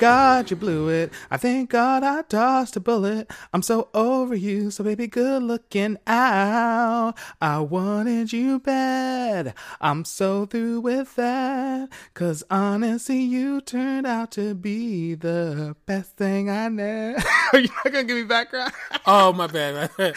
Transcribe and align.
God 0.00 0.50
you 0.50 0.56
blew 0.56 0.88
it. 0.88 1.12
I 1.30 1.36
thank 1.36 1.68
God 1.68 2.02
I 2.02 2.22
tossed 2.22 2.74
a 2.74 2.80
bullet. 2.80 3.30
I'm 3.52 3.60
so 3.60 3.90
over 3.92 4.34
you, 4.34 4.70
so 4.70 4.82
baby, 4.82 5.06
good 5.06 5.42
looking 5.42 5.98
out. 6.06 7.12
I 7.38 7.60
wanted 7.60 8.32
you 8.32 8.60
bad. 8.60 9.52
I'm 9.78 10.06
so 10.06 10.46
through 10.46 10.80
with 10.80 11.16
that. 11.16 11.90
Cause 12.14 12.42
honestly, 12.50 13.20
you 13.20 13.60
turned 13.60 14.06
out 14.06 14.30
to 14.32 14.54
be 14.54 15.16
the 15.16 15.76
best 15.84 16.16
thing 16.16 16.48
I 16.48 16.70
know. 16.70 17.16
Are 17.52 17.58
you 17.58 17.68
not 17.84 17.92
gonna 17.92 18.04
give 18.04 18.16
me 18.16 18.22
background? 18.22 18.72
Oh 19.04 19.34
my 19.34 19.48
bad. 19.48 19.90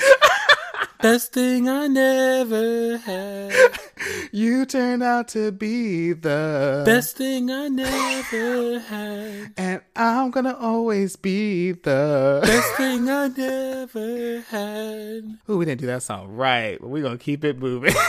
Best 1.04 1.34
thing 1.34 1.68
I 1.68 1.88
never 1.88 2.96
had. 2.96 3.52
You 4.32 4.66
turned 4.66 5.04
out 5.04 5.28
to 5.30 5.52
be 5.52 6.14
the 6.14 6.84
Best 6.86 7.18
thing 7.18 7.52
I 7.52 7.68
never 7.68 8.80
had. 8.80 9.54
and 9.58 9.82
I'm 9.98 10.32
gonna 10.32 10.56
always 10.58 11.18
be 11.18 11.74
the 11.74 12.40
Best 12.42 12.76
thing 12.76 13.10
I 13.10 13.28
never 13.28 14.40
had. 14.50 15.38
Ooh, 15.50 15.58
we 15.58 15.66
didn't 15.66 15.82
do 15.82 15.88
that 15.88 16.04
song 16.04 16.30
right, 16.30 16.80
but 16.80 16.88
we're 16.88 17.04
gonna 17.04 17.18
keep 17.18 17.44
it 17.44 17.60
moving. 17.60 17.94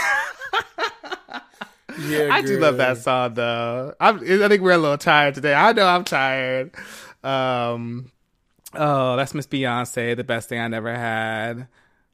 Yeah, 1.97 2.27
I 2.29 2.41
do 2.41 2.59
love 2.59 2.75
that 2.77 2.97
song 2.97 3.35
though. 3.35 3.93
I'm, 4.01 4.19
I 4.19 4.47
think 4.49 4.61
we're 4.61 4.71
a 4.71 4.77
little 4.77 4.97
tired 4.97 5.35
today. 5.35 5.53
I 5.53 5.71
know 5.71 5.87
I'm 5.87 6.03
tired. 6.03 6.75
Um, 7.23 8.11
oh, 8.73 9.15
that's 9.15 9.33
Miss 9.33 9.47
Beyonce, 9.47 10.13
the 10.17 10.25
best 10.25 10.49
thing 10.49 10.59
I 10.59 10.67
never 10.67 10.93
had. 10.93 11.69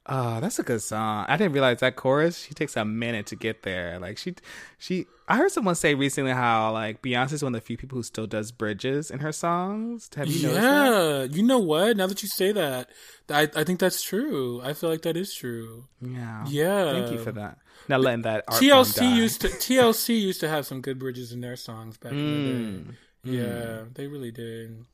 Oh, 0.06 0.40
that's 0.40 0.58
a 0.58 0.64
good 0.64 0.82
song. 0.82 1.26
I 1.28 1.36
didn't 1.36 1.52
realize 1.52 1.78
that 1.78 1.94
chorus. 1.94 2.38
She 2.42 2.54
takes 2.54 2.76
a 2.76 2.84
minute 2.84 3.26
to 3.26 3.36
get 3.36 3.62
there. 3.62 3.98
Like 4.00 4.18
she, 4.18 4.34
she. 4.78 5.06
I 5.28 5.36
heard 5.36 5.52
someone 5.52 5.76
say 5.76 5.94
recently 5.94 6.32
how 6.32 6.72
like 6.72 7.02
Beyonce's 7.02 7.42
one 7.42 7.54
of 7.54 7.60
the 7.60 7.64
few 7.64 7.76
people 7.76 7.96
who 7.96 8.02
still 8.02 8.26
does 8.26 8.50
bridges 8.50 9.10
in 9.12 9.20
her 9.20 9.30
songs. 9.30 10.10
Have 10.16 10.26
you 10.26 10.48
noticed 10.48 10.60
that? 10.60 10.90
Yeah, 10.90 11.22
you 11.36 11.42
know 11.44 11.60
what? 11.60 11.96
Now 11.96 12.08
that 12.08 12.20
you 12.20 12.28
say 12.28 12.50
that, 12.50 12.90
I 13.30 13.42
I 13.54 13.62
think 13.62 13.78
that's 13.78 14.02
true. 14.02 14.60
I 14.64 14.72
feel 14.72 14.90
like 14.90 15.02
that 15.02 15.16
is 15.16 15.32
true. 15.32 15.84
Yeah. 16.00 16.44
Yeah. 16.48 16.92
Thank 16.92 17.12
you 17.12 17.18
for 17.18 17.32
that. 17.32 17.58
Now 17.88 17.98
letting 17.98 18.22
that 18.22 18.46
TLC 18.48 19.14
used 19.16 19.40
to 19.42 19.48
TLC 19.48 20.20
used 20.20 20.40
to 20.40 20.48
have 20.48 20.66
some 20.66 20.80
good 20.80 20.98
bridges 20.98 21.32
in 21.32 21.40
their 21.40 21.56
songs 21.56 21.96
back 21.96 22.10
in 22.12 22.18
Mm. 22.18 22.86
the 23.22 23.30
day. 23.32 23.38
Yeah, 23.38 23.82
they 23.94 24.08
really 24.08 24.32
did. 24.32 24.84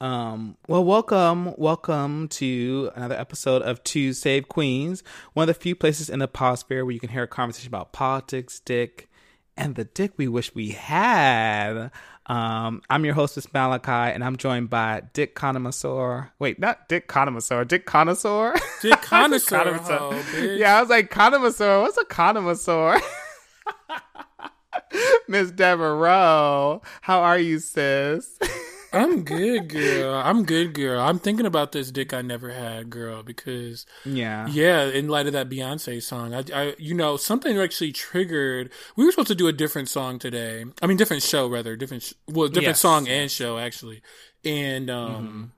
Um, 0.00 0.56
well, 0.66 0.82
welcome, 0.82 1.52
welcome 1.58 2.28
to 2.28 2.90
another 2.96 3.16
episode 3.16 3.60
of 3.60 3.84
Two 3.84 4.14
Save 4.14 4.48
Queens, 4.48 5.02
one 5.34 5.42
of 5.42 5.48
the 5.54 5.60
few 5.60 5.74
places 5.74 6.08
in 6.08 6.20
the 6.20 6.28
podsphere 6.28 6.86
where 6.86 6.92
you 6.92 7.00
can 7.00 7.10
hear 7.10 7.24
a 7.24 7.28
conversation 7.28 7.68
about 7.68 7.92
politics, 7.92 8.60
dick, 8.60 9.10
and 9.58 9.74
the 9.74 9.84
dick 9.84 10.12
we 10.16 10.26
wish 10.26 10.54
we 10.54 10.70
had. 10.70 11.90
Um, 12.24 12.80
I'm 12.88 13.04
your 13.04 13.12
hostess 13.12 13.52
Malachi, 13.52 14.14
and 14.14 14.24
I'm 14.24 14.38
joined 14.38 14.70
by 14.70 15.02
Dick 15.12 15.34
Connoisseur. 15.34 16.32
Wait, 16.38 16.58
not 16.58 16.88
Dick 16.88 17.06
Connoisseur, 17.06 17.66
Dick 17.66 17.84
Connoisseur. 17.84 18.54
Dick 18.80 19.02
connoisseur, 19.02 19.64
Connoisseur. 19.64 20.12
bitch. 20.32 20.58
Yeah, 20.58 20.78
I 20.78 20.80
was 20.80 20.88
like 20.88 21.10
Connoisseur. 21.10 21.82
What's 21.82 21.98
a 21.98 22.06
Connoisseur? 22.06 22.98
Miss 25.28 25.52
Rowe, 25.58 26.80
how 27.02 27.20
are 27.20 27.38
you, 27.38 27.58
sis? 27.58 28.38
I'm 28.92 29.22
good, 29.22 29.68
girl. 29.68 30.14
I'm 30.14 30.44
good, 30.44 30.72
girl. 30.74 31.00
I'm 31.00 31.18
thinking 31.18 31.46
about 31.46 31.72
this 31.72 31.90
dick 31.90 32.12
I 32.12 32.22
never 32.22 32.50
had, 32.50 32.90
girl, 32.90 33.22
because 33.22 33.86
yeah, 34.04 34.46
yeah, 34.48 34.84
in 34.86 35.08
light 35.08 35.26
of 35.26 35.32
that 35.32 35.48
Beyonce 35.48 36.02
song, 36.02 36.34
I, 36.34 36.44
I, 36.52 36.74
you 36.78 36.94
know, 36.94 37.16
something 37.16 37.56
actually 37.58 37.92
triggered. 37.92 38.70
We 38.96 39.04
were 39.04 39.10
supposed 39.12 39.28
to 39.28 39.34
do 39.34 39.46
a 39.48 39.52
different 39.52 39.88
song 39.88 40.18
today. 40.18 40.64
I 40.82 40.86
mean, 40.86 40.96
different 40.96 41.22
show 41.22 41.48
rather, 41.48 41.76
different, 41.76 42.02
sh- 42.02 42.14
well, 42.28 42.48
different 42.48 42.66
Yes. 42.68 42.80
song 42.80 43.06
and 43.08 43.30
show 43.30 43.58
actually, 43.58 44.02
and 44.44 44.90
um. 44.90 45.52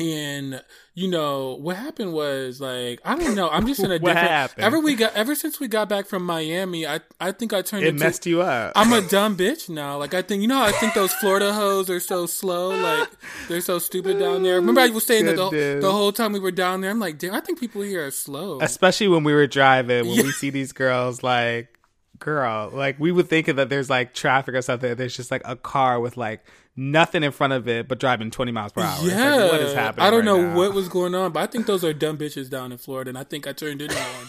And 0.00 0.62
you 1.00 1.06
know 1.08 1.54
what 1.60 1.76
happened 1.76 2.12
was 2.12 2.60
like 2.60 2.98
I 3.04 3.14
don't 3.16 3.34
know 3.36 3.48
I'm 3.48 3.66
just 3.66 3.78
in 3.80 3.86
a 3.92 3.98
What 3.98 4.14
different 4.14 4.28
happened? 4.30 4.64
ever 4.64 4.80
we 4.80 4.94
got 4.96 5.14
ever 5.14 5.34
since 5.36 5.60
we 5.60 5.68
got 5.68 5.88
back 5.88 6.06
from 6.06 6.24
Miami 6.24 6.86
I 6.86 7.00
I 7.20 7.30
think 7.32 7.52
I 7.52 7.62
turned 7.62 7.84
it 7.84 7.88
into 7.90 8.04
messed 8.04 8.26
you 8.26 8.42
up. 8.42 8.72
I'm 8.74 8.92
a 8.92 9.00
dumb 9.00 9.36
bitch 9.36 9.68
now. 9.68 9.96
Like 9.98 10.12
I 10.14 10.22
think 10.22 10.42
you 10.42 10.48
know 10.48 10.56
how 10.56 10.64
I 10.64 10.72
think 10.72 10.94
those 10.94 11.12
Florida 11.14 11.52
hoes 11.52 11.88
are 11.88 12.00
so 12.00 12.26
slow, 12.26 12.70
like 12.70 13.08
they're 13.48 13.60
so 13.60 13.78
stupid 13.78 14.18
down 14.18 14.42
there. 14.42 14.56
Remember 14.56 14.80
I 14.80 14.88
was 14.88 15.06
saying 15.06 15.26
that 15.26 15.36
the, 15.36 15.78
the 15.80 15.92
whole 15.92 16.10
time 16.12 16.32
we 16.32 16.40
were 16.40 16.50
down 16.50 16.80
there. 16.80 16.90
I'm 16.90 16.98
like, 16.98 17.18
damn, 17.18 17.34
I 17.34 17.40
think 17.40 17.60
people 17.60 17.82
here 17.82 18.04
are 18.06 18.10
slow. 18.10 18.58
especially 18.60 19.08
when 19.08 19.22
we 19.24 19.32
were 19.34 19.46
driving 19.46 20.06
when 20.06 20.16
Yeah. 20.16 20.22
we 20.24 20.32
see 20.32 20.50
these 20.50 20.72
girls 20.72 21.22
like 21.22 21.78
girl 22.18 22.70
like 22.72 22.98
we 22.98 23.12
would 23.12 23.28
think 23.28 23.46
that 23.46 23.68
there's 23.68 23.88
like 23.88 24.12
traffic 24.12 24.52
or 24.54 24.60
something 24.62 24.96
there's 24.96 25.16
just 25.16 25.30
like 25.30 25.42
a 25.44 25.54
car 25.54 26.00
with 26.00 26.16
like 26.16 26.44
nothing 26.78 27.24
in 27.24 27.32
front 27.32 27.52
of 27.52 27.66
it 27.66 27.88
but 27.88 27.98
driving 27.98 28.30
20 28.30 28.52
miles 28.52 28.72
per 28.72 28.80
hour 28.82 28.92
It's 28.94 29.02
like, 29.02 29.10
Yeah, 29.12 29.44
what 29.46 29.60
is 29.60 29.74
happening 29.74 30.06
I 30.06 30.10
don't 30.10 30.20
right 30.20 30.24
know 30.26 30.40
now? 30.42 30.56
what 30.56 30.72
was 30.74 30.88
going 30.88 31.14
on, 31.14 31.32
but 31.32 31.40
I 31.42 31.46
think 31.46 31.66
those 31.66 31.84
are 31.84 31.92
dumb 31.92 32.16
bitches 32.16 32.48
down 32.48 32.70
in 32.72 32.78
Florida, 32.78 33.08
and 33.08 33.18
I 33.18 33.24
think 33.24 33.46
I 33.48 33.52
turned 33.52 33.82
into 33.82 33.96
one. 33.96 34.26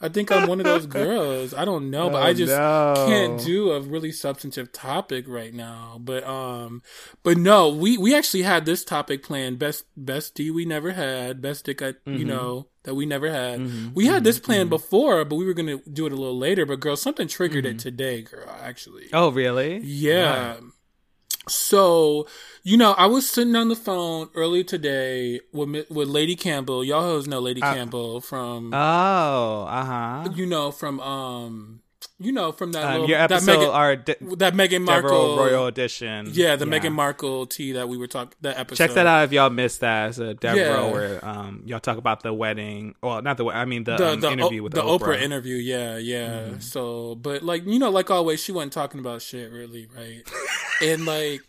I 0.00 0.08
think 0.08 0.30
I'm 0.30 0.46
one 0.46 0.60
of 0.60 0.64
those 0.64 0.86
girls. 1.02 1.52
I 1.52 1.64
don't 1.64 1.90
know, 1.90 2.08
but 2.08 2.22
Oh, 2.22 2.26
I 2.26 2.32
just 2.32 2.52
no. 2.52 2.94
can't 3.08 3.44
do 3.44 3.72
a 3.72 3.80
really 3.80 4.12
substantive 4.12 4.70
topic 4.70 5.24
right 5.26 5.52
now. 5.52 5.96
But 6.00 6.22
um, 6.22 6.82
but 7.24 7.36
no, 7.36 7.68
we 7.70 7.98
we 7.98 8.14
actually 8.14 8.44
had 8.44 8.64
this 8.64 8.84
topic 8.84 9.24
planned. 9.24 9.58
Best 9.58 9.86
best 9.96 10.36
D 10.36 10.52
we 10.52 10.64
never 10.64 10.92
had. 10.92 11.42
Best 11.42 11.64
dick 11.64 11.82
I 11.82 11.86
you 11.88 11.94
Mm-hmm. 12.06 12.28
know 12.28 12.68
that 12.84 12.94
we 12.94 13.06
never 13.06 13.28
had. 13.28 13.60
We 13.92 14.06
had 14.06 14.22
this 14.22 14.38
planned 14.38 14.70
before, 14.70 15.24
but 15.24 15.34
we 15.34 15.44
were 15.44 15.52
gonna 15.52 15.78
do 15.92 16.06
it 16.06 16.12
a 16.12 16.16
little 16.16 16.38
later. 16.38 16.64
But 16.64 16.78
girl, 16.78 16.94
something 16.94 17.26
triggered 17.26 17.64
Mm-hmm. 17.64 17.74
it 17.78 17.80
today, 17.80 18.22
girl. 18.22 18.48
Actually, 18.62 19.08
oh 19.12 19.30
really 19.32 19.78
yeah. 19.78 20.58
So, 21.50 22.26
you 22.62 22.76
know, 22.76 22.92
I 22.92 23.06
was 23.06 23.28
sitting 23.28 23.56
on 23.56 23.68
the 23.68 23.76
phone 23.76 24.28
early 24.34 24.64
today 24.64 25.40
with 25.52 25.88
with 25.90 26.08
Lady 26.08 26.36
Campbell. 26.36 26.84
Y'all 26.84 27.02
hoes 27.02 27.26
know 27.26 27.40
Lady 27.40 27.60
Campbell 27.60 28.20
from 28.20 28.72
oh 28.74 29.64
uh-huh 29.68 30.28
you 30.34 30.46
know 30.46 30.70
from 30.70 31.00
um 31.00 31.80
you 32.20 32.32
know 32.32 32.52
from 32.52 32.72
that 32.72 32.84
um, 32.84 32.92
little, 32.92 33.08
your 33.08 33.18
that 33.18 33.30
episode 33.32 33.58
Meghan, 33.58 33.74
our 33.74 33.96
De- 33.96 34.16
that 34.36 34.54
Meghan 34.54 34.86
Deborah 34.86 35.02
Markle 35.10 35.36
Royal 35.36 35.66
edition 35.66 36.28
yeah 36.32 36.56
the 36.56 36.64
Meghan 36.64 36.92
Markle 36.92 37.46
tea 37.46 37.72
that 37.72 37.88
we 37.88 37.96
were 37.96 38.06
talking 38.06 38.34
that 38.42 38.58
episode. 38.58 38.84
check 38.86 38.94
that 38.94 39.06
out 39.06 39.24
if 39.24 39.32
y'all 39.32 39.50
missed 39.50 39.80
that 39.80 40.10
it's 40.10 40.18
a 40.18 40.34
Deborah 40.34 40.58
Yeah. 40.86 40.92
where 40.92 41.24
um 41.24 41.62
y'all 41.64 41.80
talk 41.80 41.96
about 41.98 42.22
the 42.22 42.32
wedding 42.34 42.94
well 43.02 43.22
not 43.22 43.36
the 43.36 43.46
I 43.46 43.64
mean 43.64 43.84
the, 43.84 43.96
The, 43.96 44.12
um, 44.12 44.20
the, 44.20 44.30
interview 44.32 44.60
O- 44.60 44.64
with 44.64 44.74
the 44.74 44.82
Oprah, 44.82 44.98
Oprah 44.98 45.22
interview, 45.22 45.56
yeah, 45.56 45.96
yeah. 45.96 46.28
Mm-hmm. 46.28 46.58
So, 46.60 47.14
but 47.14 47.42
like 47.42 47.64
you 47.66 47.78
know, 47.78 47.90
like 47.90 48.10
always, 48.10 48.42
she 48.42 48.52
wasn't 48.52 48.72
talking 48.72 49.00
about 49.00 49.22
shit 49.22 49.50
really, 49.52 49.88
right? 49.96 50.22
and 50.82 51.04
like 51.06 51.40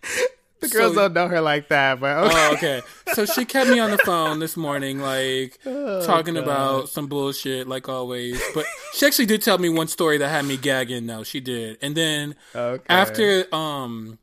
the 0.61 0.67
girls 0.67 0.93
so- 0.95 1.01
don't 1.01 1.13
know 1.13 1.27
her 1.27 1.39
like 1.41 1.69
that 1.69 1.99
but 1.99 2.17
okay. 2.17 2.35
Oh, 2.35 2.53
okay. 2.53 2.81
So 3.13 3.25
she 3.25 3.45
kept 3.45 3.69
me 3.69 3.79
on 3.79 3.91
the 3.91 3.97
phone 3.99 4.39
this 4.39 4.55
morning, 4.57 4.99
like 4.99 5.57
Oh, 5.65 6.05
talking 6.05 6.37
about 6.37 6.89
some 6.89 7.07
bullshit, 7.07 7.67
like 7.67 7.87
always. 7.89 8.41
But 8.53 8.65
she 8.93 9.05
actually 9.05 9.25
did 9.25 9.41
tell 9.41 9.57
me 9.57 9.69
one 9.69 9.87
story 9.87 10.17
that 10.19 10.29
had 10.29 10.45
me 10.45 10.57
gagging. 10.57 11.07
Though 11.07 11.23
she 11.23 11.39
did, 11.39 11.77
and 11.81 11.95
then 11.95 12.35
Okay. 12.53 12.83
after, 12.89 13.45
um, 13.55 14.19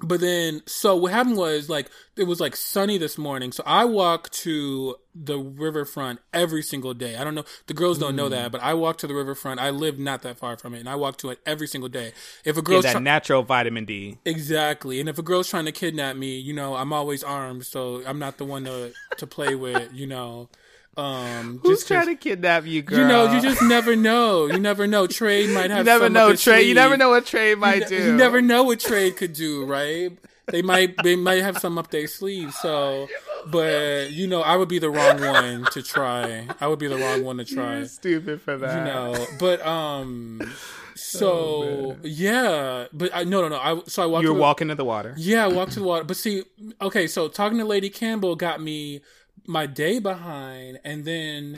but 0.00 0.20
then 0.20 0.60
so 0.66 0.96
what 0.96 1.12
happened 1.12 1.36
was 1.36 1.68
like 1.68 1.88
it 2.16 2.24
was 2.24 2.40
like 2.40 2.56
sunny 2.56 2.98
this 2.98 3.16
morning. 3.16 3.52
So 3.52 3.62
I 3.66 3.84
walk 3.84 4.30
to 4.30 4.96
the 5.14 5.38
riverfront 5.38 6.20
every 6.32 6.62
single 6.62 6.92
day. 6.94 7.16
I 7.16 7.24
don't 7.24 7.34
know 7.34 7.44
the 7.68 7.74
girls 7.74 7.98
don't 7.98 8.12
Mm. 8.14 8.16
know 8.16 8.28
that, 8.28 8.52
but 8.52 8.60
I 8.62 8.74
walk 8.74 8.98
to 8.98 9.06
the 9.06 9.14
riverfront. 9.14 9.60
I 9.60 9.70
live 9.70 9.98
not 9.98 10.22
that 10.22 10.36
far 10.36 10.56
from 10.56 10.74
it, 10.74 10.80
and 10.80 10.88
I 10.88 10.96
walk 10.96 11.16
to 11.18 11.30
it 11.30 11.38
every 11.46 11.66
single 11.66 11.88
day. 11.88 12.12
If 12.44 12.56
a 12.56 12.60
Get 12.60 12.64
girl's 12.64 12.84
that 12.84 12.92
try- 12.92 13.00
natural 13.00 13.42
vitamin 13.44 13.84
D 13.84 14.18
Exactly. 14.24 15.00
And 15.00 15.08
if 15.08 15.18
a 15.18 15.22
girl's 15.22 15.48
trying 15.48 15.64
to 15.66 15.72
kidnap 15.72 16.16
me, 16.16 16.38
you 16.38 16.52
know, 16.52 16.74
I'm 16.74 16.92
always 16.92 17.22
armed, 17.24 17.64
so 17.64 18.02
I'm 18.06 18.18
not 18.18 18.38
the 18.38 18.44
one 18.44 18.64
to 18.64 18.92
to 19.16 19.26
play 19.26 19.54
with, 19.54 19.92
you 19.92 20.06
know. 20.06 20.48
Um 20.96 21.60
who's 21.62 21.84
trying 21.84 22.06
to 22.06 22.14
kidnap 22.14 22.66
you 22.66 22.82
girl 22.82 22.98
You 22.98 23.08
know, 23.08 23.32
you 23.32 23.40
just 23.40 23.62
never 23.62 23.96
know. 23.96 24.46
You 24.46 24.58
never 24.58 24.86
know. 24.86 25.06
Trade 25.20 25.50
might 25.50 25.70
have 25.70 25.78
You 25.78 25.84
never 25.84 26.08
know 26.08 26.34
trade. 26.34 26.66
You 26.68 26.74
never 26.74 26.96
know 26.96 27.10
what 27.10 27.26
trade 27.26 27.58
might 27.58 27.82
you, 27.82 27.86
do. 27.88 27.98
ne- 27.98 28.04
you 28.06 28.12
never 28.16 28.40
know 28.40 28.62
what 28.64 28.80
trade 28.80 29.16
could 29.16 29.32
do, 29.32 29.64
right? 29.64 30.12
They 30.46 30.62
might 30.62 30.96
they 31.02 31.16
might 31.16 31.42
have 31.42 31.58
some 31.58 31.78
up 31.78 31.90
their 31.90 32.06
sleeve. 32.06 32.52
So, 32.52 33.08
but 33.46 34.12
you 34.12 34.26
know, 34.26 34.42
I 34.42 34.56
would 34.56 34.68
be 34.68 34.78
the 34.78 34.90
wrong 34.90 35.20
one 35.20 35.64
to 35.72 35.82
try. 35.82 36.46
I 36.60 36.66
would 36.68 36.78
be 36.78 36.86
the 36.86 36.98
wrong 36.98 37.24
one 37.24 37.38
to 37.38 37.44
try. 37.46 37.78
You're 37.78 37.86
stupid 37.88 38.40
for 38.42 38.56
that. 38.58 38.78
you 38.78 38.84
know 38.92 39.26
but 39.40 39.64
um 39.66 40.40
so 40.94 41.96
yeah 42.02 42.86
but 42.92 43.10
i 43.14 43.24
no 43.24 43.40
no 43.42 43.48
no 43.48 43.56
i 43.56 43.80
so 43.86 44.02
i 44.02 44.06
walked 44.06 44.22
you 44.22 44.28
were 44.28 44.34
to 44.34 44.38
the- 44.38 44.40
walking 44.42 44.68
to 44.68 44.74
the 44.74 44.84
water. 44.84 45.14
yeah 45.16 45.44
i 45.44 45.48
walked 45.48 45.72
to 45.72 45.80
the 45.80 45.84
water 45.86 46.04
but 46.04 46.16
see 46.16 46.44
okay 46.80 47.06
so 47.06 47.28
talking 47.28 47.58
to 47.58 47.64
lady 47.64 47.90
campbell 47.90 48.36
got 48.36 48.60
me 48.60 49.00
my 49.46 49.66
day 49.66 49.98
behind 49.98 50.78
and 50.84 51.04
then 51.04 51.56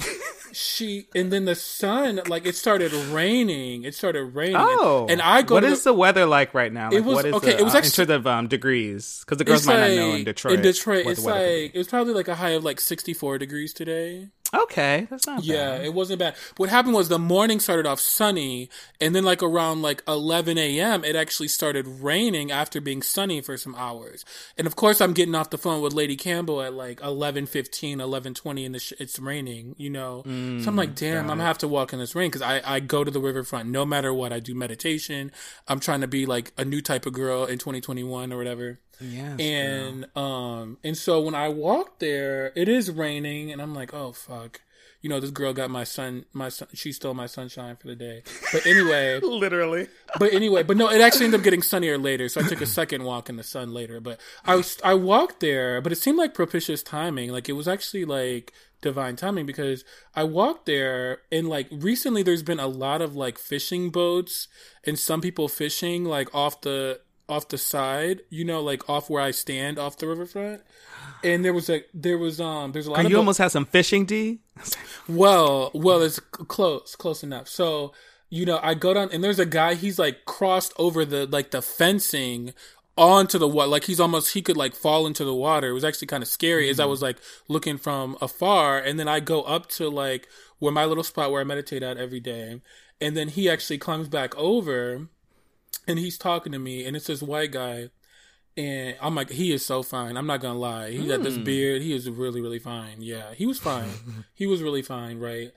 she 0.52 1.06
and 1.14 1.32
then 1.32 1.44
the 1.44 1.54
sun 1.54 2.20
like 2.28 2.46
it 2.46 2.56
started 2.56 2.92
raining 2.92 3.84
it 3.84 3.94
started 3.94 4.24
raining 4.24 4.56
Oh, 4.58 5.06
and 5.08 5.20
i 5.22 5.42
go 5.42 5.54
What 5.54 5.64
is 5.64 5.82
the, 5.84 5.90
the 5.90 5.94
weather 5.98 6.26
like 6.26 6.54
right 6.54 6.72
now? 6.72 6.90
Like, 6.90 7.04
was- 7.04 7.14
what 7.16 7.26
is 7.26 7.34
okay, 7.34 7.52
the, 7.52 7.58
it 7.60 7.62
was 7.64 7.74
uh, 7.74 7.78
actually- 7.78 8.02
in 8.02 8.08
terms 8.08 8.16
of 8.20 8.26
um, 8.26 8.48
degrees 8.48 9.20
because 9.20 9.38
the 9.38 9.44
girls 9.44 9.66
might 9.66 9.80
like 9.80 9.90
not 9.90 9.96
know 9.96 10.14
in 10.14 10.24
Detroit. 10.24 10.54
in 10.54 10.62
detroit 10.62 11.06
it's 11.06 11.20
the 11.20 11.26
weather 11.26 11.38
could 11.46 11.62
like 11.62 11.74
it 11.74 11.78
was 11.78 11.88
probably 11.88 12.14
like 12.14 12.28
a 12.28 12.34
high 12.36 12.50
of 12.50 12.64
like 12.64 12.80
64 12.80 13.38
degrees 13.38 13.72
today. 13.72 14.28
Okay, 14.54 15.06
that's 15.10 15.26
not 15.26 15.44
Yeah, 15.44 15.76
bad. 15.76 15.84
it 15.86 15.94
wasn't 15.94 16.18
bad. 16.20 16.34
What 16.56 16.68
happened 16.68 16.94
was 16.94 17.08
the 17.08 17.18
morning 17.18 17.60
started 17.60 17.86
off 17.86 18.00
sunny, 18.00 18.68
and 19.00 19.14
then 19.14 19.24
like 19.24 19.42
around 19.42 19.82
like 19.82 20.02
11 20.08 20.56
a.m., 20.58 21.04
it 21.04 21.16
actually 21.16 21.48
started 21.48 21.86
raining 21.86 22.50
after 22.50 22.80
being 22.80 23.02
sunny 23.02 23.40
for 23.40 23.56
some 23.56 23.74
hours. 23.74 24.24
And 24.56 24.66
of 24.66 24.76
course, 24.76 25.00
I'm 25.00 25.12
getting 25.12 25.34
off 25.34 25.50
the 25.50 25.58
phone 25.58 25.80
with 25.82 25.92
Lady 25.92 26.16
Campbell 26.16 26.62
at 26.62 26.74
like 26.74 27.00
11:15, 27.00 27.98
11:20, 28.00 28.64
and 28.66 28.74
the 28.74 28.78
sh- 28.78 28.92
it's 28.98 29.18
raining. 29.18 29.74
You 29.78 29.90
know, 29.90 30.22
so 30.24 30.30
I'm 30.68 30.76
like, 30.76 30.90
mm, 30.90 30.94
damn, 30.96 31.20
I'm 31.22 31.26
gonna 31.28 31.44
have 31.44 31.58
to 31.58 31.68
walk 31.68 31.92
in 31.92 31.98
this 31.98 32.14
rain 32.14 32.30
because 32.30 32.42
I 32.42 32.60
I 32.64 32.80
go 32.80 33.04
to 33.04 33.10
the 33.10 33.20
riverfront 33.20 33.68
no 33.68 33.84
matter 33.84 34.12
what. 34.14 34.32
I 34.32 34.40
do 34.40 34.54
meditation. 34.54 35.32
I'm 35.68 35.80
trying 35.80 36.00
to 36.00 36.08
be 36.08 36.26
like 36.26 36.52
a 36.56 36.64
new 36.64 36.80
type 36.80 37.06
of 37.06 37.12
girl 37.12 37.44
in 37.44 37.58
2021 37.58 38.32
or 38.32 38.36
whatever. 38.36 38.80
Yes, 39.00 39.38
And 39.40 40.06
um 40.16 40.78
and 40.82 40.96
so 40.96 41.20
when 41.20 41.34
I 41.34 41.48
walked 41.48 42.00
there, 42.00 42.52
it 42.54 42.68
is 42.68 42.90
raining, 42.90 43.52
and 43.52 43.60
I'm 43.60 43.74
like, 43.74 43.92
oh 43.92 44.12
fuck, 44.12 44.60
you 45.02 45.10
know, 45.10 45.20
this 45.20 45.30
girl 45.30 45.52
got 45.52 45.70
my 45.70 45.84
son, 45.84 46.24
my 46.32 46.48
son, 46.48 46.68
she 46.74 46.92
stole 46.92 47.14
my 47.14 47.26
sunshine 47.26 47.76
for 47.76 47.88
the 47.88 47.94
day. 47.96 48.22
But 48.52 48.66
anyway, 48.66 49.20
literally. 49.22 49.88
but 50.18 50.32
anyway, 50.32 50.62
but 50.62 50.76
no, 50.76 50.90
it 50.90 51.00
actually 51.00 51.26
ended 51.26 51.40
up 51.40 51.44
getting 51.44 51.62
sunnier 51.62 51.98
later, 51.98 52.28
so 52.28 52.40
I 52.40 52.44
took 52.44 52.60
a 52.60 52.66
second 52.66 53.04
walk 53.04 53.28
in 53.28 53.36
the 53.36 53.42
sun 53.42 53.72
later. 53.72 54.00
But 54.00 54.20
I 54.44 54.56
was 54.56 54.78
I 54.82 54.94
walked 54.94 55.40
there, 55.40 55.80
but 55.80 55.92
it 55.92 55.96
seemed 55.96 56.18
like 56.18 56.34
propitious 56.34 56.82
timing. 56.82 57.30
Like 57.30 57.48
it 57.48 57.52
was 57.52 57.68
actually 57.68 58.04
like 58.04 58.52
divine 58.82 59.16
timing 59.16 59.46
because 59.46 59.84
I 60.14 60.24
walked 60.24 60.66
there 60.66 61.18
and 61.32 61.48
like 61.48 61.66
recently 61.70 62.22
there's 62.22 62.42
been 62.42 62.60
a 62.60 62.66
lot 62.66 63.00
of 63.00 63.16
like 63.16 63.38
fishing 63.38 63.90
boats 63.90 64.48
and 64.84 64.98
some 64.98 65.20
people 65.20 65.48
fishing 65.48 66.04
like 66.04 66.32
off 66.34 66.60
the 66.60 67.00
off 67.28 67.48
the 67.48 67.58
side, 67.58 68.20
you 68.30 68.44
know, 68.44 68.60
like 68.62 68.88
off 68.88 69.10
where 69.10 69.22
I 69.22 69.30
stand 69.32 69.78
off 69.78 69.96
the 69.98 70.06
riverfront. 70.06 70.62
And 71.24 71.44
there 71.44 71.52
was 71.52 71.68
a 71.70 71.82
there 71.94 72.18
was 72.18 72.40
um 72.40 72.72
there's 72.72 72.86
a 72.86 72.90
lot 72.90 73.00
of 73.04 73.10
You 73.10 73.16
bo- 73.16 73.20
almost 73.20 73.38
had 73.38 73.50
some 73.50 73.64
fishing, 73.66 74.04
D. 74.04 74.40
well, 75.08 75.70
well, 75.74 76.02
it's 76.02 76.18
close, 76.20 76.94
close 76.96 77.22
enough. 77.22 77.48
So, 77.48 77.92
you 78.30 78.44
know, 78.44 78.58
I 78.62 78.74
go 78.74 78.94
down 78.94 79.10
and 79.12 79.22
there's 79.22 79.38
a 79.38 79.46
guy. 79.46 79.74
He's 79.74 79.98
like 79.98 80.24
crossed 80.24 80.72
over 80.78 81.04
the 81.04 81.26
like 81.26 81.50
the 81.50 81.62
fencing 81.62 82.52
onto 82.96 83.38
the 83.38 83.48
water. 83.48 83.68
Like 83.68 83.84
he's 83.84 84.00
almost 84.00 84.34
he 84.34 84.42
could 84.42 84.56
like 84.56 84.74
fall 84.74 85.06
into 85.06 85.24
the 85.24 85.34
water. 85.34 85.68
It 85.68 85.74
was 85.74 85.84
actually 85.84 86.08
kind 86.08 86.22
of 86.22 86.28
scary 86.28 86.68
as 86.68 86.80
I 86.80 86.86
was 86.86 87.02
like 87.02 87.18
looking 87.48 87.76
from 87.78 88.16
afar. 88.20 88.78
And 88.78 88.98
then 88.98 89.08
I 89.08 89.20
go 89.20 89.42
up 89.42 89.68
to 89.70 89.88
like 89.88 90.28
where 90.58 90.72
my 90.72 90.84
little 90.84 91.04
spot 91.04 91.30
where 91.30 91.40
I 91.40 91.44
meditate 91.44 91.82
at 91.82 91.98
every 91.98 92.20
day. 92.20 92.60
And 93.00 93.16
then 93.16 93.28
he 93.28 93.48
actually 93.50 93.76
climbs 93.78 94.08
back 94.08 94.34
over, 94.36 95.08
and 95.86 95.98
he's 95.98 96.18
talking 96.18 96.52
to 96.52 96.58
me. 96.58 96.84
And 96.84 96.96
it's 96.96 97.06
this 97.06 97.22
white 97.22 97.52
guy. 97.52 97.90
And 98.56 98.96
I'm 99.02 99.14
like, 99.14 99.30
he 99.30 99.52
is 99.52 99.64
so 99.64 99.82
fine. 99.82 100.16
I'm 100.16 100.26
not 100.26 100.40
gonna 100.40 100.58
lie. 100.58 100.90
He 100.90 101.06
got 101.06 101.22
this 101.22 101.36
hmm. 101.36 101.44
beard. 101.44 101.82
He 101.82 101.94
is 101.94 102.08
really, 102.08 102.40
really 102.40 102.58
fine. 102.58 103.02
Yeah, 103.02 103.34
he 103.34 103.44
was 103.44 103.58
fine. 103.58 103.90
he 104.34 104.46
was 104.46 104.62
really 104.62 104.82
fine, 104.82 105.18
right? 105.18 105.52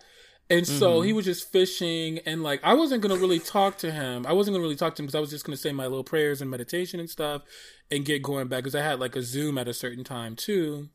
And 0.51 0.65
so 0.65 0.95
mm-hmm. 0.95 1.05
he 1.05 1.13
was 1.13 1.25
just 1.25 1.51
fishing, 1.51 2.19
and 2.25 2.41
like 2.41 2.59
I 2.63 2.73
wasn't 2.73 3.03
gonna 3.03 3.17
really 3.17 3.37
talk 3.37 3.77
to 3.79 3.91
him. 3.91 4.25
I 4.25 4.33
wasn't 4.33 4.55
gonna 4.55 4.63
really 4.63 4.75
talk 4.75 4.95
to 4.95 5.01
him 5.01 5.05
because 5.05 5.15
I 5.15 5.19
was 5.19 5.29
just 5.29 5.45
gonna 5.45 5.57
say 5.57 5.71
my 5.71 5.83
little 5.83 6.03
prayers 6.03 6.41
and 6.41 6.49
meditation 6.49 6.99
and 6.99 7.09
stuff, 7.09 7.43
and 7.91 8.03
get 8.03 8.23
going 8.23 8.47
back 8.47 8.63
because 8.63 8.73
I 8.73 8.81
had 8.81 8.99
like 8.99 9.15
a 9.15 9.21
Zoom 9.21 9.59
at 9.59 9.67
a 9.67 9.73
certain 9.73 10.03
time 10.03 10.35
too. 10.35 10.89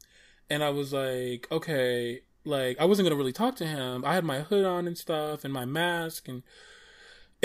And 0.50 0.64
I 0.64 0.70
was 0.70 0.92
like, 0.92 1.46
okay, 1.52 2.22
like 2.44 2.80
I 2.80 2.84
wasn't 2.84 3.06
gonna 3.06 3.16
really 3.16 3.32
talk 3.32 3.54
to 3.56 3.66
him. 3.66 4.04
I 4.04 4.14
had 4.14 4.24
my 4.24 4.40
hood 4.40 4.64
on 4.64 4.88
and 4.88 4.98
stuff, 4.98 5.44
and 5.44 5.54
my 5.54 5.64
mask, 5.64 6.26
and 6.26 6.42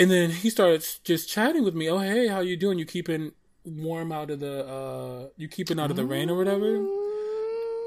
and 0.00 0.10
then 0.10 0.30
he 0.30 0.48
started 0.50 0.84
just 1.04 1.28
chatting 1.28 1.62
with 1.62 1.74
me. 1.74 1.88
Oh 1.88 1.98
hey, 1.98 2.26
how 2.26 2.40
you 2.40 2.56
doing? 2.56 2.78
You 2.78 2.86
keeping 2.86 3.32
warm 3.64 4.10
out 4.10 4.30
of 4.30 4.40
the 4.40 4.66
uh 4.66 5.28
you 5.36 5.46
keeping 5.46 5.78
out 5.78 5.90
of 5.90 5.96
the 5.96 6.04
rain 6.04 6.30
or 6.30 6.36
whatever? 6.36 6.86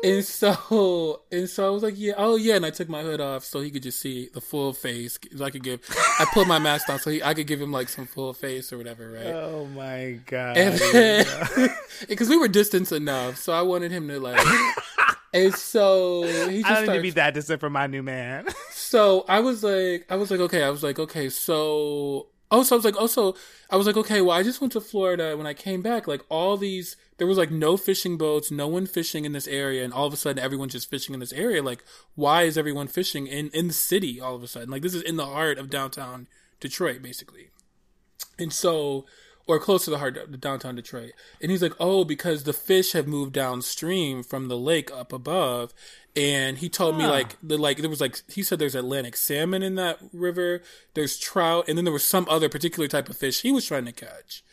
And 0.03 0.23
so, 0.25 1.21
and 1.31 1.49
so 1.49 1.65
I 1.65 1.69
was 1.69 1.81
like, 1.81 1.93
yeah, 1.95 2.13
oh 2.17 2.35
yeah, 2.35 2.55
and 2.57 2.65
I 2.65 2.71
took 2.71 2.89
my 2.89 3.03
hood 3.03 3.21
off 3.21 3.45
so 3.45 3.61
he 3.61 3.71
could 3.71 3.83
just 3.83 4.01
see 4.01 4.27
the 4.33 4.41
full 4.41 4.73
face. 4.73 5.17
So 5.33 5.45
I 5.45 5.49
could 5.49 5.63
give, 5.63 5.79
I 6.19 6.25
put 6.33 6.45
my 6.45 6.59
mask 6.59 6.89
on 6.89 6.99
so 6.99 7.09
he, 7.09 7.23
I 7.23 7.33
could 7.33 7.47
give 7.47 7.61
him 7.61 7.71
like 7.71 7.87
some 7.87 8.05
full 8.05 8.33
face 8.33 8.73
or 8.73 8.77
whatever, 8.77 9.09
right? 9.11 9.27
Oh 9.27 9.65
my 9.67 10.19
god. 10.25 10.57
And 10.57 11.71
because 12.09 12.27
we 12.27 12.35
were 12.35 12.49
distance 12.49 12.91
enough, 12.91 13.37
so 13.37 13.53
I 13.53 13.61
wanted 13.61 13.91
him 13.91 14.09
to 14.09 14.19
like. 14.19 14.45
And 15.33 15.53
so 15.55 16.23
he 16.47 16.61
just 16.61 16.71
I 16.71 16.75
don't 16.75 16.87
need 16.87 16.95
to 16.95 17.01
be 17.01 17.09
that 17.11 17.33
distant 17.33 17.59
from 17.59 17.73
my 17.73 17.87
new 17.87 18.03
man. 18.03 18.47
so 18.71 19.25
I 19.27 19.39
was 19.39 19.63
like, 19.63 20.05
I 20.09 20.15
was 20.15 20.29
like, 20.29 20.39
okay, 20.39 20.63
I 20.63 20.69
was 20.69 20.83
like, 20.83 20.99
okay, 20.99 21.29
so, 21.29 22.27
oh, 22.51 22.61
so 22.61 22.75
I 22.75 22.77
was 22.77 22.85
like, 22.85 22.95
oh, 22.99 23.07
so 23.07 23.35
I 23.71 23.75
was 23.75 23.87
like, 23.87 23.97
okay, 23.97 24.21
well, 24.21 24.37
I 24.37 24.43
just 24.43 24.61
went 24.61 24.73
to 24.73 24.81
Florida. 24.81 25.35
When 25.35 25.47
I 25.47 25.55
came 25.55 25.81
back, 25.81 26.07
like 26.07 26.21
all 26.29 26.55
these, 26.55 26.95
there 27.17 27.25
was 27.25 27.39
like 27.39 27.49
no 27.49 27.77
fishing 27.77 28.15
boats, 28.15 28.51
no 28.51 28.67
one 28.67 28.85
fishing 28.85 29.25
in 29.25 29.31
this 29.31 29.47
area, 29.47 29.83
and 29.83 29.91
all 29.91 30.05
of 30.05 30.13
a 30.13 30.17
sudden 30.17 30.43
everyone's 30.43 30.73
just 30.73 30.89
fishing 30.89 31.15
in 31.15 31.19
this 31.19 31.33
area. 31.33 31.63
Like, 31.63 31.83
why 32.13 32.43
is 32.43 32.55
everyone 32.55 32.87
fishing 32.87 33.25
in 33.25 33.49
in 33.49 33.67
the 33.67 33.73
city 33.73 34.21
all 34.21 34.35
of 34.35 34.43
a 34.43 34.47
sudden? 34.47 34.69
Like, 34.69 34.83
this 34.83 34.93
is 34.93 35.01
in 35.01 35.15
the 35.15 35.25
heart 35.25 35.57
of 35.57 35.71
downtown 35.71 36.27
Detroit, 36.59 37.01
basically. 37.01 37.49
And 38.37 38.53
so, 38.53 39.05
or 39.47 39.59
close 39.59 39.85
to 39.85 39.91
the 39.91 39.97
heart 39.97 40.17
of 40.17 40.39
downtown 40.39 40.75
Detroit. 40.75 41.11
And 41.41 41.51
he's 41.51 41.61
like, 41.61 41.73
oh, 41.79 42.05
because 42.05 42.43
the 42.43 42.53
fish 42.53 42.93
have 42.93 43.07
moved 43.07 43.33
downstream 43.33 44.23
from 44.23 44.47
the 44.47 44.57
lake 44.57 44.91
up 44.91 45.11
above. 45.11 45.73
And 46.15 46.59
he 46.59 46.69
told 46.69 46.95
me 46.95 47.07
like 47.07 47.37
the 47.41 47.57
like 47.57 47.77
there 47.77 47.89
was 47.89 47.99
like 47.99 48.21
he 48.31 48.43
said 48.43 48.59
there's 48.59 48.75
Atlantic 48.75 49.15
salmon 49.15 49.63
in 49.63 49.73
that 49.75 49.97
river, 50.13 50.61
there's 50.93 51.17
trout, 51.17 51.65
and 51.67 51.75
then 51.75 51.85
there 51.85 51.93
was 51.93 52.03
some 52.03 52.27
other 52.29 52.49
particular 52.49 52.87
type 52.87 53.09
of 53.09 53.17
fish 53.17 53.41
he 53.41 53.51
was 53.51 53.65
trying 53.65 53.85
to 53.85 53.91
catch. 53.91 54.43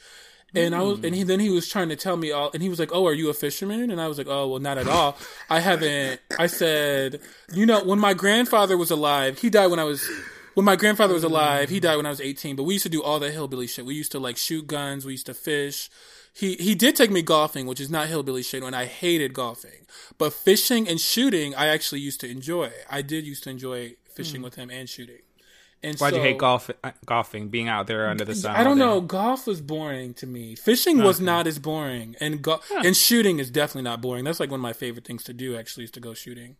And 0.55 0.75
I 0.75 0.83
was, 0.83 1.05
and 1.05 1.15
he 1.15 1.23
hmm. 1.23 1.29
then 1.29 1.41
he 1.41 1.51
was 1.51 1.69
trying 1.69 1.91
to 1.91 1.97
tell 1.97 2.17
me 2.17 2.33
all, 2.33 2.51
and 2.53 2.63
he 2.63 2.69
was 2.69 2.79
like, 2.79 2.91
"Oh, 2.93 3.07
are 3.07 3.13
you 3.13 3.31
a 3.31 3.35
fisherman?" 3.35 3.91
And 3.91 4.01
I 4.01 4.09
was 4.09 4.19
like, 4.19 4.27
"Oh, 4.29 4.49
well, 4.49 4.59
not 4.59 4.79
at 4.79 4.89
all. 4.89 5.17
I 5.49 5.61
haven't." 5.61 6.21
I 6.39 6.49
said, 6.49 7.21
"You 7.53 7.67
know, 7.67 7.85
when 7.85 8.01
my 8.01 8.15
grandfather 8.15 8.77
was 8.77 8.91
alive, 8.91 9.39
he 9.39 9.51
died 9.51 9.69
when 9.69 9.79
I 9.79 9.85
was." 9.85 10.09
When 10.55 10.65
my 10.67 10.77
grandfather 10.77 11.15
was 11.15 11.25
alive, 11.25 11.69
he 11.71 11.81
died 11.81 11.97
when 11.97 12.07
I 12.07 12.11
was 12.11 12.21
18. 12.21 12.57
But 12.57 12.65
we 12.65 12.75
used 12.75 12.83
to 12.85 12.89
do 12.89 13.03
all 13.03 13.21
that 13.21 13.31
hillbilly 13.33 13.67
shit. 13.67 13.85
We 13.87 13.95
used 13.95 14.13
to 14.13 14.19
like 14.19 14.37
shoot 14.37 14.67
guns. 14.67 15.05
We 15.05 15.13
used 15.13 15.27
to 15.27 15.35
fish. 15.35 15.89
He 16.33 16.55
he 16.55 16.75
did 16.75 16.97
take 16.97 17.11
me 17.11 17.23
golfing, 17.23 17.67
which 17.67 17.81
is 17.81 17.91
not 17.91 18.09
hillbilly 18.09 18.43
shit, 18.43 18.63
and 18.63 18.75
I 18.75 18.87
hated 18.87 19.33
golfing. 19.33 19.87
But 20.19 20.33
fishing 20.33 20.89
and 20.89 21.01
shooting, 21.01 21.55
I 21.55 21.67
actually 21.67 22.01
used 22.01 22.21
to 22.21 22.31
enjoy. 22.31 22.71
I 22.89 23.03
did 23.03 23.27
used 23.27 23.45
to 23.45 23.51
enjoy 23.51 23.95
fishing 24.15 24.43
with 24.43 24.55
him 24.55 24.71
and 24.71 24.89
shooting. 24.89 25.23
And 25.83 25.99
Why'd 25.99 26.15
you 26.15 26.21
hate 26.21 26.37
golf? 26.37 26.71
uh, 26.85 26.91
Golfing, 27.07 27.49
being 27.49 27.67
out 27.67 27.87
there 27.87 28.07
under 28.11 28.25
the 28.27 28.35
sun. 28.35 28.55
I 28.55 28.63
don't 28.63 28.77
know. 28.77 29.01
Golf 29.01 29.47
was 29.47 29.63
boring 29.63 30.13
to 30.15 30.27
me. 30.27 30.55
Fishing 30.55 30.99
was 31.03 31.23
not 31.23 31.47
as 31.47 31.59
boring, 31.59 32.17
and 32.21 32.43
go- 32.43 32.61
and 32.85 32.95
shooting 32.95 33.39
is 33.39 33.51
definitely 33.51 33.89
not 33.89 34.03
boring. 34.03 34.25
That's 34.25 34.41
like 34.41 34.51
one 34.51 34.61
of 34.61 34.63
my 34.63 34.75
favorite 34.75 35.07
things 35.07 35.23
to 35.25 35.33
do. 35.33 35.57
Actually, 35.57 35.85
is 35.85 35.91
to 35.93 36.01
go 36.01 36.13
shooting. 36.13 36.57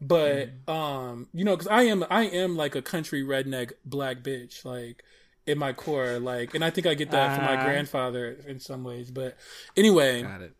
But 0.00 0.66
Mm. 0.66 0.72
um, 0.72 1.28
you 1.34 1.44
know, 1.44 1.56
because 1.56 1.68
I 1.68 1.82
am 1.82 2.04
I 2.10 2.24
am 2.24 2.56
like 2.56 2.74
a 2.74 2.82
country 2.82 3.22
redneck 3.22 3.72
black 3.84 4.18
bitch, 4.22 4.64
like 4.64 5.04
in 5.46 5.58
my 5.58 5.72
core, 5.72 6.18
like, 6.18 6.54
and 6.54 6.64
I 6.64 6.70
think 6.70 6.86
I 6.86 6.94
get 6.94 7.10
that 7.10 7.34
from 7.34 7.44
my 7.44 7.56
Ah. 7.56 7.64
grandfather 7.64 8.36
in 8.46 8.60
some 8.60 8.84
ways. 8.84 9.10
But 9.10 9.36
anyway, 9.76 10.22
Got 10.22 10.42
it. 10.42 10.54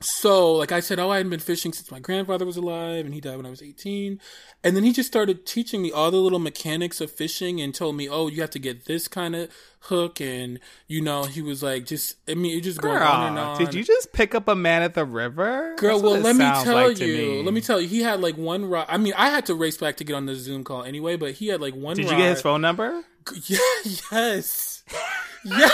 So 0.00 0.52
like 0.52 0.72
I 0.72 0.80
said, 0.80 0.98
oh, 0.98 1.10
I 1.10 1.18
hadn't 1.18 1.30
been 1.30 1.40
fishing 1.40 1.72
since 1.72 1.90
my 1.90 1.98
grandfather 1.98 2.44
was 2.44 2.56
alive, 2.56 3.04
and 3.04 3.14
he 3.14 3.20
died 3.20 3.36
when 3.36 3.46
I 3.46 3.50
was 3.50 3.62
eighteen. 3.62 4.20
And 4.62 4.76
then 4.76 4.84
he 4.84 4.92
just 4.92 5.06
started 5.06 5.46
teaching 5.46 5.82
me 5.82 5.92
all 5.92 6.10
the 6.10 6.16
little 6.18 6.38
mechanics 6.38 7.00
of 7.00 7.10
fishing, 7.10 7.60
and 7.60 7.74
told 7.74 7.96
me, 7.96 8.08
oh, 8.08 8.28
you 8.28 8.40
have 8.40 8.50
to 8.50 8.58
get 8.58 8.84
this 8.86 9.08
kind 9.08 9.34
of 9.34 9.50
hook, 9.80 10.20
and 10.20 10.60
you 10.88 11.00
know, 11.00 11.24
he 11.24 11.40
was 11.42 11.62
like, 11.62 11.86
just 11.86 12.16
I 12.28 12.34
mean, 12.34 12.56
it 12.56 12.62
just 12.62 12.80
going 12.80 13.02
on 13.02 13.28
and 13.28 13.38
on. 13.38 13.58
did 13.58 13.74
you 13.74 13.84
just 13.84 14.12
pick 14.12 14.34
up 14.34 14.48
a 14.48 14.54
man 14.54 14.82
at 14.82 14.94
the 14.94 15.04
river? 15.04 15.74
Girl, 15.78 16.00
That's 16.00 16.02
well, 16.02 16.20
let 16.20 16.36
me 16.36 16.44
tell 16.64 16.88
like 16.88 16.98
you. 16.98 17.06
me. 17.16 17.42
Let 17.42 17.54
me 17.54 17.60
tell 17.60 17.80
you. 17.80 17.88
He 17.88 18.00
had 18.02 18.20
like 18.20 18.36
one 18.36 18.64
rod. 18.66 18.86
I 18.88 18.98
mean, 18.98 19.14
I 19.16 19.30
had 19.30 19.46
to 19.46 19.54
race 19.54 19.76
back 19.76 19.96
to 19.98 20.04
get 20.04 20.14
on 20.14 20.26
the 20.26 20.34
Zoom 20.34 20.64
call 20.64 20.82
anyway, 20.84 21.16
but 21.16 21.32
he 21.32 21.48
had 21.48 21.60
like 21.60 21.74
one. 21.74 21.96
Did 21.96 22.06
rod. 22.06 22.12
you 22.12 22.18
get 22.18 22.30
his 22.30 22.42
phone 22.42 22.60
number? 22.60 23.04
Yeah, 23.46 23.58
yes, 24.12 24.84
yeah, 25.46 25.70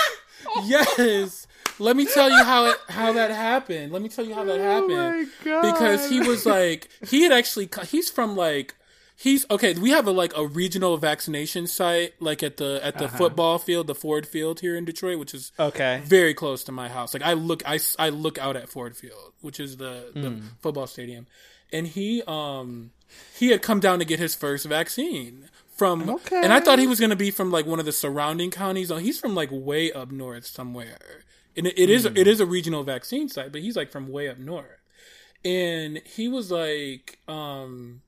yes. 0.65 1.49
Let 1.81 1.97
me 1.97 2.07
tell 2.07 2.29
you 2.31 2.45
how 2.45 2.67
it 2.67 2.77
how 2.89 3.13
that 3.15 3.31
happened. 3.31 3.93
Let 3.93 4.03
me 4.03 4.09
tell 4.09 4.25
you 4.25 4.35
how 4.35 4.45
that 4.45 4.61
happened. 4.61 4.93
Oh 4.93 5.11
my 5.11 5.27
God. 5.45 5.63
Because 5.63 6.09
he 6.09 6.21
was 6.21 6.47
like 6.47 6.89
he 7.09 7.23
had 7.23 7.33
actually 7.33 7.69
he's 7.89 8.11
from 8.11 8.37
like 8.37 8.75
he's 9.17 9.45
okay. 9.51 9.73
We 9.75 9.91
have 9.91 10.07
a 10.07 10.11
like 10.13 10.37
a 10.37 10.47
regional 10.47 10.97
vaccination 10.99 11.67
site 11.67 12.13
like 12.21 12.43
at 12.43 12.59
the 12.59 12.81
at 12.83 12.99
the 12.99 13.07
Uh-huh. 13.07 13.17
football 13.17 13.59
field, 13.59 13.87
the 13.87 13.95
Ford 13.95 14.27
Field 14.27 14.61
here 14.61 14.77
in 14.77 14.85
Detroit, 14.85 15.19
which 15.19 15.35
is 15.35 15.53
Okay. 15.59 16.03
very 16.05 16.35
close 16.35 16.63
to 16.65 16.73
my 16.73 16.89
house. 16.89 17.15
Like 17.15 17.23
I 17.23 17.33
look, 17.33 17.63
I, 17.67 17.81
I 17.99 18.11
look 18.11 18.39
out 18.39 18.57
at 18.57 18.69
Ford 18.69 18.97
Field, 18.97 19.33
which 19.41 19.59
is 19.59 19.77
the, 19.79 20.13
the 20.15 20.31
Hmm. 20.31 20.47
football 20.61 20.87
stadium, 20.87 21.27
and 21.73 21.87
he 21.87 22.23
um 22.27 22.91
he 23.39 23.49
had 23.49 23.63
come 23.63 23.81
down 23.81 23.99
to 23.99 24.05
get 24.05 24.19
his 24.21 24.35
first 24.35 24.67
vaccine 24.67 25.49
from, 25.77 26.11
Okay. 26.11 26.41
and 26.43 26.53
I 26.53 26.61
thought 26.61 26.79
he 26.79 26.87
was 26.87 27.01
going 27.01 27.11
to 27.11 27.17
be 27.17 27.31
from 27.31 27.51
like 27.51 27.65
one 27.67 27.79
of 27.81 27.87
the 27.87 27.93
surrounding 27.93 28.51
counties. 28.51 28.91
No, 28.91 28.97
he's 28.99 29.19
from 29.19 29.35
like 29.35 29.49
way 29.51 29.91
up 29.91 30.11
north 30.13 30.45
somewhere, 30.47 31.25
and 31.61 31.67
it, 31.69 31.79
it 31.79 31.91
is 31.91 32.07
Hmm. 32.07 32.17
it 32.17 32.27
is 32.27 32.41
a 32.41 32.47
regional 32.47 32.83
vaccine 32.83 33.29
site, 33.29 33.53
but 33.53 33.61
he's 33.61 33.77
like 33.77 33.91
from 33.93 34.09
way 34.09 34.29
up 34.29 34.39
north, 34.39 34.81
and 35.45 36.01
he 36.17 36.27
was 36.29 36.51
like 36.51 37.19
um 37.29 38.01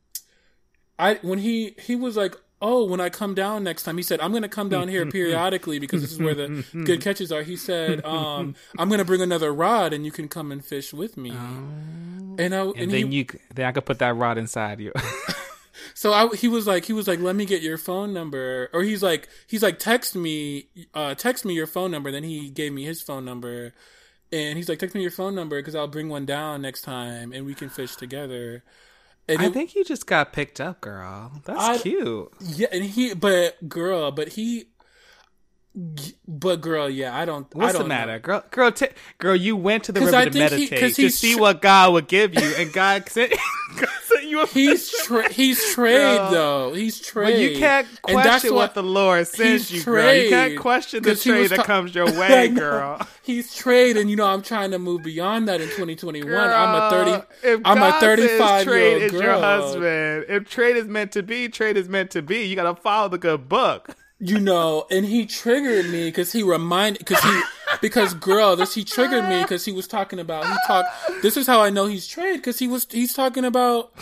I 0.99 1.15
when 1.23 1.39
he 1.39 1.75
he 1.79 1.95
was 1.97 2.17
like, 2.17 2.35
"Oh, 2.61 2.85
when 2.87 3.01
I 3.01 3.09
come 3.11 3.35
down 3.35 3.65
next 3.65 3.83
time," 3.83 3.97
he 3.97 4.03
said, 4.03 4.21
"I'm 4.21 4.31
going 4.31 4.43
to 4.43 4.49
come 4.49 4.69
down 4.69 4.89
here 4.89 5.05
periodically 5.19 5.79
because 5.79 6.01
this 6.03 6.13
is 6.13 6.19
where 6.19 6.35
the 6.35 6.65
good 6.89 7.01
catches 7.01 7.33
are." 7.33 7.43
He 7.43 7.57
said, 7.57 8.05
um, 8.05 8.55
"I'm 8.79 8.89
going 8.89 8.99
to 9.01 9.05
bring 9.05 9.21
another 9.23 9.53
rod 9.53 9.93
and 9.93 10.05
you 10.05 10.13
can 10.13 10.29
come 10.29 10.53
and 10.53 10.65
fish 10.65 10.93
with 10.93 11.17
me." 11.17 11.31
and 11.31 12.55
I 12.55 12.61
and, 12.63 12.77
And 12.77 12.91
he 12.91 13.03
then 13.03 13.13
you, 13.13 13.27
then 13.55 13.67
I 13.67 13.73
could 13.73 13.85
put 13.85 13.99
that 13.99 14.15
rod 14.17 14.39
inside 14.39 14.81
you. 14.81 14.93
so 15.95 16.13
I, 16.13 16.35
he 16.37 16.49
was 16.49 16.67
like, 16.67 16.85
he 16.87 16.93
was 16.93 17.07
like, 17.09 17.21
let 17.21 17.37
me 17.37 17.45
get 17.45 17.63
your 17.63 17.79
phone 17.79 18.13
number, 18.13 18.69
or 18.73 18.83
he's 18.83 19.03
like, 19.03 19.29
he's 19.47 19.63
like, 19.63 19.79
text 19.79 20.15
me, 20.15 20.67
uh, 20.95 21.15
text 21.15 21.45
me 21.45 21.55
your 21.55 21.67
phone 21.67 21.91
number. 21.91 22.11
Then 22.11 22.25
he 22.25 22.51
gave 22.51 22.73
me 22.73 22.85
his 22.85 23.03
phone 23.03 23.25
number, 23.25 23.73
and 24.33 24.57
he's 24.57 24.69
like, 24.69 24.79
text 24.79 24.95
me 24.95 25.03
your 25.03 25.11
phone 25.11 25.35
number 25.35 25.59
because 25.61 25.75
I'll 25.75 25.89
bring 25.89 26.09
one 26.09 26.27
down 26.27 26.63
next 26.63 26.83
time, 26.83 27.33
and 27.33 27.45
we 27.47 27.55
can 27.55 27.69
fish 27.69 27.97
together. 27.97 28.63
And 29.29 29.41
I 29.41 29.47
it- 29.47 29.53
think 29.53 29.75
you 29.77 29.85
just 29.85 30.07
got 30.07 30.33
picked 30.33 30.61
up, 30.61 30.81
girl. 30.81 31.31
That's 31.45 31.63
I- 31.63 31.79
cute. 31.79 32.33
yeah, 32.41 32.67
and 32.73 32.83
he, 32.85 33.15
but 33.15 33.69
girl, 33.69 34.11
but 34.11 34.31
he, 34.31 34.65
but 36.29 36.61
girl, 36.61 36.89
yeah, 36.91 37.17
I 37.17 37.25
don't. 37.25 37.47
What's 37.55 37.71
I 37.71 37.73
don't 37.73 37.83
the 37.85 37.89
matter, 37.89 38.13
know. 38.13 38.19
girl? 38.19 38.45
Girl, 38.51 38.73
t- 38.73 38.89
girl, 39.19 39.35
you 39.37 39.57
went 39.57 39.85
to 39.85 39.93
the 39.93 40.01
river 40.01 40.17
I 40.17 40.25
to 40.27 40.39
meditate 40.39 40.97
he- 40.97 41.05
to 41.05 41.11
see 41.11 41.35
what 41.35 41.63
God 41.63 41.93
would 41.95 42.09
give 42.09 42.35
you, 42.35 42.55
and 42.59 42.73
God 42.73 43.09
sent, 43.09 43.33
God 43.79 43.89
sent 44.05 44.25
you 44.25 44.43
a 44.43 44.47
He's 44.47 44.91
tra- 45.05 45.33
he's 45.33 45.75
trade 45.75 45.97
Girl. 45.99 46.31
though. 46.31 46.75
He's 46.75 47.01
trade. 47.01 47.33
But 47.33 47.39
you 47.41 47.59
can't 47.59 47.87
And 48.07 48.19
that's 48.19 48.43
question 48.43 48.55
what 48.55 48.75
the 48.75 48.83
Lord 48.83 49.27
sends 49.27 49.71
you, 49.71 49.83
girl. 49.83 50.13
You 50.15 50.29
can't 50.29 50.59
question 50.59 51.03
the 51.03 51.15
trade 51.17 51.41
was 51.41 51.51
that 51.51 51.65
comes 51.65 51.95
your 51.95 52.05
way, 52.21 52.49
girl. 52.49 53.01
He's 53.23 53.55
trade, 53.55 53.97
and 53.97 54.11
you 54.11 54.17
know 54.17 54.27
I'm 54.27 54.43
trying 54.43 54.73
to 54.73 54.79
move 54.79 55.03
beyond 55.03 55.49
that 55.49 55.61
in 55.63 55.69
2021. 55.69 56.33
I'm 56.35 56.75
a 56.75 56.91
30. 56.91 57.11
If 57.49 57.61
I'm 57.65 57.79
God 57.79 57.97
a 57.97 58.01
35 58.01 58.29
says 58.29 58.67
year 58.67 58.75
trade 58.75 58.93
old 58.95 59.03
is 59.05 59.13
girl. 59.13 59.23
your 59.23 59.35
husband. 59.35 60.25
If 60.29 60.51
trade 60.51 60.77
is 60.77 60.87
meant 60.87 61.13
to 61.13 61.23
be, 61.23 61.49
trade 61.49 61.77
is 61.79 61.89
meant 61.89 62.11
to 62.11 62.21
be. 62.21 62.45
You 62.45 62.57
gotta 62.57 62.75
follow 62.79 63.09
the 63.09 63.19
good 63.19 63.49
book. 63.49 63.97
You 64.25 64.39
know, 64.39 64.87
and 64.89 65.05
he 65.05 65.27
triggered 65.27 65.91
me 65.91 66.05
because 66.05 66.31
he 66.31 66.45
reminded 66.45 67.01
because 67.01 67.21
he 67.25 67.43
because 67.81 68.15
girl, 68.15 68.55
this 68.55 68.73
he 68.73 68.85
triggered 68.85 69.29
me 69.29 69.43
because 69.43 69.65
he 69.65 69.73
was 69.73 69.89
talking 69.89 70.21
about 70.21 70.47
he 70.47 70.55
talked. 70.65 70.89
This 71.23 71.37
is 71.37 71.45
how 71.49 71.61
I 71.61 71.71
know 71.71 71.87
he's 71.87 72.07
trade 72.07 72.37
because 72.37 72.61
he 72.61 72.69
was 72.69 72.87
he's 72.89 73.15
talking 73.15 73.45
about. 73.45 73.93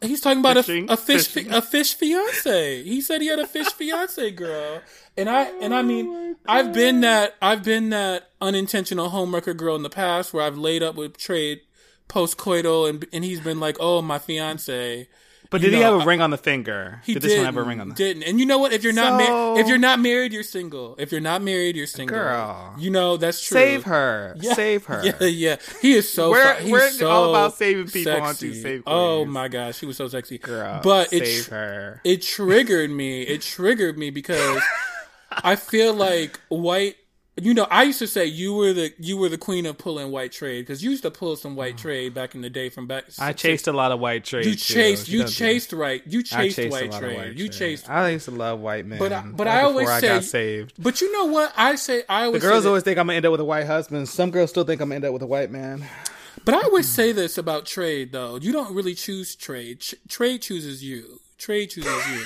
He's 0.00 0.20
talking 0.22 0.40
about 0.40 0.56
Fishing, 0.56 0.90
a, 0.90 0.94
a 0.94 0.96
fish 0.96 1.28
fishing. 1.28 1.52
a 1.52 1.62
fish 1.62 1.94
fiance. 1.94 2.82
He 2.82 3.00
said 3.00 3.20
he 3.20 3.28
had 3.28 3.38
a 3.38 3.46
fish 3.46 3.68
fiance 3.68 4.30
girl, 4.32 4.80
and 5.16 5.28
I 5.30 5.44
and 5.60 5.72
I 5.72 5.82
mean 5.82 6.36
I've 6.46 6.72
been 6.72 7.02
that 7.02 7.36
I've 7.40 7.62
been 7.62 7.90
that 7.90 8.30
unintentional 8.40 9.10
homewrecker 9.10 9.56
girl 9.56 9.76
in 9.76 9.82
the 9.82 9.90
past 9.90 10.34
where 10.34 10.42
I've 10.44 10.58
laid 10.58 10.82
up 10.82 10.96
with 10.96 11.16
trade 11.18 11.60
post 12.08 12.36
coital 12.36 12.88
and 12.88 13.06
and 13.12 13.22
he's 13.22 13.40
been 13.40 13.60
like 13.60 13.76
oh 13.78 14.02
my 14.02 14.18
fiance. 14.18 15.08
But 15.50 15.60
did 15.60 15.72
he 15.72 15.80
have 15.80 15.94
a 15.94 15.98
I- 15.98 16.04
ring 16.04 16.20
on 16.20 16.30
the 16.30 16.38
finger? 16.38 17.00
He 17.04 17.14
did 17.14 17.22
didn't, 17.22 17.28
this 17.30 17.38
one 17.38 17.46
have 17.46 17.56
a 17.56 17.62
ring 17.62 17.80
on 17.80 17.88
the 17.88 17.94
didn't. 17.94 18.22
And 18.24 18.38
you 18.40 18.46
know 18.46 18.58
what? 18.58 18.72
If 18.72 18.82
you're 18.82 18.92
not 18.92 19.20
So- 19.20 19.26
married, 19.54 19.60
if 19.60 19.68
you're 19.68 19.78
not 19.78 20.00
married, 20.00 20.32
you're 20.32 20.42
single. 20.42 20.96
If 20.98 21.12
you're 21.12 21.20
not 21.20 21.42
married, 21.42 21.76
you're 21.76 21.86
single. 21.86 22.16
Girl. 22.16 22.74
you 22.78 22.90
know 22.90 23.16
that's 23.16 23.40
true. 23.44 23.56
Save 23.56 23.84
her. 23.84 24.36
Yeah. 24.40 24.54
Save 24.54 24.84
her. 24.86 25.02
Yeah, 25.20 25.26
yeah. 25.26 25.56
He 25.82 25.94
is 25.94 26.12
so. 26.12 26.30
We're- 26.30 26.70
we're 26.70 26.90
so 26.90 27.10
all 27.10 27.30
about 27.30 27.54
saving 27.54 27.88
people 27.88 28.12
sexy. 28.12 28.60
Save 28.60 28.82
Oh 28.86 29.24
my 29.24 29.48
gosh, 29.48 29.78
she 29.78 29.86
was 29.86 29.96
so 29.96 30.08
sexy. 30.08 30.38
Girl, 30.38 30.80
but 30.82 31.12
it 31.12 31.26
save 31.26 31.46
her. 31.48 32.00
it 32.04 32.22
triggered 32.22 32.90
me. 32.90 33.22
It 33.22 33.42
triggered 33.42 33.96
me 33.98 34.10
because 34.10 34.60
I 35.30 35.56
feel 35.56 35.94
like 35.94 36.40
white. 36.48 36.96
You 37.38 37.52
know, 37.52 37.66
I 37.70 37.82
used 37.82 37.98
to 37.98 38.06
say 38.06 38.24
you 38.24 38.54
were 38.54 38.72
the 38.72 38.94
you 38.98 39.18
were 39.18 39.28
the 39.28 39.36
queen 39.36 39.66
of 39.66 39.76
pulling 39.76 40.10
white 40.10 40.32
trade 40.32 40.62
because 40.62 40.82
you 40.82 40.90
used 40.90 41.02
to 41.02 41.10
pull 41.10 41.36
some 41.36 41.54
white 41.54 41.74
mm. 41.74 41.80
trade 41.80 42.14
back 42.14 42.34
in 42.34 42.40
the 42.40 42.48
day 42.48 42.70
from 42.70 42.86
back. 42.86 43.04
I 43.18 43.34
chased 43.34 43.68
a 43.68 43.74
lot 43.74 43.92
of 43.92 44.00
white 44.00 44.24
trade. 44.24 44.46
You 44.46 44.54
chased. 44.54 45.08
You 45.08 45.24
chased 45.24 45.74
right. 45.74 46.02
You 46.06 46.22
chased, 46.22 46.56
chased 46.56 46.70
white 46.72 46.92
trade. 46.92 47.16
white 47.18 47.34
you 47.34 47.50
chased. 47.50 47.90
I 47.90 48.08
used 48.08 48.24
to 48.24 48.30
love 48.30 48.60
white 48.60 48.86
men. 48.86 48.98
But 48.98 49.12
I- 49.12 49.20
but 49.20 49.44
back 49.44 49.48
I 49.48 49.62
always 49.64 49.86
say- 49.86 49.96
I 49.96 50.00
got 50.00 50.24
saved. 50.24 50.72
But 50.78 51.02
you 51.02 51.12
know 51.12 51.26
what? 51.26 51.52
I 51.58 51.74
say 51.74 52.04
I 52.08 52.20
The 52.20 52.26
always 52.26 52.42
girls 52.42 52.54
say 52.54 52.60
that- 52.62 52.68
always 52.68 52.82
think 52.84 52.98
I'm 52.98 53.06
gonna 53.06 53.16
end 53.16 53.26
up 53.26 53.32
with 53.32 53.40
a 53.42 53.44
white 53.44 53.66
husband. 53.66 54.08
Some 54.08 54.30
girls 54.30 54.48
still 54.48 54.64
think 54.64 54.80
I'm 54.80 54.88
gonna 54.88 54.96
end 54.96 55.04
up 55.04 55.12
with 55.12 55.22
a 55.22 55.26
white 55.26 55.50
man. 55.50 55.84
But 56.42 56.54
I 56.54 56.62
always 56.62 56.88
say 56.88 57.12
this 57.20 57.36
about 57.36 57.66
trade, 57.66 58.12
though. 58.12 58.36
You 58.36 58.52
don't 58.52 58.74
really 58.74 58.94
choose 58.94 59.34
trade. 59.36 59.80
Ch- 59.80 59.96
trade 60.08 60.40
chooses 60.40 60.82
you. 60.82 61.20
Trade 61.36 61.66
chooses 61.68 61.92
you. 62.10 62.24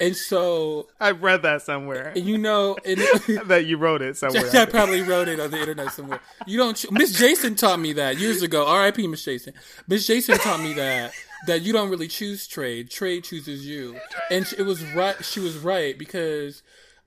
And 0.00 0.16
so, 0.16 0.88
I've 1.00 1.22
read 1.22 1.42
that 1.42 1.62
somewhere. 1.62 2.12
you 2.16 2.38
know, 2.38 2.76
and 2.84 2.98
that 3.46 3.64
you 3.66 3.76
wrote 3.76 4.02
it 4.02 4.16
somewhere. 4.18 4.50
I 4.52 4.66
probably 4.66 5.02
wrote 5.02 5.28
it 5.28 5.40
on 5.40 5.50
the 5.50 5.58
internet 5.58 5.92
somewhere. 5.92 6.20
You 6.46 6.58
don't. 6.58 6.92
Miss 6.92 7.18
Jason 7.18 7.54
taught 7.54 7.80
me 7.80 7.92
that 7.94 8.18
years 8.18 8.42
ago. 8.42 8.66
R.I.P. 8.66 9.06
Miss 9.06 9.24
Jason. 9.24 9.54
Miss 9.88 10.06
Jason 10.06 10.38
taught 10.38 10.60
me 10.60 10.74
that 10.74 11.12
that 11.46 11.62
you 11.62 11.72
don't 11.72 11.90
really 11.90 12.08
choose 12.08 12.46
trade. 12.46 12.90
Trade 12.90 13.24
chooses 13.24 13.66
you. 13.66 13.98
And 14.30 14.46
it 14.58 14.62
was 14.62 14.84
right. 14.92 15.24
She 15.24 15.40
was 15.40 15.56
right 15.58 15.98
because. 15.98 16.62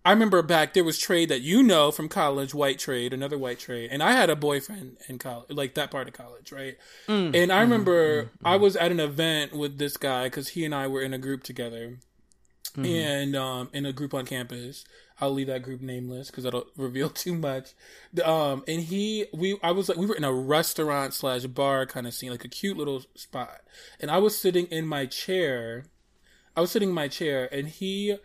I 0.06 0.12
remember 0.12 0.42
back 0.42 0.74
there 0.74 0.86
was 0.86 0.98
trade 0.98 1.28
that 1.28 1.42
you 1.42 1.62
know 1.62 1.92
from 1.92 2.08
college, 2.08 2.54
white 2.54 2.80
trade, 2.80 3.14
another 3.14 3.38
white 3.38 3.60
trade, 3.60 3.90
and 3.92 4.02
I 4.02 4.14
had 4.14 4.30
a 4.30 4.36
boyfriend 4.36 4.96
in 5.10 5.20
college, 5.20 5.50
like 5.50 5.74
that 5.74 5.92
part 5.92 6.08
of 6.08 6.14
college, 6.14 6.54
right? 6.54 6.78
Mm, 7.10 7.36
and 7.36 7.52
I 7.52 7.58
mm, 7.58 7.62
remember 7.64 8.24
mm, 8.24 8.30
I 8.44 8.56
was 8.56 8.78
at 8.78 8.94
an 8.94 9.02
event 9.02 9.52
with 9.54 9.78
this 9.78 9.98
guy 9.98 10.24
because 10.28 10.48
he 10.50 10.64
and 10.64 10.74
I 10.74 10.88
were 10.88 11.02
in 11.02 11.14
a 11.14 11.18
group 11.18 11.44
together, 11.44 11.98
and 12.78 13.36
um, 13.36 13.70
in 13.74 13.86
a 13.86 13.94
group 13.94 14.14
on 14.14 14.26
campus. 14.26 14.86
I'll 15.22 15.32
leave 15.32 15.48
that 15.48 15.64
group 15.64 15.82
nameless 15.82 16.32
because 16.32 16.46
I 16.46 16.50
don't 16.50 16.68
reveal 16.78 17.10
too 17.10 17.36
much. 17.36 17.74
Um, 18.24 18.64
and 18.68 18.82
he, 18.82 19.26
we, 19.34 19.58
I 19.62 19.72
was 19.72 19.90
like, 19.90 19.98
we 19.98 20.06
were 20.06 20.16
in 20.16 20.24
a 20.24 20.32
restaurant 20.32 21.14
slash 21.14 21.44
bar 21.44 21.86
kind 21.86 22.08
of 22.08 22.14
scene, 22.14 22.32
like 22.32 22.46
a 22.46 22.50
cute 22.50 22.78
little 22.78 23.04
spot, 23.16 23.62
and 24.00 24.10
I 24.10 24.18
was 24.18 24.38
sitting 24.38 24.66
in 24.68 24.88
my 24.88 25.06
chair. 25.06 25.86
I 26.56 26.62
was 26.62 26.72
sitting 26.72 26.90
in 26.90 26.96
my 26.96 27.08
chair, 27.08 27.50
and 27.52 27.68
he 27.68 28.18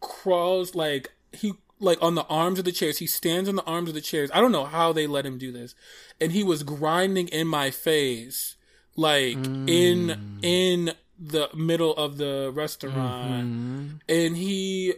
crawls 0.00 0.74
like 0.74 1.10
he 1.32 1.54
like 1.78 1.98
on 2.00 2.14
the 2.14 2.24
arms 2.24 2.58
of 2.58 2.64
the 2.64 2.72
chairs. 2.72 2.98
He 2.98 3.06
stands 3.06 3.48
on 3.48 3.56
the 3.56 3.64
arms 3.64 3.88
of 3.88 3.94
the 3.94 4.00
chairs. 4.00 4.30
I 4.32 4.40
don't 4.40 4.52
know 4.52 4.64
how 4.64 4.92
they 4.92 5.06
let 5.06 5.26
him 5.26 5.38
do 5.38 5.52
this. 5.52 5.74
And 6.20 6.32
he 6.32 6.42
was 6.42 6.62
grinding 6.62 7.28
in 7.28 7.46
my 7.46 7.70
face, 7.70 8.56
like 8.94 9.36
in 9.68 10.38
in 10.42 10.92
the 11.18 11.48
middle 11.54 11.94
of 11.96 12.16
the 12.18 12.50
restaurant. 12.54 13.44
Mm-hmm. 13.46 13.86
And 14.08 14.36
he 14.36 14.94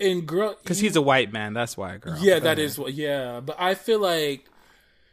and 0.00 0.26
girl 0.26 0.56
Because 0.62 0.78
he- 0.78 0.86
he's 0.86 0.96
a 0.96 1.02
white 1.02 1.32
man. 1.32 1.52
That's 1.52 1.76
why, 1.76 1.98
girl. 1.98 2.16
yeah, 2.18 2.34
Go 2.38 2.44
that 2.44 2.58
ahead. 2.58 2.58
is 2.60 2.78
what. 2.78 2.94
Yeah, 2.94 3.40
but 3.40 3.56
I 3.58 3.74
feel 3.74 4.00
like 4.00 4.46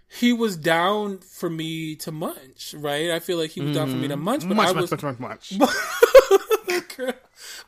he 0.10 0.32
was 0.32 0.56
down 0.56 1.18
for 1.20 1.50
me 1.50 1.96
to 1.98 2.12
munch. 2.12 2.74
Right? 2.77 3.12
I 3.12 3.20
feel 3.20 3.38
like 3.38 3.51
he 3.51 3.62
was 3.62 3.75
down 3.75 3.89
for 3.89 3.96
me 3.98 4.08
to 4.08 4.16
mm-hmm. 4.16 4.24
munch, 4.24 4.48
but 4.48 4.56
much, 4.56 4.70
I 4.70 4.74
much, 4.74 4.89
was. 4.89 5.04
much, 5.04 5.20
much, 5.20 5.51
much. 5.60 5.77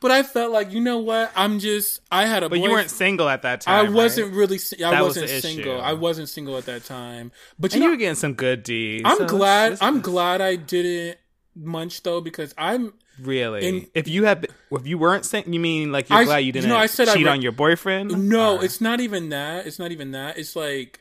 but 0.00 0.10
I 0.10 0.22
felt 0.22 0.52
like 0.52 0.72
you 0.72 0.80
know 0.80 0.98
what? 0.98 1.30
I'm 1.36 1.58
just. 1.58 2.00
I 2.10 2.26
had 2.26 2.42
a. 2.42 2.48
But 2.48 2.60
you 2.60 2.70
weren't 2.70 2.90
single 2.90 3.28
at 3.28 3.42
that 3.42 3.60
time. 3.62 3.74
I 3.80 3.84
time. 3.84 3.94
wasn't 3.94 4.32
really. 4.32 4.56
I 4.56 4.90
That 4.90 5.00
was 5.02 5.16
wasn't 5.16 5.30
issue. 5.30 5.40
single. 5.40 5.80
I 5.80 5.92
wasn't 5.92 6.28
single 6.28 6.56
at 6.56 6.66
that 6.66 6.84
time. 6.84 7.32
But 7.58 7.72
you 7.72 7.76
And 7.76 7.80
know, 7.80 7.86
you 7.86 7.90
were 7.92 7.96
getting 7.98 8.14
some 8.16 8.34
good 8.34 8.62
D's. 8.62 9.02
I'm 9.04 9.18
so 9.18 9.26
glad. 9.26 9.78
I'm 9.80 10.00
glad 10.00 10.40
I 10.40 10.56
didn't 10.56 11.18
munch 11.60 12.02
though 12.02 12.20
because 12.20 12.54
I'm. 12.58 12.94
Really, 13.20 13.66
in- 13.68 13.86
if 13.94 14.08
you 14.08 14.24
have, 14.24 14.44
if 14.72 14.86
you 14.86 14.96
weren't 14.96 15.26
saying, 15.26 15.52
you 15.52 15.60
mean 15.60 15.92
like 15.92 16.08
you're 16.08 16.18
I- 16.20 16.24
glad 16.24 16.38
you 16.38 16.46
you 16.46 16.52
didn't 16.52 16.70
know, 16.70 16.76
I 16.78 16.86
said 16.86 17.08
I 17.08 17.14
cheat 17.14 17.26
re- 17.26 17.30
on 17.32 17.42
your 17.42 17.52
boyfriend? 17.52 18.28
No, 18.30 18.56
Or- 18.56 18.64
it's 18.64 18.80
not 18.80 19.00
even 19.00 19.28
that. 19.28 19.66
It's 19.66 19.78
not 19.78 19.92
even 19.92 20.12
that. 20.12 20.38
It's 20.38 20.56
like 20.56 21.00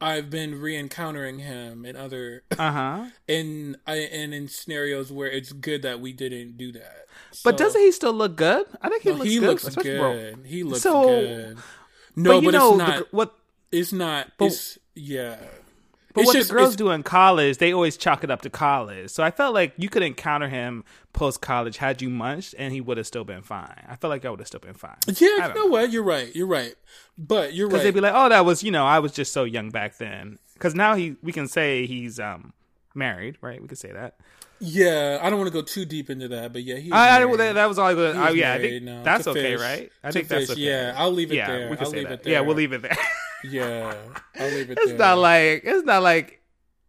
I've 0.00 0.30
been 0.30 0.60
re-encountering 0.60 1.38
him 1.40 1.84
in 1.84 1.96
other 1.96 2.42
uh-huh. 2.58 3.06
in 3.28 3.76
I 3.86 3.96
and 3.96 4.32
in 4.34 4.48
scenarios 4.48 5.12
where 5.12 5.30
it's 5.30 5.52
good 5.52 5.82
that 5.82 6.00
we 6.00 6.12
didn't 6.14 6.56
do 6.56 6.72
that. 6.72 7.06
But 7.44 7.56
doesn't 7.58 7.80
he 7.80 7.92
still 7.92 8.12
look 8.14 8.36
good? 8.36 8.66
I 8.80 8.88
think 8.88 9.02
he 9.02 9.10
No, 9.10 9.16
looks 9.16 9.28
he 9.30 9.38
good. 9.38 9.46
looks 9.48 9.64
especially 9.64 9.90
good. 9.92 10.38
He 10.46 10.62
looks 10.62 10.82
So- 10.82 11.02
good. 11.08 11.58
No, 12.16 12.30
but 12.34 12.42
you 12.42 12.52
but, 12.52 12.58
know 12.58 12.68
it's 12.70 12.78
not. 12.78 12.96
gr- 12.98 13.04
what? 13.16 13.34
it's 13.72 13.92
not. 13.92 14.32
it's 14.40 14.78
yeah. 14.94 15.36
But 16.14 16.20
It's 16.22 16.26
what 16.28 16.36
just- 16.36 16.48
the 16.48 16.54
girls 16.54 16.76
do 16.76 16.90
in 16.90 17.02
college, 17.02 17.58
they 17.58 17.72
always 17.72 17.96
chalk 17.96 18.22
it 18.24 18.30
up 18.30 18.40
to 18.42 18.50
college. 18.50 19.10
So 19.10 19.22
I 19.24 19.30
felt 19.32 19.52
like 19.52 19.72
you 19.76 19.88
could 19.88 20.02
encounter 20.04 20.48
him 20.48 20.84
post 21.12 21.40
college 21.40 21.76
had 21.78 22.00
you 22.00 22.08
munched, 22.08 22.54
and 22.56 22.72
he 22.72 22.80
would 22.80 22.96
have 22.98 23.06
still 23.06 23.24
been 23.24 23.42
fine. 23.42 23.84
I 23.88 23.96
feel 23.96 24.10
like 24.10 24.24
I 24.24 24.30
would 24.30 24.38
have 24.38 24.46
still 24.46 24.60
been 24.60 24.74
fine. 24.74 24.96
Yeah, 25.08 25.14
you 25.28 25.36
don't 25.38 25.54
know 25.56 25.66
what? 25.66 25.90
You're 25.90 26.04
right. 26.04 26.34
You're 26.34 26.46
right. 26.46 26.74
But 27.18 27.52
you're 27.52 27.66
Because 27.68 27.82
they'd 27.82 27.92
be 27.94 28.00
like, 28.00 28.14
"Oh, 28.14 28.28
that 28.28 28.44
was 28.44 28.62
you 28.62 28.70
know, 28.70 28.86
I 28.86 29.00
was 29.00 29.12
just 29.12 29.32
so 29.32 29.42
young 29.44 29.70
back 29.70 29.98
then." 29.98 30.38
Because 30.54 30.74
now 30.74 30.94
he, 30.94 31.16
we 31.20 31.32
can 31.32 31.48
say 31.48 31.84
he's 31.86 32.20
um 32.20 32.52
married, 32.94 33.36
right? 33.40 33.60
We 33.60 33.66
can 33.66 33.76
say 33.76 33.90
that. 33.90 34.14
yeah, 34.60 35.18
I 35.20 35.28
don't 35.30 35.38
want 35.40 35.48
to 35.52 35.52
go 35.52 35.62
too 35.62 35.84
deep 35.84 36.10
into 36.10 36.28
that, 36.28 36.52
but 36.52 36.62
yeah, 36.62 36.76
he's 36.76 36.92
I, 36.92 37.22
I, 37.22 37.36
that, 37.36 37.54
that 37.54 37.66
was 37.68 37.76
all. 37.78 37.86
I 37.88 37.94
was, 37.94 38.14
He's 38.14 38.24
oh, 38.24 38.28
yeah, 38.34 38.52
I 38.54 38.58
think 38.60 38.84
now. 38.84 39.02
that's 39.02 39.26
okay, 39.26 39.54
fish. 39.56 39.60
right? 39.60 39.92
I 40.04 40.12
think 40.12 40.28
that's 40.28 40.46
fish, 40.46 40.50
okay. 40.52 40.60
yeah, 40.60 40.94
I'll 40.96 41.10
leave 41.12 41.32
it 41.32 41.36
yeah, 41.36 41.46
there. 41.48 41.70
We 41.70 41.76
can 41.76 41.84
I'll 41.86 41.90
say 41.90 41.96
leave 41.98 42.08
that. 42.08 42.14
it 42.14 42.22
there. 42.22 42.32
Yeah, 42.34 42.40
we'll 42.40 42.54
leave 42.56 42.72
it 42.72 42.82
there. 42.82 42.96
Yeah, 43.44 43.94
I'll 44.38 44.48
leave 44.50 44.70
it 44.70 44.78
it's 44.78 44.88
there. 44.90 44.98
not 44.98 45.18
like 45.18 45.62
it's 45.64 45.84
not 45.84 46.02
like. 46.02 46.40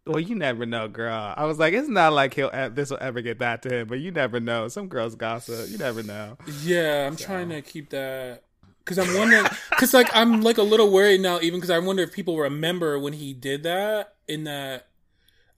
Well, 0.06 0.20
you 0.20 0.36
never 0.36 0.66
know, 0.66 0.86
girl. 0.86 1.34
I 1.36 1.46
was 1.46 1.58
like, 1.58 1.74
it's 1.74 1.88
not 1.88 2.12
like 2.12 2.32
he'll 2.34 2.50
this 2.70 2.90
will 2.90 2.98
ever 3.00 3.20
get 3.22 3.38
back 3.38 3.62
to 3.62 3.74
him, 3.74 3.88
but 3.88 3.98
you 3.98 4.12
never 4.12 4.38
know. 4.38 4.68
Some 4.68 4.86
girls 4.86 5.16
gossip. 5.16 5.68
You 5.68 5.78
never 5.78 6.02
know. 6.04 6.38
Yeah, 6.62 7.06
I'm 7.08 7.16
trying 7.16 7.48
to 7.48 7.60
keep 7.60 7.90
that 7.90 8.44
because 8.84 8.98
I'm 9.00 9.18
wondering 9.18 9.44
because 9.70 9.92
like 9.92 10.08
I'm 10.14 10.42
like 10.42 10.58
a 10.58 10.62
little 10.62 10.92
worried 10.92 11.20
now, 11.22 11.40
even 11.40 11.58
because 11.58 11.70
I 11.70 11.80
wonder 11.80 12.04
if 12.04 12.12
people 12.12 12.38
remember 12.38 13.00
when 13.00 13.14
he 13.14 13.32
did 13.34 13.64
that. 13.64 14.14
In 14.28 14.44
that, 14.44 14.86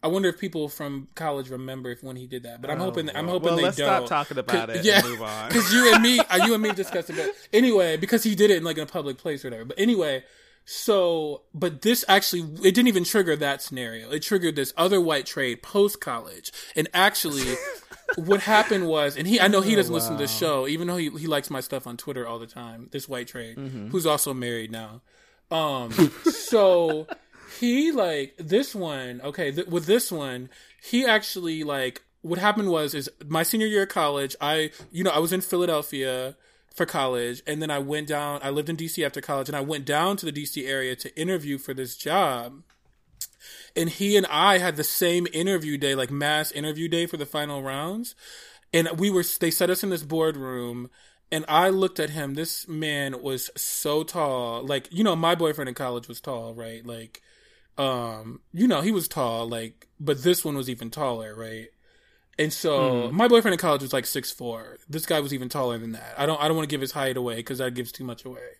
I 0.02 0.08
wonder 0.08 0.30
if 0.30 0.38
people 0.38 0.70
from 0.70 1.08
college 1.14 1.50
remember 1.50 1.90
if 1.90 2.02
when 2.02 2.16
he 2.16 2.26
did 2.26 2.44
that. 2.44 2.62
But 2.62 2.70
I'm 2.70 2.78
hoping 2.78 3.10
I'm 3.14 3.28
hoping 3.28 3.48
well, 3.48 3.56
they 3.56 3.64
let's 3.64 3.76
don't. 3.76 4.06
stop 4.06 4.06
talking 4.06 4.38
about 4.38 4.70
it 4.70 4.82
Yeah, 4.82 5.00
and 5.00 5.08
move 5.08 5.20
on. 5.22 5.48
because 5.48 5.70
you 5.74 5.92
and 5.92 6.02
me, 6.02 6.20
uh, 6.20 6.46
you 6.46 6.54
and 6.54 6.62
me 6.62 6.72
discussed 6.72 7.10
it. 7.10 7.16
But 7.16 7.30
anyway, 7.52 7.98
because 7.98 8.22
he 8.22 8.34
did 8.34 8.50
it 8.50 8.56
in 8.56 8.64
like 8.64 8.78
in 8.78 8.84
a 8.84 8.86
public 8.86 9.18
place 9.18 9.44
or 9.44 9.48
whatever. 9.48 9.66
But 9.66 9.78
anyway. 9.78 10.24
So, 10.70 11.44
but 11.54 11.80
this 11.80 12.04
actually, 12.08 12.42
it 12.62 12.74
didn't 12.74 12.88
even 12.88 13.04
trigger 13.04 13.34
that 13.36 13.62
scenario. 13.62 14.10
It 14.10 14.20
triggered 14.22 14.54
this 14.54 14.74
other 14.76 15.00
white 15.00 15.24
trade 15.24 15.62
post 15.62 15.98
college. 15.98 16.52
And 16.76 16.88
actually, 16.92 17.54
what 18.16 18.40
happened 18.42 18.86
was, 18.86 19.16
and 19.16 19.26
he 19.26 19.40
I 19.40 19.48
know 19.48 19.62
he 19.62 19.72
Oh, 19.72 19.76
doesn't 19.76 19.94
listen 19.94 20.12
to 20.18 20.22
the 20.22 20.28
show, 20.28 20.68
even 20.68 20.86
though 20.86 20.98
he 20.98 21.08
he 21.10 21.26
likes 21.26 21.48
my 21.48 21.60
stuff 21.60 21.86
on 21.86 21.96
Twitter 21.96 22.26
all 22.28 22.38
the 22.38 22.46
time. 22.46 22.88
This 22.92 23.08
white 23.08 23.28
trade, 23.28 23.56
Mm-hmm. 23.56 23.88
who's 23.88 24.04
also 24.04 24.34
married 24.34 24.70
now. 24.70 25.00
Um, 25.50 25.90
so 26.24 27.06
he 27.58 27.90
like 27.90 28.34
this 28.38 28.74
one. 28.74 29.22
Okay, 29.24 29.50
th- 29.52 29.68
with 29.68 29.86
this 29.86 30.12
one, 30.12 30.50
he 30.82 31.06
actually 31.06 31.64
like 31.64 32.02
what 32.20 32.38
happened 32.38 32.68
was 32.68 32.92
is 32.94 33.08
my 33.26 33.42
senior 33.42 33.66
year 33.66 33.84
of 33.84 33.88
college. 33.88 34.36
I 34.38 34.70
you 34.92 35.02
know 35.02 35.12
I 35.12 35.18
was 35.18 35.32
in 35.32 35.40
Philadelphia 35.40 36.36
for 36.78 36.86
college, 36.86 37.42
and 37.46 37.60
then 37.60 37.70
I 37.70 37.78
went 37.78 38.08
down. 38.08 38.40
I 38.42 38.48
lived 38.48 38.70
in 38.70 38.76
DC 38.78 39.04
after 39.04 39.20
college, 39.20 39.48
and 39.48 39.56
I 39.56 39.60
went 39.60 39.84
down 39.84 40.16
to 40.16 40.26
the 40.26 40.32
DC 40.32 40.66
area 40.66 40.96
to 40.96 41.20
interview 41.20 41.58
for 41.58 41.74
this 41.74 41.96
job 41.96 42.62
and 43.76 43.88
he 43.88 44.16
and 44.16 44.26
I 44.26 44.58
had 44.58 44.76
the 44.76 44.84
same 44.84 45.26
interview 45.32 45.76
day, 45.78 45.94
like 45.94 46.10
mass 46.10 46.50
interview 46.52 46.88
day 46.88 47.06
for 47.06 47.16
the 47.16 47.26
final 47.26 47.62
rounds. 47.62 48.14
And 48.72 48.88
we 48.98 49.10
were, 49.10 49.24
they 49.40 49.50
set 49.50 49.70
us 49.70 49.82
in 49.82 49.90
this 49.90 50.02
boardroom, 50.02 50.90
and 51.32 51.44
I 51.48 51.70
looked 51.70 51.98
at 51.98 52.10
him. 52.10 52.34
This 52.34 52.68
man 52.68 53.22
was 53.22 53.50
so 53.56 54.02
tall. 54.02 54.64
Like, 54.64 54.88
you 54.90 55.02
know, 55.02 55.16
my 55.16 55.34
boyfriend 55.34 55.68
in 55.68 55.74
college 55.74 56.08
was 56.08 56.20
tall, 56.20 56.54
right? 56.54 56.84
Like, 56.84 57.22
um, 57.78 58.40
you 58.52 58.66
know, 58.66 58.80
he 58.82 58.92
was 58.92 59.08
tall, 59.08 59.48
like, 59.48 59.86
but 59.98 60.22
this 60.22 60.44
one 60.44 60.56
was 60.56 60.68
even 60.68 60.90
taller, 60.90 61.34
right? 61.34 61.68
And 62.38 62.52
so 62.52 63.10
my 63.10 63.26
boyfriend 63.26 63.52
in 63.54 63.58
college 63.58 63.82
was 63.82 63.92
like 63.92 64.06
six 64.06 64.30
four. 64.30 64.78
This 64.88 65.06
guy 65.06 65.20
was 65.20 65.34
even 65.34 65.48
taller 65.48 65.76
than 65.78 65.92
that. 65.92 66.14
I 66.16 66.24
don't 66.26 66.40
I 66.40 66.46
don't 66.46 66.56
want 66.56 66.68
to 66.68 66.72
give 66.72 66.80
his 66.80 66.92
height 66.92 67.16
away 67.16 67.36
because 67.36 67.58
that 67.58 67.74
gives 67.74 67.90
too 67.90 68.04
much 68.04 68.24
away. 68.24 68.58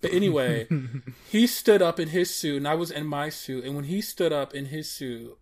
But 0.00 0.12
anyway, 0.12 0.68
he 1.30 1.46
stood 1.46 1.82
up 1.82 1.98
in 1.98 2.08
his 2.08 2.34
suit 2.34 2.58
and 2.58 2.68
I 2.68 2.74
was 2.74 2.90
in 2.90 3.06
my 3.06 3.28
suit. 3.28 3.64
And 3.64 3.74
when 3.74 3.84
he 3.84 4.00
stood 4.00 4.32
up 4.32 4.54
in 4.54 4.66
his 4.66 4.90
suit, 4.90 5.38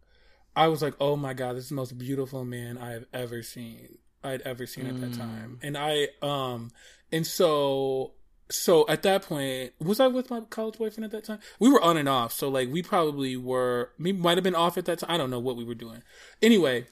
I 0.56 0.68
was 0.68 0.82
like, 0.82 0.94
oh 1.00 1.16
my 1.16 1.34
God, 1.34 1.56
this 1.56 1.64
is 1.64 1.70
the 1.70 1.74
most 1.74 1.98
beautiful 1.98 2.44
man 2.44 2.78
I 2.78 2.92
have 2.92 3.06
ever 3.12 3.42
seen. 3.42 3.98
I'd 4.22 4.40
ever 4.42 4.66
seen 4.66 4.86
at 4.86 5.00
that 5.00 5.14
time. 5.14 5.58
And 5.62 5.76
I, 5.76 6.08
um, 6.22 6.70
and 7.12 7.26
so, 7.26 8.12
so 8.50 8.86
at 8.88 9.02
that 9.02 9.22
point, 9.22 9.72
was 9.80 10.00
I 10.00 10.06
with 10.06 10.30
my 10.30 10.40
college 10.40 10.78
boyfriend 10.78 11.04
at 11.04 11.10
that 11.10 11.24
time? 11.24 11.40
We 11.58 11.70
were 11.70 11.82
on 11.82 11.96
and 11.98 12.08
off. 12.08 12.32
So 12.32 12.48
like, 12.48 12.70
we 12.70 12.82
probably 12.82 13.36
were, 13.36 13.90
we 13.98 14.12
might 14.12 14.38
have 14.38 14.44
been 14.44 14.54
off 14.54 14.78
at 14.78 14.86
that 14.86 15.00
time. 15.00 15.10
I 15.10 15.18
don't 15.18 15.30
know 15.30 15.40
what 15.40 15.56
we 15.56 15.64
were 15.64 15.74
doing. 15.74 16.02
Anyway, 16.40 16.86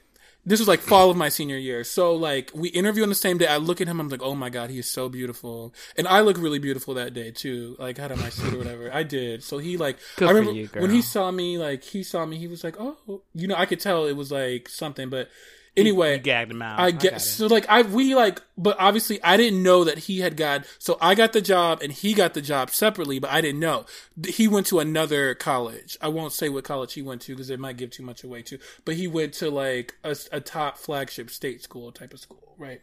this 0.45 0.59
was 0.59 0.67
like 0.67 0.81
fall 0.81 1.09
of 1.09 1.17
my 1.17 1.29
senior 1.29 1.57
year. 1.57 1.83
So 1.83 2.15
like 2.15 2.51
we 2.53 2.69
interview 2.69 3.03
on 3.03 3.09
the 3.09 3.15
same 3.15 3.37
day. 3.37 3.47
I 3.47 3.57
look 3.57 3.81
at 3.81 3.87
him. 3.87 3.99
I'm 3.99 4.09
like, 4.09 4.21
oh 4.21 4.35
my 4.35 4.49
god, 4.49 4.69
he 4.69 4.79
is 4.79 4.89
so 4.89 5.09
beautiful, 5.09 5.73
and 5.97 6.07
I 6.07 6.21
look 6.21 6.37
really 6.37 6.59
beautiful 6.59 6.93
that 6.95 7.13
day 7.13 7.31
too. 7.31 7.75
Like 7.79 7.97
had 7.97 8.11
on 8.11 8.19
my 8.19 8.29
suit 8.29 8.53
or 8.53 8.57
whatever. 8.57 8.93
I 8.93 9.03
did. 9.03 9.43
So 9.43 9.57
he 9.57 9.77
like, 9.77 9.97
Good 10.17 10.27
I 10.27 10.31
remember 10.31 10.59
you, 10.59 10.69
when 10.73 10.91
he 10.91 11.01
saw 11.01 11.31
me. 11.31 11.57
Like 11.57 11.83
he 11.83 12.03
saw 12.03 12.25
me. 12.25 12.37
He 12.37 12.47
was 12.47 12.63
like, 12.63 12.75
oh, 12.79 13.21
you 13.33 13.47
know, 13.47 13.55
I 13.55 13.65
could 13.65 13.79
tell 13.79 14.05
it 14.05 14.15
was 14.15 14.31
like 14.31 14.67
something. 14.69 15.09
But 15.09 15.29
anyway, 15.75 16.13
You 16.13 16.19
gagged 16.19 16.51
him 16.51 16.61
out. 16.61 16.79
I 16.79 16.91
got 16.91 17.01
get 17.01 17.13
it. 17.13 17.19
so 17.21 17.47
like 17.47 17.67
I 17.69 17.81
we 17.81 18.15
like, 18.15 18.41
but 18.57 18.75
obviously 18.79 19.21
I 19.23 19.37
didn't 19.37 19.63
know 19.63 19.83
that 19.83 19.97
he 19.99 20.19
had 20.19 20.37
got. 20.37 20.65
So 20.79 20.97
I 21.01 21.15
got 21.15 21.33
the 21.33 21.41
job 21.41 21.81
and 21.81 21.91
he 21.91 22.13
got 22.13 22.33
the 22.33 22.41
job 22.41 22.69
separately, 22.69 23.19
but 23.19 23.31
I 23.31 23.41
didn't 23.41 23.59
know 23.59 23.85
he 24.27 24.47
went 24.47 24.67
to 24.67 24.79
another 24.79 25.33
college. 25.35 25.97
I 26.01 26.07
won't 26.09 26.33
say 26.33 26.49
what 26.49 26.63
college 26.63 26.93
he 26.93 27.01
went 27.01 27.21
to 27.23 27.33
because 27.33 27.49
it 27.49 27.59
might 27.59 27.77
give 27.77 27.91
too 27.91 28.03
much 28.03 28.23
away 28.23 28.41
too. 28.41 28.59
But 28.85 28.95
he 28.95 29.07
went 29.07 29.33
to 29.35 29.49
like 29.49 29.95
a, 30.03 30.15
a 30.31 30.39
top 30.39 30.77
flagship 30.77 31.29
state 31.29 31.61
school 31.63 31.91
type 31.91 32.13
of 32.13 32.19
school, 32.19 32.55
right? 32.57 32.81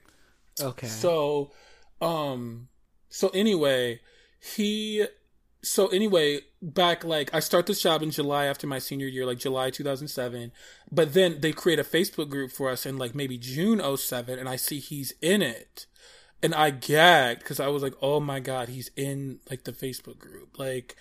Okay. 0.61 0.87
So, 0.89 1.53
um, 2.01 2.69
so 3.09 3.29
anyway, 3.29 4.01
he, 4.41 5.07
so 5.63 5.89
anyway, 5.89 6.41
back 6.63 7.05
like 7.05 7.33
I 7.35 7.41
start 7.41 7.67
this 7.67 7.83
job 7.83 8.03
in 8.03 8.11
July 8.11 8.47
after 8.47 8.67
my 8.67 8.79
senior 8.79 9.07
year, 9.07 9.27
like 9.27 9.39
July 9.39 9.71
2007. 9.71 10.53
But 10.91 11.13
then 11.13 11.41
they 11.41 11.53
create 11.53 11.79
a 11.79 11.85
Facebook 11.85 12.31
group 12.31 12.51
for 12.51 12.71
us 12.71 12.87
in 12.87 12.97
like 12.97 13.15
maybe 13.15 13.39
June 13.39 13.81
07, 13.97 14.39
and 14.39 14.49
I 14.49 14.57
see 14.57 14.79
he's 14.79 15.13
in 15.21 15.43
it. 15.43 15.87
And 16.43 16.55
I 16.55 16.71
gagged 16.71 17.41
because 17.41 17.61
I 17.61 17.69
was 17.69 17.83
like, 17.83 17.95
oh 18.01 18.21
my 18.21 18.41
God, 18.41 18.69
he's 18.71 18.91
in 18.97 19.41
like 19.51 19.65
the 19.65 19.73
Facebook 19.73 20.19
group. 20.19 20.59
Like, 20.59 20.97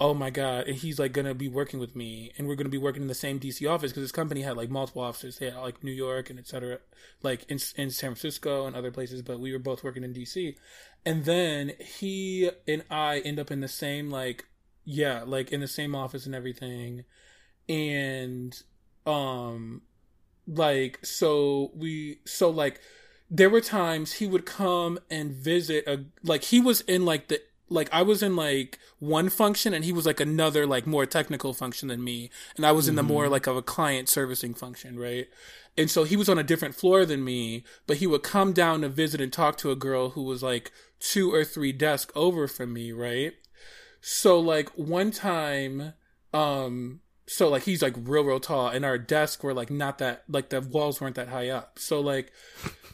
oh 0.00 0.14
my 0.14 0.30
God. 0.30 0.66
And 0.66 0.76
he's 0.76 0.98
like 0.98 1.12
to 1.26 1.34
be 1.34 1.48
working 1.48 1.78
with 1.78 1.94
me. 1.94 2.32
And 2.36 2.48
we're 2.48 2.56
to 2.64 2.70
be 2.70 2.78
working 2.78 3.02
in 3.02 3.08
the 3.08 3.14
same 3.14 3.38
DC 3.38 3.68
office 3.70 3.92
because 3.92 4.04
this 4.04 4.12
company 4.12 4.42
had 4.42 4.56
like 4.56 4.70
multiple 4.70 5.02
offices. 5.02 5.38
They 5.38 5.50
had 5.50 5.60
like 5.60 5.84
New 5.84 5.92
York 5.92 6.30
and 6.30 6.38
etc 6.38 6.78
like 7.22 7.44
in, 7.44 7.58
in 7.76 7.90
San 7.90 8.10
Francisco 8.10 8.66
and 8.66 8.76
other 8.76 8.90
places. 8.90 9.22
But 9.22 9.40
we 9.40 9.52
were 9.52 9.58
both 9.58 9.84
working 9.84 10.04
in 10.04 10.12
DC. 10.12 10.56
And 11.04 11.24
then 11.24 11.72
he 11.78 12.50
and 12.68 12.84
I 12.90 13.20
end 13.20 13.38
up 13.38 13.50
in 13.50 13.60
the 13.60 13.68
same, 13.68 14.10
like, 14.10 14.46
yeah, 14.84 15.22
like 15.24 15.52
in 15.52 15.60
the 15.60 15.68
same 15.68 15.94
office 15.94 16.26
and 16.26 16.34
everything. 16.34 17.04
And, 17.68 18.60
um, 19.06 19.82
like, 20.46 21.04
so 21.04 21.72
we, 21.74 22.20
so 22.24 22.50
like, 22.50 22.80
there 23.30 23.48
were 23.48 23.62
times 23.62 24.14
he 24.14 24.26
would 24.26 24.44
come 24.44 24.98
and 25.10 25.32
visit 25.32 25.86
a 25.86 26.04
like 26.22 26.44
he 26.44 26.60
was 26.60 26.82
in 26.82 27.06
like 27.06 27.28
the 27.28 27.40
like 27.72 27.88
I 27.92 28.02
was 28.02 28.22
in 28.22 28.36
like 28.36 28.78
one 28.98 29.28
function 29.28 29.74
and 29.74 29.84
he 29.84 29.92
was 29.92 30.06
like 30.06 30.20
another 30.20 30.66
like 30.66 30.86
more 30.86 31.06
technical 31.06 31.52
function 31.52 31.88
than 31.88 32.04
me 32.04 32.30
and 32.56 32.64
I 32.66 32.72
was 32.72 32.88
in 32.88 32.94
the 32.94 33.02
more 33.02 33.28
like 33.28 33.46
of 33.46 33.56
a 33.56 33.62
client 33.62 34.08
servicing 34.08 34.54
function, 34.54 34.98
right? 34.98 35.28
And 35.76 35.90
so 35.90 36.04
he 36.04 36.16
was 36.16 36.28
on 36.28 36.38
a 36.38 36.44
different 36.44 36.74
floor 36.74 37.04
than 37.06 37.24
me, 37.24 37.64
but 37.86 37.96
he 37.96 38.06
would 38.06 38.22
come 38.22 38.52
down 38.52 38.82
to 38.82 38.88
visit 38.88 39.20
and 39.20 39.32
talk 39.32 39.56
to 39.58 39.70
a 39.70 39.76
girl 39.76 40.10
who 40.10 40.22
was 40.22 40.42
like 40.42 40.70
two 41.00 41.32
or 41.32 41.44
three 41.44 41.72
desks 41.72 42.12
over 42.14 42.46
from 42.46 42.72
me, 42.72 42.92
right? 42.92 43.32
So 44.00 44.38
like 44.38 44.68
one 44.70 45.10
time 45.10 45.94
um 46.34 47.00
so 47.26 47.48
like 47.48 47.62
he's 47.62 47.82
like 47.82 47.94
real 47.96 48.24
real 48.24 48.40
tall 48.40 48.68
and 48.68 48.84
our 48.84 48.98
desks 48.98 49.42
were 49.42 49.54
like 49.54 49.70
not 49.70 49.98
that 49.98 50.24
like 50.28 50.48
the 50.48 50.60
walls 50.60 51.00
weren't 51.00 51.16
that 51.16 51.28
high 51.28 51.48
up. 51.48 51.78
So 51.78 52.00
like 52.00 52.32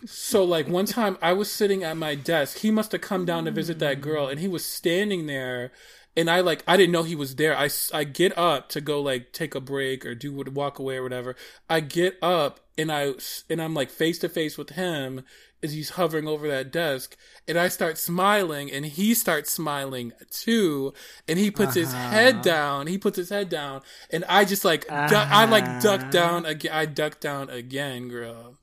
so 0.07 0.45
like 0.45 0.69
one 0.69 0.87
time 0.87 1.17
I 1.23 1.33
was 1.33 1.51
sitting 1.51 1.83
at 1.83 1.97
my 1.97 2.15
desk. 2.15 2.59
He 2.59 2.71
must 2.71 2.93
have 2.93 3.01
come 3.01 3.25
down 3.25 3.47
to 3.47 3.51
visit 3.51 3.79
that 3.79 4.01
girl 4.01 4.29
and 4.29 4.39
he 4.39 4.49
was 4.49 4.65
standing 4.65 5.27
there 5.27 5.73
and 6.17 6.31
I 6.31 6.41
like 6.41 6.63
I 6.67 6.77
didn't 6.77 6.93
know 6.93 7.05
he 7.05 7.17
was 7.17 7.37
there. 7.37 7.57
i 7.57 7.69
i 7.95 8.05
get 8.05 8.37
up 8.37 8.69
to 8.71 8.81
go 8.81 9.01
like 9.01 9.33
take 9.33 9.55
a 9.55 9.61
break 9.61 10.05
or 10.05 10.15
do 10.15 10.33
walk 10.33 10.79
away 10.79 10.97
or 10.97 11.03
whatever. 11.03 11.35
I 11.71 11.81
get 11.81 12.19
up 12.23 12.61
and 12.77 12.93
i 12.93 13.15
and 13.49 13.63
I'm 13.63 13.75
like 13.75 13.91
face 13.91 14.19
to 14.21 14.29
face 14.29 14.59
with 14.59 14.71
him 14.71 15.25
as 15.63 15.73
he's 15.73 15.91
hovering 15.91 16.27
over 16.27 16.47
that 16.49 16.71
desk 16.71 17.17
and 17.47 17.59
I 17.59 17.69
start 17.69 17.99
smiling 17.99 18.71
and 18.71 18.87
he 18.87 19.15
starts 19.15 19.51
smiling 19.51 20.13
too 20.31 20.93
and 21.27 21.39
he 21.39 21.51
puts 21.51 21.75
his 21.75 21.93
head 21.93 22.35
uh-huh. 22.35 22.43
down. 22.43 22.87
He 22.87 22.99
puts 22.99 23.17
his 23.17 23.31
head 23.31 23.49
down 23.49 23.83
and 24.11 24.25
I 24.29 24.45
just 24.45 24.65
like 24.65 24.87
du- 24.87 24.95
I 24.95 25.45
like 25.47 25.83
duck 25.83 26.01
uh-huh. 26.01 26.11
down 26.11 26.47
again. 26.47 26.73
I 26.73 26.87
duck 26.87 27.21
down 27.21 27.51
again, 27.51 28.09
girl 28.09 28.59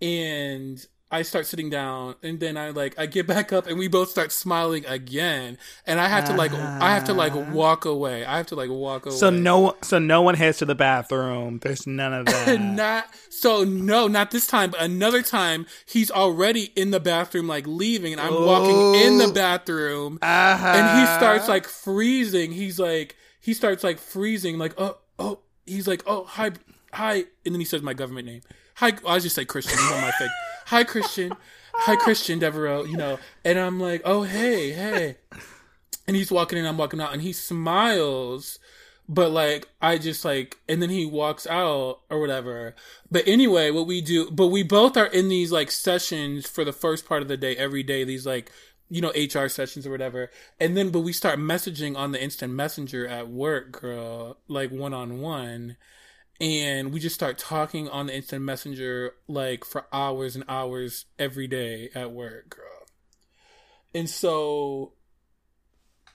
and 0.00 0.86
I 1.08 1.22
start 1.22 1.46
sitting 1.46 1.70
down 1.70 2.16
and 2.20 2.40
then 2.40 2.56
I 2.56 2.70
like 2.70 2.98
I 2.98 3.06
get 3.06 3.28
back 3.28 3.52
up 3.52 3.68
and 3.68 3.78
we 3.78 3.86
both 3.86 4.10
start 4.10 4.32
smiling 4.32 4.84
again 4.86 5.56
and 5.86 6.00
I 6.00 6.08
have 6.08 6.24
to 6.24 6.34
like 6.34 6.52
I 6.52 6.94
have 6.94 7.04
to 7.04 7.14
like 7.14 7.32
walk 7.52 7.84
away. 7.84 8.24
I 8.24 8.38
have 8.38 8.46
to 8.46 8.56
like 8.56 8.70
walk 8.70 9.06
away. 9.06 9.14
So 9.14 9.30
no, 9.30 9.76
so 9.82 10.00
no 10.00 10.22
one 10.22 10.34
heads 10.34 10.58
to 10.58 10.64
the 10.64 10.74
bathroom. 10.74 11.60
There's 11.62 11.86
none 11.86 12.12
of 12.12 12.26
that. 12.26 12.60
not 12.60 13.06
so 13.28 13.62
no, 13.62 14.08
not 14.08 14.32
this 14.32 14.48
time, 14.48 14.72
but 14.72 14.80
another 14.80 15.22
time 15.22 15.66
he's 15.86 16.10
already 16.10 16.72
in 16.74 16.90
the 16.90 16.98
bathroom 16.98 17.46
like 17.46 17.68
leaving 17.68 18.12
and 18.12 18.20
I'm 18.20 18.34
walking 18.34 19.00
in 19.00 19.18
the 19.18 19.32
bathroom 19.32 20.18
uh-huh. 20.20 20.66
and 20.66 21.00
he 21.00 21.06
starts 21.14 21.46
like 21.46 21.68
freezing. 21.68 22.50
He's 22.50 22.80
like 22.80 23.14
he 23.40 23.54
starts 23.54 23.84
like 23.84 23.98
freezing 23.98 24.58
like 24.58 24.74
oh 24.76 24.98
oh 25.20 25.38
he's 25.66 25.86
like 25.86 26.02
oh 26.08 26.24
hi 26.24 26.50
hi 26.92 27.26
and 27.44 27.54
then 27.54 27.60
he 27.60 27.64
says 27.64 27.80
my 27.80 27.94
government 27.94 28.26
name. 28.26 28.40
Hi 28.74 28.94
I'll 29.06 29.20
just 29.20 29.36
say 29.36 29.44
Christian, 29.44 29.78
you 29.78 29.88
know 29.88 30.00
my 30.00 30.10
thing. 30.10 30.30
Hi 30.66 30.82
Christian. 30.84 31.32
Hi 31.74 31.96
Christian 31.96 32.38
Devereaux, 32.38 32.84
you 32.84 32.96
know. 32.96 33.18
And 33.44 33.58
I'm 33.58 33.78
like, 33.78 34.02
"Oh, 34.04 34.22
hey, 34.22 34.72
hey." 34.72 35.16
And 36.06 36.16
he's 36.16 36.30
walking 36.30 36.58
in, 36.58 36.66
I'm 36.66 36.76
walking 36.76 37.00
out 37.00 37.12
and 37.12 37.22
he 37.22 37.32
smiles 37.32 38.58
but 39.08 39.30
like 39.30 39.68
I 39.80 39.98
just 39.98 40.24
like 40.24 40.58
and 40.68 40.82
then 40.82 40.90
he 40.90 41.06
walks 41.06 41.46
out 41.46 42.00
or 42.10 42.18
whatever. 42.20 42.74
But 43.10 43.26
anyway, 43.26 43.70
what 43.70 43.86
we 43.86 44.00
do 44.00 44.30
but 44.30 44.48
we 44.48 44.62
both 44.62 44.96
are 44.96 45.06
in 45.06 45.28
these 45.28 45.52
like 45.52 45.70
sessions 45.70 46.46
for 46.46 46.64
the 46.64 46.72
first 46.72 47.06
part 47.06 47.22
of 47.22 47.28
the 47.28 47.36
day 47.36 47.56
every 47.56 47.82
day, 47.82 48.04
these 48.04 48.26
like 48.26 48.50
you 48.88 49.00
know, 49.00 49.10
HR 49.10 49.48
sessions 49.48 49.86
or 49.86 49.90
whatever. 49.90 50.30
And 50.60 50.76
then 50.76 50.90
but 50.90 51.00
we 51.00 51.12
start 51.12 51.38
messaging 51.38 51.96
on 51.96 52.12
the 52.12 52.22
instant 52.22 52.52
messenger 52.52 53.06
at 53.06 53.28
work, 53.28 53.80
girl, 53.80 54.38
like 54.48 54.70
one 54.70 54.94
on 54.94 55.20
one. 55.20 55.76
And 56.40 56.92
we 56.92 57.00
just 57.00 57.14
start 57.14 57.38
talking 57.38 57.88
on 57.88 58.06
the 58.08 58.16
instant 58.16 58.44
messenger 58.44 59.12
like 59.26 59.64
for 59.64 59.86
hours 59.92 60.36
and 60.36 60.44
hours 60.48 61.06
every 61.18 61.46
day 61.46 61.88
at 61.94 62.12
work, 62.12 62.50
girl. 62.50 62.86
And 63.94 64.08
so 64.10 64.92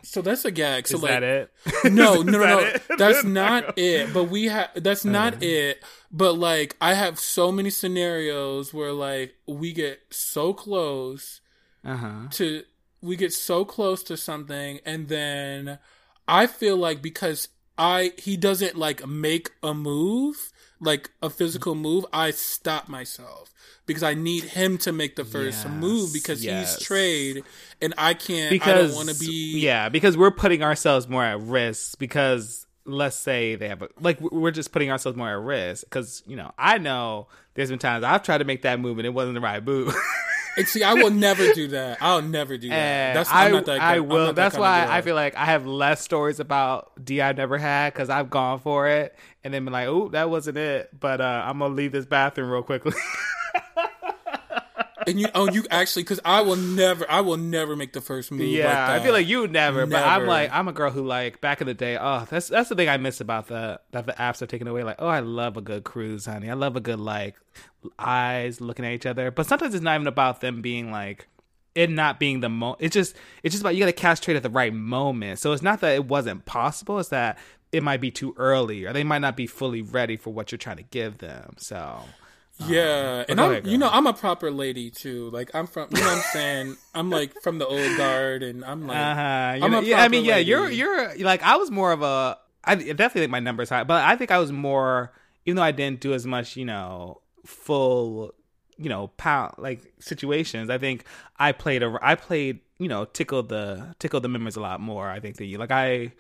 so 0.04 0.22
that's 0.22 0.46
a 0.46 0.52
gag. 0.52 0.88
So 0.88 0.98
Is 0.98 1.04
like 1.04 1.12
that 1.12 1.24
it? 1.24 1.52
no, 1.92 2.14
Is 2.22 2.26
no, 2.26 2.40
no, 2.40 2.40
that 2.40 2.82
no. 2.90 2.96
That's 2.98 3.24
not 3.24 3.78
it. 3.78 4.14
But 4.14 4.26
we 4.26 4.46
have. 4.46 4.70
That's 4.76 5.06
not 5.06 5.34
Uh-huh. 5.34 5.46
it. 5.46 5.84
But 6.12 6.34
like, 6.34 6.76
I 6.82 6.94
have 6.96 7.20
so 7.20 7.52
many 7.52 7.70
scenarios 7.70 8.74
where 8.74 8.94
like 8.94 9.36
we 9.48 9.74
get 9.74 10.00
so 10.10 10.54
close 10.54 11.42
Uh 11.86 11.98
huh. 11.98 12.28
to 12.32 12.64
we 13.02 13.16
get 13.16 13.34
so 13.34 13.66
close 13.66 14.04
to 14.04 14.18
something, 14.18 14.80
and 14.86 15.08
then 15.08 15.80
I 16.28 16.48
feel 16.48 16.78
like 16.78 17.02
because 17.02 17.48
I 17.82 18.12
he 18.18 18.38
doesn't 18.38 18.78
like 18.78 19.06
make 19.08 19.50
a 19.64 19.74
move, 19.74 20.52
like 20.80 21.10
a 21.24 21.30
physical 21.32 21.74
move, 21.74 22.06
I 22.14 22.30
stop 22.30 22.88
myself 22.88 23.52
because 23.88 24.04
I 24.04 24.14
need 24.14 24.44
him 24.44 24.78
to 24.80 24.92
make 24.92 25.16
the 25.16 25.26
first 25.26 25.66
Yes, 25.66 25.74
move 25.74 26.14
because 26.14 26.46
yes. 26.46 26.76
he's 26.78 26.86
trade 26.86 27.44
and 27.82 27.94
I 27.98 28.14
can't. 28.14 28.48
I 28.48 28.50
because 28.58 28.92
don't 28.92 28.96
want 29.06 29.10
to 29.10 29.20
be. 29.20 29.60
yeah 29.60 29.90
because 29.90 30.16
we're 30.16 30.30
putting 30.32 30.62
ourselves 30.62 31.08
more 31.10 31.24
at 31.24 31.42
risk 31.42 31.98
because 31.98 32.68
let's 32.86 33.16
say 33.16 33.56
they 33.56 33.68
have 33.68 33.82
a 33.82 33.90
like 34.00 34.20
we're 34.22 34.52
just 34.52 34.72
putting 34.72 34.92
ourselves 34.92 35.18
more 35.18 35.30
at 35.30 35.40
risk 35.40 35.84
because 35.86 36.24
you 36.26 36.36
know 36.36 36.52
i 36.58 36.80
know 36.80 37.28
there's 37.54 37.70
been 37.70 37.78
times 37.78 38.04
i've 38.04 38.24
tried 38.24 38.40
to 38.40 38.44
make 38.44 38.64
that 38.64 38.80
move 38.80 38.98
and 38.98 39.06
it 39.06 39.14
wasn't 39.14 39.34
the 39.36 39.40
right 39.40 39.64
move 39.64 39.96
And 40.58 40.68
see, 40.68 40.84
I 40.84 40.94
will 40.96 41.12
never 41.12 41.54
do 41.54 41.70
that. 41.70 42.00
I'll 42.02 42.22
never 42.22 42.58
do 42.58 42.68
that. 42.70 42.76
and 42.76 43.18
That's 43.18 43.30
I, 43.32 43.50
that. 43.50 43.70
I 43.70 44.00
will 44.02 44.28
that 44.28 44.36
that's 44.36 44.58
why 44.58 44.86
i 44.90 45.02
feel 45.02 45.16
like 45.16 45.36
i 45.36 45.46
have 45.46 45.66
less 45.66 46.02
stories 46.02 46.40
about 46.40 46.92
d 47.04 47.22
i've 47.22 47.38
never 47.38 47.58
had 47.58 47.94
because 47.94 48.10
i've 48.10 48.30
gone 48.30 48.60
for 48.60 48.88
it 48.88 49.16
and 49.44 49.54
then 49.54 49.64
been 49.66 49.72
like 49.74 49.88
oh 49.88 50.10
that 50.10 50.30
wasn't 50.30 50.58
it 50.58 50.90
but 50.98 51.22
uh 51.22 51.44
i'm 51.46 51.60
gonna 51.60 51.74
leave 51.74 51.92
this 51.92 52.06
bathroom 52.06 52.50
real 52.50 52.64
quickly 52.64 52.94
And 55.08 55.20
you, 55.20 55.28
oh, 55.34 55.52
you 55.52 55.66
actually, 55.72 56.04
because 56.04 56.20
I 56.24 56.42
will 56.42 56.56
never, 56.56 57.10
I 57.10 57.22
will 57.22 57.38
never 57.38 57.76
make 57.76 57.94
the 57.94 58.02
first 58.02 58.32
move. 58.32 58.48
Yeah, 58.48 58.68
like 58.68 59.02
I 59.02 59.04
feel 59.04 59.14
like 59.14 59.28
you 59.28 59.42
would 59.42 59.52
never, 59.52 59.86
but 59.86 60.04
I'm 60.04 60.26
like 60.26 60.52
I'm 60.52 60.68
a 60.68 60.74
girl 60.74 60.92
who 60.92 61.06
like 61.06 61.42
back 61.42 61.62
in 61.62 61.68
the 61.68 61.74
day. 61.74 61.98
Oh, 62.00 62.26
that's 62.30 62.48
that's 62.48 62.70
the 62.70 62.76
thing 62.76 62.90
I 62.90 62.98
miss 62.98 63.22
about 63.22 63.48
the 63.48 63.80
that 63.92 64.06
the 64.06 64.14
apps 64.14 64.42
are 64.42 64.48
taken 64.48 64.68
away. 64.68 64.84
Like, 64.84 64.98
oh, 65.00 65.08
I 65.08 65.20
love 65.20 65.58
a 65.58 65.62
good 65.62 65.84
cruise, 65.84 66.26
honey. 66.26 66.50
I 66.50 66.54
love 66.54 66.76
a 66.76 66.82
good 66.82 67.00
like 67.00 67.36
eyes 67.98 68.62
looking 68.62 68.86
at 68.86 68.94
each 68.94 69.06
other. 69.06 69.32
But 69.32 69.48
sometimes 69.48 69.74
it's 69.74 69.84
not 69.84 69.96
even 69.96 70.08
about 70.08 70.42
them 70.42 70.62
being 70.62 70.92
like 70.92 71.28
it 71.76 71.90
not 71.90 72.20
being 72.20 72.42
the 72.42 72.50
mo. 72.50 72.76
It's 72.80 72.94
just 72.94 73.16
it's 73.44 73.54
just 73.54 73.62
about 73.62 73.76
you 73.76 73.80
got 73.82 73.88
to 73.88 73.94
catch 73.94 74.22
trade 74.22 74.38
at 74.38 74.44
the 74.44 74.50
right 74.50 74.74
moment. 74.74 75.40
So 75.40 75.52
it's 75.52 75.64
not 75.64 75.82
that 75.82 75.96
it 75.96 76.06
wasn't 76.06 76.46
possible. 76.46 77.00
It's 77.00 77.10
that 77.10 77.38
it 77.72 77.84
might 77.84 78.02
be 78.02 78.12
too 78.12 78.34
early, 78.38 78.86
or 78.86 78.94
they 78.94 79.04
might 79.04 79.20
not 79.20 79.38
be 79.38 79.48
fully 79.48 79.82
ready 79.82 80.18
for 80.18 80.32
what 80.32 80.52
you're 80.52 80.60
trying 80.60 80.78
to 80.78 80.84
give 80.84 81.20
them. 81.20 81.56
So 81.58 82.02
Yeah, 82.68 83.26
and 83.28 83.40
I'm, 83.40 83.52
ahead, 83.52 83.68
you 83.68 83.78
know, 83.78 83.90
I'm 83.92 84.08
a 84.08 84.14
proper 84.14 84.52
lady 84.52 84.90
too. 84.90 85.30
Like 85.32 85.54
I'm 85.54 85.68
from, 85.68 85.88
you 85.92 86.00
know, 86.00 86.08
what 86.08 86.18
I'm 86.18 86.24
saying, 86.34 86.78
I'm 86.94 87.10
like 87.10 87.34
from 87.42 87.58
the 87.60 87.68
old 87.68 87.98
guard, 87.98 88.44
and 88.44 88.64
I'm 88.66 88.88
like, 88.88 88.98
Uh-huh. 88.98 89.66
I'm 89.66 89.72
know, 89.72 89.80
yeah, 89.82 90.02
I 90.02 90.08
mean, 90.08 90.26
yeah, 90.26 90.36
lady. 90.36 90.50
you're 90.50 90.70
you're 90.70 91.16
like 91.20 91.44
I 91.44 91.58
was 91.58 91.72
more 91.72 91.92
of 91.92 92.02
a 92.02 92.38
I 92.64 92.76
definitely 92.76 93.22
think 93.22 93.32
my 93.32 93.40
numbers 93.40 93.70
high, 93.70 93.84
but 93.84 94.04
I 94.04 94.16
think 94.16 94.32
I 94.32 94.38
was 94.40 94.52
more 94.52 95.12
even 95.46 95.56
though 95.56 95.64
I 95.64 95.72
didn't 95.72 96.00
do 96.02 96.14
as 96.14 96.26
much, 96.26 96.56
you 96.56 96.66
know, 96.66 97.22
full, 97.46 98.34
you 98.78 98.90
know, 98.90 99.08
pound 99.18 99.56
like 99.58 99.94
situations. 100.00 100.70
I 100.70 100.78
think 100.78 101.06
I 101.38 101.52
played 101.52 101.84
a 101.84 101.98
I 102.02 102.16
played, 102.16 102.60
you 102.78 102.88
know, 102.88 103.06
tickled 103.06 103.50
the 103.50 103.96
tickled 104.00 104.24
the 104.24 104.30
members 104.30 104.56
a 104.56 104.62
lot 104.62 104.80
more. 104.80 105.10
I 105.10 105.20
think 105.20 105.38
that 105.38 105.46
you 105.46 105.58
like 105.58 105.72
I 105.72 106.14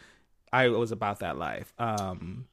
I 0.51 0.69
was 0.69 0.91
about 0.91 1.19
that 1.19 1.37
life. 1.37 1.71
Um 1.77 2.47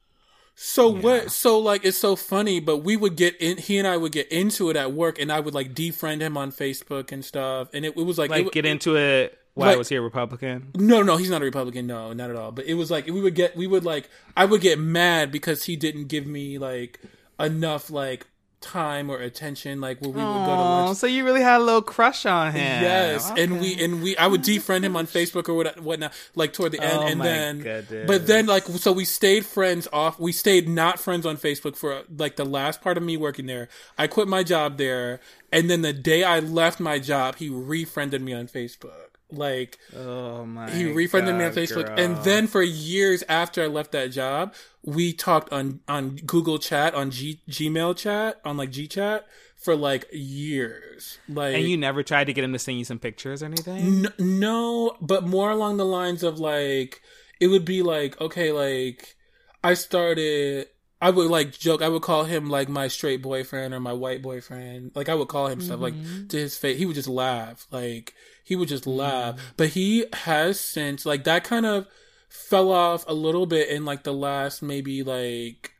So 0.61 0.89
what? 0.89 1.31
So 1.31 1.57
like, 1.57 1.85
it's 1.85 1.97
so 1.97 2.17
funny, 2.17 2.59
but 2.59 2.79
we 2.79 2.97
would 2.97 3.15
get 3.15 3.37
in. 3.39 3.57
He 3.57 3.77
and 3.77 3.87
I 3.87 3.95
would 3.95 4.11
get 4.11 4.27
into 4.29 4.69
it 4.69 4.75
at 4.75 4.91
work, 4.91 5.17
and 5.17 5.31
I 5.31 5.39
would 5.39 5.53
like 5.53 5.73
defriend 5.73 6.19
him 6.19 6.35
on 6.35 6.51
Facebook 6.51 7.13
and 7.13 7.23
stuff. 7.23 7.69
And 7.73 7.85
it, 7.85 7.95
it 7.95 8.03
was 8.03 8.17
like, 8.17 8.29
like 8.29 8.47
it, 8.47 8.51
get 8.51 8.65
into 8.65 8.97
it 8.97 9.39
Why 9.53 9.67
I 9.67 9.69
like- 9.69 9.77
was 9.77 9.87
here 9.87 10.01
Republican. 10.01 10.71
No, 10.75 11.01
no, 11.01 11.15
he's 11.15 11.29
not 11.29 11.41
a 11.41 11.45
Republican. 11.45 11.87
No, 11.87 12.11
not 12.11 12.29
at 12.29 12.35
all. 12.35 12.51
But 12.51 12.65
it 12.65 12.73
was 12.73 12.91
like 12.91 13.05
we 13.05 13.21
would 13.21 13.35
get, 13.35 13.55
we 13.55 13.67
would 13.67 13.85
like, 13.85 14.09
I 14.35 14.43
would 14.43 14.59
get 14.59 14.77
mad 14.79 15.31
because 15.31 15.63
he 15.63 15.77
didn't 15.77 16.07
give 16.07 16.27
me 16.27 16.57
like 16.57 16.99
enough 17.39 17.89
like 17.89 18.27
time 18.61 19.09
or 19.09 19.17
attention, 19.17 19.79
like 19.81 19.99
where 20.01 20.09
we 20.09 20.17
would 20.17 20.45
go 20.45 20.45
to 20.45 20.51
Oh, 20.51 20.85
lunch. 20.85 20.97
so 20.97 21.07
you 21.07 21.23
really 21.25 21.41
had 21.41 21.61
a 21.61 21.63
little 21.63 21.81
crush 21.81 22.25
on 22.25 22.51
him. 22.51 22.83
Yes, 22.83 23.31
and 23.37 23.59
we 23.61 23.81
and 23.83 24.03
we 24.03 24.17
I 24.17 24.27
would 24.27 24.41
defriend 24.41 24.83
him 24.83 24.95
on 24.95 25.07
Facebook 25.07 25.47
or 25.49 25.53
what 25.55 25.79
whatnot, 25.79 26.13
like 26.35 26.53
toward 26.53 26.73
the 26.73 26.81
end, 26.81 26.99
Oh 26.99 27.07
and 27.07 27.19
my 27.19 27.25
then 27.25 27.59
goodness. 27.61 28.07
but 28.07 28.27
then 28.27 28.45
like 28.47 28.65
so 28.65 28.91
we 28.91 29.05
stayed 29.05 29.45
friends 29.45 29.87
off. 29.93 30.19
We 30.19 30.31
stayed 30.31 30.67
not 30.67 30.99
friends 30.99 31.25
on 31.25 31.37
Facebook 31.37 31.75
for 31.75 32.03
like 32.17 32.35
the 32.35 32.45
last 32.45 32.81
part 32.81 32.97
of 32.97 33.03
me 33.03 33.17
working 33.17 33.45
there. 33.45 33.69
I 33.97 34.07
quit 34.07 34.27
my 34.27 34.43
job 34.43 34.77
there, 34.77 35.19
and 35.51 35.69
then 35.69 35.81
the 35.81 35.93
day 35.93 36.23
I 36.23 36.39
left 36.39 36.79
my 36.79 36.99
job, 36.99 37.35
he 37.37 37.49
refriended 37.49 38.21
me 38.21 38.33
on 38.33 38.47
Facebook. 38.47 39.08
Like 39.31 39.77
Oh 39.95 40.45
my 40.45 40.69
he 40.71 40.91
refriended 40.91 41.35
me 41.35 41.45
on 41.45 41.51
Facebook, 41.51 41.85
girl. 41.87 41.99
and 41.99 42.17
then 42.23 42.47
for 42.47 42.63
years 42.63 43.23
after 43.29 43.63
I 43.63 43.67
left 43.67 43.91
that 43.91 44.07
job, 44.07 44.55
we 44.83 45.13
talked 45.13 45.53
on 45.53 45.81
on 45.87 46.15
Google 46.15 46.57
Chat, 46.57 46.95
on 46.95 47.11
G, 47.11 47.39
Gmail 47.47 47.95
chat, 47.95 48.41
on 48.43 48.57
like 48.57 48.71
GChat 48.71 49.23
for 49.59 49.75
like 49.75 50.05
years. 50.11 51.19
Like 51.27 51.55
And 51.55 51.67
you 51.67 51.77
never 51.77 52.01
tried 52.01 52.25
to 52.25 52.33
get 52.33 52.43
him 52.43 52.53
to 52.53 52.59
send 52.59 52.79
you 52.79 52.85
some 52.85 52.99
pictures 52.99 53.43
or 53.43 53.47
anything? 53.47 54.05
N- 54.05 54.13
no, 54.17 54.97
but 55.01 55.27
more 55.27 55.51
along 55.51 55.77
the 55.77 55.85
lines 55.85 56.23
of 56.23 56.39
like 56.39 57.01
it 57.39 57.47
would 57.47 57.65
be 57.65 57.81
like 57.83 58.19
okay, 58.19 58.51
like 58.51 59.15
I 59.63 59.73
started. 59.73 60.67
I 61.01 61.11
would 61.11 61.29
like 61.29 61.57
joke. 61.57 61.81
I 61.81 61.87
would 61.87 62.01
call 62.01 62.25
him 62.25 62.49
like 62.49 62.67
my 62.67 62.89
straight 62.89 63.21
boyfriend 63.21 63.73
or 63.73 63.79
my 63.79 63.93
white 63.93 64.21
boyfriend. 64.21 64.91
Like 64.95 65.07
I 65.07 65.15
would 65.15 65.29
call 65.29 65.47
him 65.47 65.61
stuff 65.61 65.79
like 65.79 65.93
mm-hmm. 65.93 66.27
to 66.27 66.37
his 66.37 66.57
face. 66.57 66.77
He 66.77 66.85
would 66.85 66.95
just 66.95 67.07
laugh. 67.07 67.67
Like 67.71 68.13
he 68.49 68.55
would 68.55 68.67
just 68.67 68.87
laugh. 68.87 69.39
But 69.57 69.69
he 69.69 70.05
has 70.11 70.59
since 70.59 71.05
like 71.05 71.23
that 71.25 71.43
kind 71.43 71.67
of 71.67 71.85
fell 72.29 72.71
off 72.71 73.05
a 73.07 73.13
little 73.13 73.45
bit 73.45 73.69
in 73.69 73.85
like 73.85 74.03
the 74.03 74.11
last 74.11 74.63
maybe 74.63 75.03
like 75.03 75.73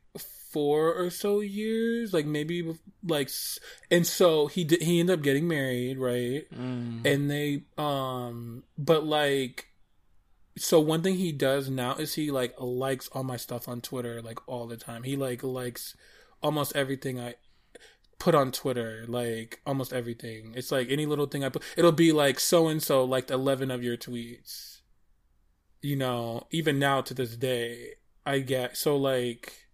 four 0.52 0.94
or 0.94 1.10
so 1.10 1.40
years. 1.40 2.14
Like 2.14 2.28
maybe 2.28 2.78
like 3.04 3.32
and 3.90 4.06
so 4.06 4.46
he 4.46 4.64
did. 4.64 4.84
He 4.84 5.00
ended 5.00 5.18
up 5.18 5.24
getting 5.24 5.48
married, 5.48 5.98
right? 5.98 6.46
Mm. 6.54 7.06
and 7.08 7.32
they 7.32 7.64
um 7.80 8.62
but 8.78 9.04
like 9.04 9.66
so 10.56 10.80
one 10.80 11.02
thing 11.02 11.16
he 11.16 11.32
does 11.32 11.72
now 11.72 11.96
is 11.96 12.14
he 12.14 12.30
like 12.30 12.54
likes 12.60 13.08
all 13.14 13.24
my 13.24 13.38
stuff 13.38 13.70
on 13.70 13.80
twitter 13.80 14.22
like 14.22 14.40
all 14.46 14.68
the 14.68 14.76
time 14.76 15.04
he 15.04 15.16
like 15.16 15.42
likes 15.42 15.96
almost 16.44 16.76
everything 16.76 17.18
i 17.18 17.34
put 18.20 18.36
on 18.36 18.52
twitter 18.52 19.06
like 19.08 19.62
almost 19.66 19.94
everything. 19.94 20.54
It's 20.56 20.72
like 20.72 20.92
any 20.92 21.06
little 21.06 21.26
thing 21.26 21.44
i 21.44 21.50
put 21.50 21.64
it'll 21.78 21.92
be 21.92 22.12
like 22.12 22.40
so 22.40 22.68
and 22.68 22.84
so 22.84 23.04
liked 23.04 23.32
11 23.32 23.72
of 23.72 23.84
your 23.84 23.98
tweets. 23.98 24.82
You 25.82 25.96
know 25.96 26.48
even 26.52 26.78
now 26.78 27.02
to 27.02 27.14
this 27.14 27.36
day 27.36 27.94
i 28.26 28.40
get 28.40 28.78
so 28.78 28.98
like 28.98 29.68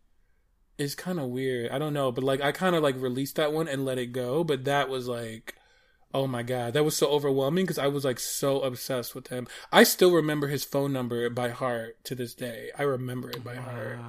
it's 0.77 0.93
kind 0.93 1.19
of 1.19 1.29
weird. 1.29 1.71
I 1.71 1.79
don't 1.79 1.93
know 1.93 2.11
but 2.11 2.23
like 2.23 2.41
i 2.41 2.51
kind 2.51 2.75
of 2.75 2.83
like 2.83 2.95
released 3.01 3.35
that 3.37 3.51
one 3.51 3.67
and 3.67 3.83
let 3.83 3.97
it 3.97 4.11
go 4.11 4.43
but 4.43 4.65
that 4.65 4.89
was 4.89 5.07
like 5.07 5.55
Oh 6.13 6.27
my 6.27 6.43
god, 6.43 6.73
that 6.73 6.85
was 6.85 6.95
so 6.95 7.07
overwhelming 7.07 7.65
because 7.65 7.77
I 7.77 7.87
was 7.87 8.05
like 8.05 8.19
so 8.19 8.61
obsessed 8.61 9.15
with 9.15 9.27
him. 9.27 9.47
I 9.71 9.83
still 9.83 10.13
remember 10.13 10.47
his 10.47 10.63
phone 10.63 10.93
number 10.93 11.29
by 11.29 11.49
heart 11.49 11.97
to 12.05 12.15
this 12.15 12.33
day. 12.33 12.69
I 12.77 12.83
remember 12.83 13.29
it 13.29 13.43
by 13.43 13.55
heart. 13.55 13.99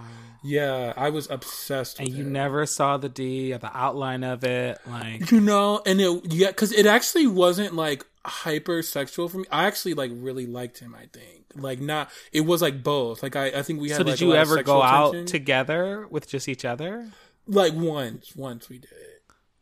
Yeah, 0.45 0.93
I 0.97 1.11
was 1.11 1.29
obsessed 1.29 1.99
with 1.99 2.07
And 2.09 2.17
you 2.17 2.25
it. 2.25 2.31
never 2.31 2.65
saw 2.65 2.97
the 2.97 3.09
D 3.09 3.53
or 3.53 3.59
the 3.59 3.77
outline 3.77 4.23
of 4.23 4.45
it, 4.45 4.79
like 4.87 5.33
you 5.33 5.41
know, 5.41 5.83
and 5.85 6.01
it 6.01 6.33
yeah, 6.33 6.49
because 6.49 6.71
it 6.73 6.87
actually 6.87 7.27
wasn't 7.27 7.75
like 7.75 8.07
hyper 8.25 8.83
sexual 8.83 9.29
for 9.29 9.39
me. 9.39 9.47
I 9.51 9.67
actually 9.67 9.95
like 9.95 10.13
really 10.15 10.47
liked 10.47 10.79
him. 10.79 10.95
I 10.95 11.07
think 11.13 11.47
like 11.57 11.81
not. 11.81 12.11
It 12.33 12.43
was 12.43 12.63
like 12.63 12.85
both. 12.85 13.23
Like 13.23 13.35
I, 13.35 13.47
I 13.47 13.63
think 13.63 13.81
we 13.81 13.89
had. 13.89 13.97
So 13.97 14.03
like, 14.05 14.19
did 14.19 14.23
a 14.23 14.27
you 14.29 14.35
ever 14.37 14.63
go 14.63 14.81
out 14.81 15.27
together 15.27 16.07
with 16.09 16.29
just 16.29 16.49
each 16.49 16.65
other? 16.65 17.09
Like 17.49 17.73
once, 17.75 18.37
once 18.37 18.69
we 18.69 18.79
did. 18.79 18.91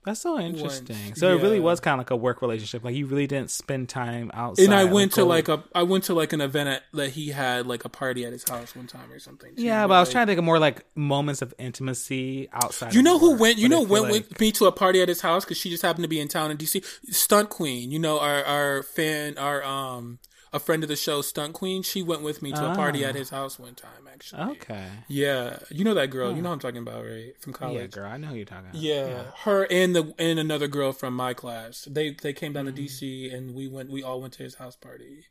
That's 0.05 0.21
so 0.21 0.39
interesting. 0.39 0.97
Once, 1.07 1.19
so 1.21 1.35
it 1.35 1.41
really 1.43 1.61
was 1.61 1.81
kind 1.81 1.95
of 1.95 1.99
like 2.01 2.11
a 2.11 2.17
work 2.17 2.43
relationship. 2.43 2.85
Like 2.85 2.95
you 2.95 3.07
really 3.07 3.27
didn't 3.27 3.51
spend 3.51 3.89
time 3.89 4.31
outside. 4.35 4.65
And 4.65 4.75
I 4.75 4.85
went 4.85 5.13
to 5.15 5.25
like 5.25 5.49
a, 5.49 5.65
I 5.75 5.83
went 5.85 6.05
to 6.05 6.15
like 6.15 6.33
an 6.35 6.43
event 6.43 6.69
at, 6.69 6.83
that 6.93 7.11
he 7.11 7.31
had 7.31 7.67
like 7.67 7.87
a 7.87 7.89
party 7.89 8.25
at 8.27 8.33
his 8.33 8.47
house 8.49 8.77
one 8.77 8.87
time 8.87 9.11
or 9.11 9.19
something. 9.19 9.57
too. 9.57 9.63
Yeah, 9.63 9.87
but 9.87 9.95
I 9.95 10.01
was 10.01 10.09
like- 10.09 10.13
trying 10.13 10.27
to 10.27 10.31
think 10.33 10.39
of 10.39 10.45
more 10.45 10.59
like 10.59 10.85
moments 10.95 11.41
of 11.41 11.55
intimacy 11.59 12.49
outside. 12.53 12.95
You 12.95 13.03
know 13.03 13.19
who 13.19 13.31
work. 13.33 13.41
went? 13.41 13.59
You 13.59 13.69
But 13.69 13.75
know 13.77 13.83
went 13.83 14.05
like- 14.05 14.13
with 14.13 14.41
me 14.41 14.53
to 14.53 14.67
a 14.67 14.73
party 14.73 15.01
at 15.01 15.09
his 15.09 15.23
house 15.23 15.45
because 15.45 15.57
she 15.59 15.71
just 15.71 15.83
happened 15.83 16.05
to 16.05 16.09
be 16.09 16.21
in 16.21 16.29
town 16.29 16.51
in 16.51 16.57
DC. 16.59 16.85
Stunt 17.11 17.49
Queen, 17.49 17.91
you 17.91 17.99
know 17.99 18.19
our 18.21 18.45
our 18.45 18.83
fan, 18.83 19.39
our 19.39 19.63
um 19.65 20.19
a 20.55 20.61
friend 20.61 20.83
of 20.83 20.89
the 20.89 20.97
show, 20.97 21.21
Stunt 21.21 21.53
Queen. 21.53 21.83
She 21.83 22.03
went 22.03 22.23
with 22.23 22.41
me 22.41 22.53
to 22.53 22.71
a 22.73 22.75
party 22.75 23.05
Ah. 23.05 23.09
at 23.09 23.15
his 23.17 23.29
house 23.31 23.59
one 23.59 23.75
time. 23.75 24.09
Actually, 24.11 24.43
Okay. 24.53 24.87
yeah, 25.09 25.59
you 25.71 25.85
know 25.85 25.95
that 25.95 26.09
girl. 26.11 26.35
You 26.35 26.41
know 26.41 26.53
I'm 26.53 26.61
talking 26.61 26.81
about, 26.81 27.05
right? 27.05 27.33
From 27.41 27.53
Yeah, 27.53 27.59
college. 27.59 27.91
girl, 27.93 28.07
I 28.11 28.17
know 28.17 28.29
who 28.29 28.37
you're 28.37 28.45
talking. 28.47 28.71
About. 28.71 28.81
Yeah, 28.81 29.25
her 29.45 29.67
and 29.71 29.95
the 29.97 30.15
and 30.19 30.39
another 30.39 30.69
girl 30.69 30.93
from 30.93 31.15
my 31.15 31.35
class. 31.35 31.87
They 31.91 32.11
they 32.11 32.33
came 32.33 32.53
down 32.55 32.67
Mm-hmm. 32.67 32.77
to 32.77 32.83
DC 32.83 33.35
and 33.35 33.55
we 33.55 33.69
went. 33.69 33.91
We 33.91 34.03
all 34.03 34.21
went 34.21 34.33
to 34.35 34.43
his 34.45 34.55
house 34.55 34.77
party. 34.77 35.27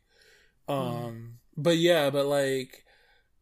Um, 0.68 0.76
Mm-hmm. 0.76 1.20
but 1.56 1.76
yeah, 1.78 2.10
but 2.10 2.26
like, 2.26 2.84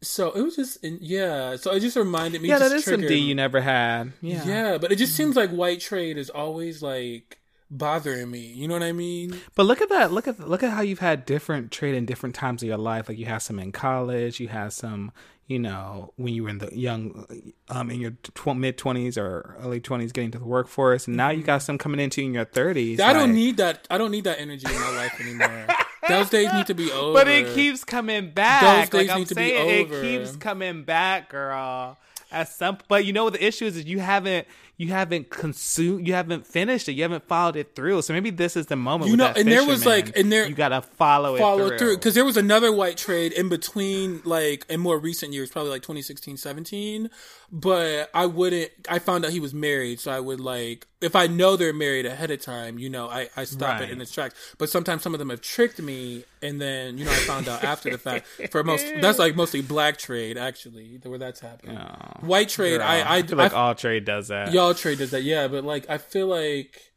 so 0.00 0.30
it 0.32 0.42
was 0.42 0.56
just 0.56 0.78
yeah. 0.84 1.56
So 1.56 1.72
it 1.72 1.80
just 1.80 1.96
reminded 1.96 2.42
me. 2.42 2.48
yeah, 2.48 2.58
that 2.58 2.72
is 2.72 2.84
some 2.84 3.00
D 3.00 3.14
you 3.16 3.34
never 3.34 3.60
had. 3.60 4.12
Yeah. 4.20 4.44
yeah. 4.46 4.78
but 4.78 4.92
it 4.92 4.96
just 4.96 5.14
seems 5.16 5.36
like 5.36 5.50
white 5.50 5.80
trade 5.80 6.16
is 6.18 6.30
always 6.30 6.82
like 6.82 7.38
bothering 7.72 8.30
me. 8.30 8.40
You 8.40 8.68
know 8.68 8.74
what 8.74 8.82
I 8.82 8.92
mean? 8.92 9.40
But 9.54 9.66
look 9.66 9.80
at 9.80 9.88
that. 9.88 10.12
Look 10.12 10.28
at 10.28 10.38
look 10.48 10.62
at 10.62 10.70
how 10.70 10.82
you've 10.82 10.98
had 11.00 11.24
different 11.24 11.72
trade 11.72 11.94
in 11.94 12.06
different 12.06 12.34
times 12.34 12.62
of 12.62 12.68
your 12.68 12.78
life. 12.78 13.08
Like 13.08 13.18
you 13.18 13.26
had 13.26 13.38
some 13.38 13.58
in 13.58 13.72
college. 13.72 14.38
You 14.38 14.48
had 14.48 14.72
some, 14.72 15.10
you 15.46 15.58
know, 15.58 16.12
when 16.16 16.34
you 16.34 16.44
were 16.44 16.48
in 16.50 16.58
the 16.58 16.70
young, 16.76 17.26
um, 17.68 17.90
in 17.90 18.00
your 18.00 18.12
tw- 18.22 18.56
mid 18.56 18.78
twenties 18.78 19.16
or 19.18 19.56
early 19.60 19.80
twenties, 19.80 20.12
getting 20.12 20.30
to 20.32 20.38
the 20.38 20.44
workforce, 20.44 21.06
and 21.06 21.16
now 21.16 21.30
you 21.30 21.42
got 21.42 21.62
some 21.62 21.78
coming 21.78 21.98
into 22.00 22.20
in 22.20 22.34
your 22.34 22.44
thirties. 22.44 23.00
I 23.00 23.12
don't 23.12 23.34
need 23.34 23.56
that. 23.56 23.86
I 23.90 23.98
don't 23.98 24.10
need 24.10 24.24
that 24.24 24.38
energy 24.38 24.66
in 24.72 24.80
my 24.80 24.96
life 24.96 25.20
anymore. 25.20 25.66
Those 26.08 26.30
days 26.30 26.52
need 26.52 26.66
to 26.66 26.74
be 26.74 26.90
over. 26.90 27.12
But 27.12 27.28
it 27.28 27.54
keeps 27.54 27.84
coming 27.84 28.30
back. 28.30 28.90
Those 28.90 29.00
days 29.00 29.08
like 29.08 29.14
I'm 29.14 29.18
need 29.20 29.28
to 29.28 29.34
be 29.36 29.50
saying, 29.50 29.86
over. 29.86 29.94
it 29.98 30.02
keeps 30.02 30.36
coming 30.36 30.82
back, 30.82 31.28
girl. 31.30 31.96
at 32.32 32.48
some 32.48 32.78
but 32.88 33.04
you 33.04 33.12
know 33.12 33.24
what 33.24 33.34
the 33.34 33.44
issue 33.44 33.66
is 33.66 33.76
is 33.76 33.84
you 33.84 34.00
haven't 34.00 34.46
you 34.82 34.88
haven't 34.88 35.30
consumed 35.30 36.06
you 36.06 36.14
haven't 36.14 36.46
finished 36.46 36.88
it. 36.88 36.92
You 36.92 37.02
haven't 37.02 37.26
followed 37.28 37.56
it 37.56 37.74
through. 37.76 38.02
So 38.02 38.12
maybe 38.12 38.30
this 38.30 38.56
is 38.56 38.66
the 38.66 38.76
moment 38.76 39.10
You 39.10 39.16
know, 39.16 39.32
and 39.36 39.46
there 39.48 39.64
was, 39.64 39.86
like- 39.86 40.16
and 40.18 40.30
there- 40.32 40.46
you 40.48 40.54
gotta 40.54 40.82
follow, 40.82 41.36
follow 41.38 41.66
it 41.66 41.68
through. 41.68 41.78
through. 41.78 41.96
Because 41.96 42.14
there 42.14 42.24
was 42.24 42.36
another 42.36 42.72
white 42.72 42.96
trade 42.96 43.32
in 43.32 43.48
between 43.48 44.20
like 44.24 44.66
in 44.68 44.80
more 44.80 44.98
recent 44.98 45.32
years 45.32 45.50
probably 45.50 45.70
like 45.70 45.82
2016 45.82 46.36
17 46.36 47.10
but 47.54 48.08
i 48.14 48.24
wouldn't 48.24 48.70
i 48.88 48.98
found 48.98 49.24
out 49.24 49.30
he 49.30 49.40
was 49.40 49.52
married. 49.52 50.00
So 50.00 50.10
i 50.10 50.18
would 50.20 50.40
like 50.40 50.86
if 51.02 51.14
i 51.14 51.26
know 51.26 51.56
they're 51.56 51.72
married 51.74 52.06
ahead 52.06 52.30
of 52.30 52.40
time 52.40 52.78
you 52.78 52.88
know 52.88 53.08
i, 53.08 53.28
I 53.36 53.44
stop 53.44 53.80
Right. 53.80 53.82
it 53.82 53.90
in 53.90 54.00
its 54.00 54.10
tracks 54.10 54.34
but 54.58 54.70
sometimes 54.70 55.02
some 55.02 55.12
of 55.14 55.18
them 55.18 55.28
have 55.30 55.40
tricked 55.42 55.80
me 55.80 56.24
and 56.40 56.60
then 56.60 56.96
you 56.96 57.04
know 57.04 57.10
i 57.10 57.16
found 57.16 57.48
out 57.48 57.62
after 57.62 57.90
the 57.90 57.98
fact 57.98 58.26
for 58.50 58.64
most 58.64 58.86
that's 59.02 59.18
like 59.18 59.36
mostly 59.36 59.60
black 59.60 59.98
trade 59.98 60.38
actually 60.38 60.98
where 61.02 61.18
that's 61.18 61.40
happening. 61.40 61.76
Oh, 61.76 62.26
white 62.26 62.48
trade 62.48 62.78
Girl, 62.78 62.86
i 62.88 63.18
i, 63.18 63.22
feel 63.22 63.36
like 63.36 63.52
I- 63.52 63.56
all 63.56 63.74
trade 63.74 64.04
does 64.06 64.28
that. 64.28 64.52
Y'all 64.52 64.71
trade 64.76 64.98
does 64.98 65.10
that 65.10 65.22
yeah 65.22 65.48
but 65.48 65.64
like 65.64 65.88
i 65.88 65.98
feel 65.98 66.26
like 66.26 66.92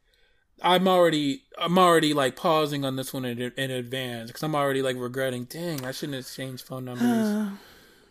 i'm 0.62 0.86
already 0.88 1.42
i'm 1.58 1.78
already 1.78 2.14
like 2.14 2.36
pausing 2.36 2.84
on 2.84 2.96
this 2.96 3.12
one 3.12 3.24
in, 3.24 3.40
in 3.40 3.70
advance 3.70 4.30
because 4.30 4.42
i'm 4.42 4.54
already 4.54 4.82
like 4.82 4.96
regretting 4.96 5.44
dang 5.44 5.84
i 5.84 5.92
shouldn't 5.92 6.16
have 6.16 6.30
changed 6.30 6.64
phone 6.66 6.84
numbers 6.84 7.06
uh, 7.26 7.50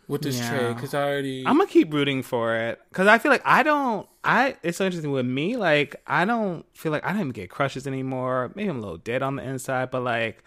with 0.07 0.21
this 0.21 0.39
Yeah. 0.39 0.49
trade 0.49 0.75
because 0.75 0.93
i 0.93 1.03
already 1.03 1.45
I'm 1.47 1.57
gonna 1.57 1.69
keep 1.69 1.93
rooting 1.93 2.23
for 2.23 2.55
it 2.55 2.81
because 2.89 3.07
I 3.07 3.19
feel 3.19 3.31
like 3.31 3.43
I 3.45 3.61
don't. 3.61 4.07
I 4.23 4.57
it's 4.63 4.79
so 4.79 4.85
interesting 4.85 5.11
with 5.11 5.27
me. 5.27 5.57
Like 5.57 5.95
I 6.07 6.25
don't 6.25 6.65
feel 6.75 6.91
like 6.91 7.05
I 7.05 7.09
don't 7.11 7.19
even 7.19 7.31
get 7.33 7.51
crushes 7.51 7.85
anymore. 7.85 8.51
Maybe 8.55 8.67
I'm 8.67 8.77
a 8.77 8.81
little 8.81 8.97
dead 8.97 9.21
on 9.21 9.35
the 9.35 9.43
inside, 9.43 9.91
but 9.91 10.01
like, 10.01 10.43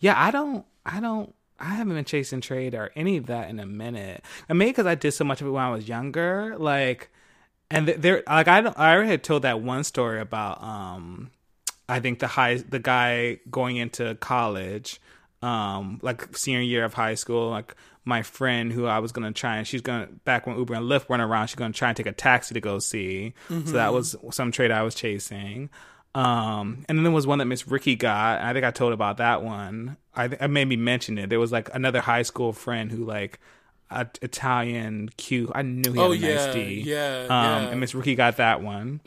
yeah, 0.00 0.14
I 0.20 0.32
don't. 0.32 0.64
I 0.84 0.98
don't. 0.98 1.32
I 1.60 1.66
haven't 1.66 1.94
been 1.94 2.04
chasing 2.04 2.40
trade 2.40 2.74
or 2.74 2.90
any 2.96 3.16
of 3.16 3.26
that 3.26 3.48
in 3.48 3.60
a 3.60 3.66
minute. 3.66 4.24
And 4.48 4.58
maybe 4.58 4.70
because 4.72 4.86
I 4.86 4.96
did 4.96 5.12
so 5.12 5.22
much 5.24 5.40
of 5.40 5.46
it 5.46 5.50
when 5.50 5.62
I 5.62 5.70
was 5.70 5.86
younger. 5.88 6.56
Like, 6.58 7.10
and 7.70 7.86
there, 7.88 8.22
like 8.26 8.48
I 8.48 8.60
don't. 8.60 8.78
I 8.78 8.92
already 8.94 9.10
had 9.10 9.22
told 9.22 9.42
that 9.42 9.60
one 9.60 9.84
story 9.84 10.20
about. 10.20 10.62
um 10.62 11.30
I 11.88 11.98
think 12.00 12.20
the 12.20 12.28
high 12.28 12.56
the 12.56 12.78
guy 12.78 13.40
going 13.50 13.76
into 13.76 14.14
college, 14.16 15.00
um, 15.42 15.98
like 16.02 16.36
senior 16.36 16.60
year 16.60 16.84
of 16.84 16.94
high 16.94 17.14
school, 17.14 17.50
like 17.50 17.74
my 18.04 18.22
friend 18.22 18.72
who 18.72 18.86
I 18.86 19.00
was 19.00 19.10
gonna 19.12 19.32
try 19.32 19.56
and 19.56 19.66
she's 19.66 19.80
gonna 19.80 20.06
back 20.24 20.46
when 20.46 20.56
Uber 20.56 20.74
and 20.74 20.84
Lyft 20.86 21.08
weren't 21.08 21.22
around, 21.22 21.48
she's 21.48 21.56
gonna 21.56 21.72
try 21.72 21.88
and 21.88 21.96
take 21.96 22.06
a 22.06 22.12
taxi 22.12 22.54
to 22.54 22.60
go 22.60 22.78
see. 22.78 23.34
So 23.48 23.54
that 23.72 23.92
was 23.92 24.14
some 24.30 24.52
trade 24.52 24.70
I 24.70 24.82
was 24.82 24.94
chasing. 24.94 25.68
Um, 26.14 26.84
and 26.88 26.98
then 26.98 27.04
there 27.04 27.12
was 27.12 27.26
one 27.26 27.38
that 27.38 27.44
Miss 27.46 27.68
Ricky 27.68 27.94
got. 27.94 28.40
And 28.40 28.48
I 28.48 28.52
think 28.52 28.64
I 28.64 28.70
told 28.72 28.92
about 28.92 29.18
that 29.18 29.42
one. 29.42 29.96
I, 30.14 30.26
th- 30.28 30.42
I 30.42 30.48
made 30.48 30.66
me 30.66 30.74
mention 30.76 31.18
it. 31.18 31.28
There 31.30 31.38
was 31.38 31.52
like 31.52 31.72
another 31.74 32.00
high 32.00 32.22
school 32.22 32.52
friend 32.52 32.90
who 32.90 33.04
like 33.04 33.38
a 33.90 34.06
Italian 34.22 35.08
Q. 35.16 35.50
I 35.54 35.62
knew 35.62 35.92
he 35.92 35.98
had 35.98 36.06
Oh, 36.06 36.12
a 36.12 36.16
yeah, 36.16 36.46
nice 36.46 36.54
D. 36.54 36.82
yeah, 36.86 37.22
Um, 37.22 37.28
yeah. 37.64 37.68
and 37.70 37.80
Miss 37.80 37.94
Ricky 37.94 38.14
got 38.14 38.36
that 38.38 38.62
one. 38.62 39.00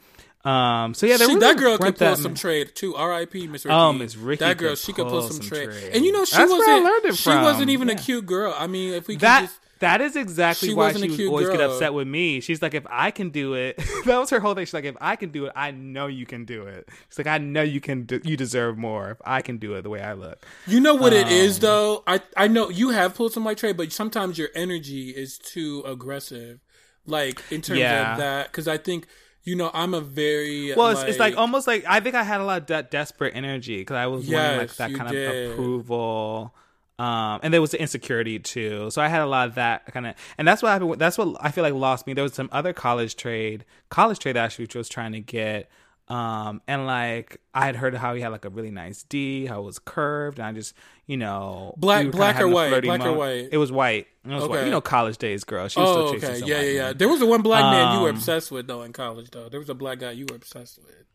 Um, 0.46 0.94
so 0.94 1.06
yeah, 1.06 1.16
there 1.18 1.28
she, 1.30 1.36
really 1.36 1.48
that 1.48 1.58
girl 1.58 1.78
could 1.78 1.98
pull 1.98 2.16
some 2.18 2.36
trade 2.36 2.76
too. 2.76 2.96
R.I.P. 2.96 3.48
Miss 3.48 3.64
Ricky. 3.64 3.74
Oh, 3.74 3.94
Miss 3.94 4.18
Ricky 4.18 4.40
That 4.44 4.58
girl, 4.58 4.72
could 4.72 4.78
she 4.80 4.92
could 4.92 5.08
pull 5.08 5.22
some 5.22 5.38
some 5.38 5.48
trade. 5.48 5.70
trade. 5.70 5.94
And 5.94 6.04
you 6.04 6.12
know, 6.12 6.26
she 6.26 6.36
That's 6.36 6.52
wasn't. 6.52 6.70
I 6.70 6.80
learned 6.80 7.06
it 7.06 7.16
she 7.16 7.24
from. 7.24 7.44
wasn't 7.44 7.70
even 7.70 7.90
a 7.90 7.96
cute 7.96 8.26
girl. 8.26 8.54
I 8.58 8.68
mean, 8.68 8.94
if 8.94 9.08
we 9.08 9.14
could 9.16 9.22
That 9.22 9.42
just, 9.44 9.60
that 9.84 10.00
is 10.00 10.16
exactly 10.16 10.70
She 10.70 10.74
why 10.74 10.94
she 10.94 11.10
would 11.10 11.28
always 11.28 11.50
get 11.50 11.60
upset 11.60 11.94
with 11.94 12.08
me. 12.08 12.40
She's 12.40 12.62
like, 12.62 12.74
if 12.74 12.86
I 12.90 13.12
can 13.12 13.30
do 13.32 13.54
it, 13.54 13.78
that 14.06 14.18
was 14.18 14.30
her 14.30 14.40
whole 14.40 14.56
thing. 14.56 14.64
She's 14.66 14.74
like, 14.74 14.86
if 14.86 14.96
I 15.02 15.18
can 15.18 15.30
do 15.30 15.46
it, 15.46 15.52
I 15.56 15.72
know 15.72 16.08
you 16.08 16.26
can 16.26 16.46
do 16.46 16.64
it. 16.64 16.88
She's 17.10 17.18
like, 17.18 17.28
I 17.28 17.38
know 17.38 17.62
you 17.62 17.82
can. 17.82 18.04
Do, 18.04 18.22
you 18.24 18.38
deserve 18.38 18.78
more 18.78 19.12
if 19.12 19.18
I 19.26 19.42
can 19.42 19.58
do 19.58 19.74
it 19.76 19.82
the 19.82 19.90
way 19.90 20.02
I 20.02 20.14
look. 20.14 20.46
You 20.68 20.80
know 20.80 20.96
what 20.96 21.12
it 21.12 21.28
Um, 21.28 21.32
is 21.34 21.60
though. 21.60 22.04
I 22.08 22.22
I 22.38 22.48
know 22.48 22.70
you 22.70 22.90
have 22.92 23.14
pulled 23.14 23.34
some 23.34 23.44
white 23.44 23.58
trade, 23.58 23.76
but 23.78 23.92
sometimes 23.92 24.38
your 24.38 24.50
energy 24.56 25.10
is 25.10 25.38
too 25.38 25.84
aggressive. 25.86 26.60
Like 27.06 27.42
in 27.52 27.62
terms 27.62 27.80
Yeah. 27.82 28.14
of 28.14 28.18
that, 28.20 28.52
because 28.52 28.68
I 28.70 28.78
think 28.78 29.08
you 29.44 29.56
know 29.58 29.70
I'm 29.74 29.94
a 29.94 30.00
very 30.00 30.74
Well, 30.74 30.90
it's, 30.92 31.04
it's 31.04 31.20
like 31.20 31.36
almost 31.36 31.68
like 31.68 31.84
I 31.86 32.00
think 32.00 32.16
I 32.16 32.24
had 32.24 32.40
a 32.40 32.46
lot 32.46 32.62
of 32.62 32.66
de- 32.68 32.84
desperate 32.84 33.36
energy 33.36 33.80
because 33.80 33.96
I 33.98 34.08
was 34.08 34.26
wanting 34.30 34.58
like 34.60 34.76
that 34.78 34.94
kind 34.94 35.12
did. 35.12 35.48
of 35.48 35.52
approval. 35.54 36.56
Um, 37.00 37.40
and 37.42 37.52
there 37.54 37.60
was 37.60 37.72
the 37.72 37.82
insecurity 37.82 38.38
too, 38.38 38.92
so 38.92 39.02
I 39.02 39.08
had 39.08 39.22
a 39.22 39.26
lot 39.26 39.48
of 39.48 39.56
that 39.56 39.88
kind 39.88 40.06
of, 40.06 40.14
and 40.38 40.48
that's 40.48 40.62
what 40.62 40.70
happened. 40.70 41.00
That's 41.00 41.18
what 41.18 41.36
I 41.42 41.50
feel 41.50 41.64
like 41.64 41.74
lost 41.74 42.06
me. 42.06 42.14
There 42.14 42.24
was 42.24 42.36
some 42.36 42.50
other 42.52 42.72
college 42.72 43.16
trade, 43.16 43.66
college 43.90 44.20
trade 44.20 44.38
actually, 44.38 44.66
which 44.66 44.76
was 44.76 44.88
trying 44.90 45.14
to 45.14 45.20
get, 45.20 45.72
um, 46.08 46.62
and 46.68 46.86
like 46.86 47.42
I 47.52 47.66
had 47.66 47.76
heard 47.78 47.96
how 47.96 48.14
he 48.14 48.22
had 48.22 48.30
like 48.32 48.46
a 48.46 48.50
really 48.50 48.70
nice 48.70 49.02
D, 49.04 49.48
how 49.48 49.62
it 49.62 49.64
was 49.64 49.80
curved, 49.80 50.38
and 50.38 50.48
I 50.48 50.52
just, 50.52 50.76
you 51.08 51.18
know, 51.18 51.74
Black- 51.78 52.06
we 52.06 52.12
black 52.12 52.40
or 52.40 52.48
white? 52.48 52.84
Black 52.84 53.02
or 53.02 53.14
white? 53.14 53.50
It 53.52 53.58
was 53.58 53.72
white. 53.72 54.06
It 54.24 54.30
was 54.30 54.44
white. 54.48 54.58
Okay. 54.58 54.66
You 54.66 54.72
know, 54.72 54.80
college 54.82 55.18
days, 55.18 55.44
girl. 55.44 55.68
She 55.70 55.80
was 55.80 55.90
Oh, 55.90 56.08
still 56.16 56.20
chasing 56.30 56.44
okay, 56.44 56.52
yeah, 56.52 56.62
yeah, 56.62 56.88
yeah. 56.90 56.94
There 56.94 57.10
was 57.10 57.22
the 57.22 57.26
one 57.26 57.42
black 57.42 57.64
man 57.64 57.96
you 57.96 58.04
were 58.04 58.10
Um, 58.10 58.18
obsessed 58.18 58.52
with 58.52 58.68
though 58.68 58.84
in 58.84 58.94
college 58.94 59.32
though. 59.32 59.50
There 59.50 59.60
was 59.60 59.70
a 59.70 59.74
black 59.76 59.98
guy 59.98 60.12
you 60.12 60.28
were 60.30 60.36
obsessed 60.36 60.78
with. 60.86 61.06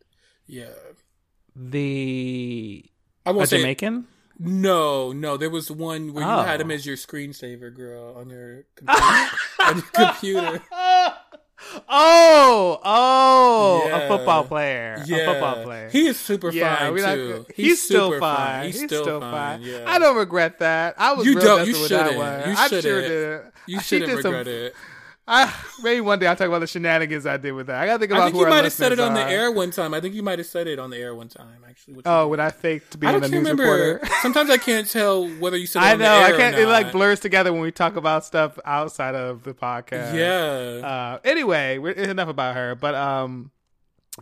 Yeah, 0.48 0.70
The 1.54 2.84
I 3.24 3.30
a 3.30 3.32
won't 3.32 3.48
say 3.48 3.58
Jamaican. 3.58 4.06
No, 4.38 5.12
no. 5.12 5.36
There 5.36 5.50
was 5.50 5.70
one 5.70 6.12
where 6.14 6.24
you 6.24 6.30
Oh. 6.30 6.42
had 6.42 6.60
him 6.60 6.70
oh. 6.70 6.74
as 6.74 6.86
your 6.86 6.96
screensaver, 6.96 7.74
girl, 7.74 8.14
on 8.16 8.30
your 8.30 8.64
computer. 8.74 9.28
on 9.60 9.76
your 9.76 9.84
computer. 9.94 10.62
Oh, 11.88 12.78
oh, 12.84 13.82
Yeah. 13.86 13.98
a 13.98 14.08
football 14.08 14.44
player. 14.44 15.02
Yeah, 15.06 15.16
A 15.18 15.26
football 15.32 15.62
player. 15.64 15.88
He 15.90 16.06
is 16.06 16.18
super 16.18 16.52
fine 16.52 16.92
we're 16.94 17.04
not- 17.06 17.14
too. 17.14 17.46
he's, 17.54 17.82
still 17.82 18.08
super 18.08 18.20
fine. 18.20 18.66
He's, 18.66 18.80
He's, 18.80 18.84
still, 18.90 19.20
fine. 19.20 19.62
Yeah. 19.62 19.84
I 19.86 19.98
don't 19.98 20.16
regret 20.16 20.60
that. 20.60 20.94
I 20.98 21.12
was 21.14 21.26
You 21.26 21.34
real 21.34 21.44
don't- 21.44 21.66
you 21.66 21.72
messing 21.72 21.82
with 21.82 21.88
that 21.90 22.70
shouldn't. 22.70 22.84
You 22.84 22.90
sure 22.90 23.02
shouldn't. 23.02 23.54
You 23.66 23.80
shouldn't 23.80 24.10
did 24.12 24.22
some- 24.22 24.32
regret 24.34 24.46
it. 24.48 24.74
I, 25.30 25.52
maybe 25.82 26.00
one 26.00 26.18
day 26.18 26.26
I'll 26.26 26.34
talk 26.36 26.48
about 26.48 26.60
the 26.60 26.66
shenanigans 26.66 27.26
I 27.26 27.36
did 27.36 27.52
with 27.52 27.66
that. 27.66 27.76
I 27.82 27.86
gotta 27.86 27.98
think 27.98 28.12
about 28.12 28.22
I 28.22 28.24
think 28.26 28.36
who 28.36 28.44
you 28.44 28.48
might 28.50 28.64
have 28.64 28.72
said 28.72 28.92
it 28.92 28.98
on 28.98 29.12
the 29.14 29.20
air 29.22 29.52
one 29.52 29.70
time. 29.70 29.92
I 29.92 30.00
think 30.00 30.14
you 30.14 30.22
might 30.22 30.38
have 30.38 30.46
said 30.46 30.66
it 30.66 30.78
on 30.78 30.88
the 30.90 30.96
air 30.96 31.14
one 31.14 31.28
time. 31.28 31.62
Actually, 31.68 32.00
Oh, 32.06 32.28
when 32.28 32.40
I 32.40 32.50
faked 32.50 32.98
being 32.98 33.12
I 33.12 33.16
a 33.16 33.20
news 33.20 33.32
remember. 33.32 33.62
reporter. 33.62 34.06
Sometimes 34.22 34.48
I 34.48 34.56
can't 34.56 34.90
tell 34.90 35.28
whether 35.28 35.56
you 35.58 35.66
said 35.66 35.80
it 35.80 35.84
I 35.84 35.92
on 35.92 35.98
know. 35.98 36.04
the 36.20 36.26
air 36.28 36.34
I 36.34 36.36
can't. 36.38 36.56
It 36.56 36.66
like 36.66 36.92
blurs 36.92 37.20
together 37.20 37.52
when 37.52 37.60
we 37.60 37.70
talk 37.70 37.96
about 37.96 38.24
stuff 38.24 38.58
outside 38.64 39.14
of 39.14 39.42
the 39.42 39.52
podcast. 39.52 40.14
Yeah. 40.14 40.86
uh 40.86 41.18
anyway 41.24 41.76
we're, 41.78 41.90
enough 41.92 42.28
about 42.28 42.54
her 42.54 42.74
but 42.74 42.94
um 42.94 43.50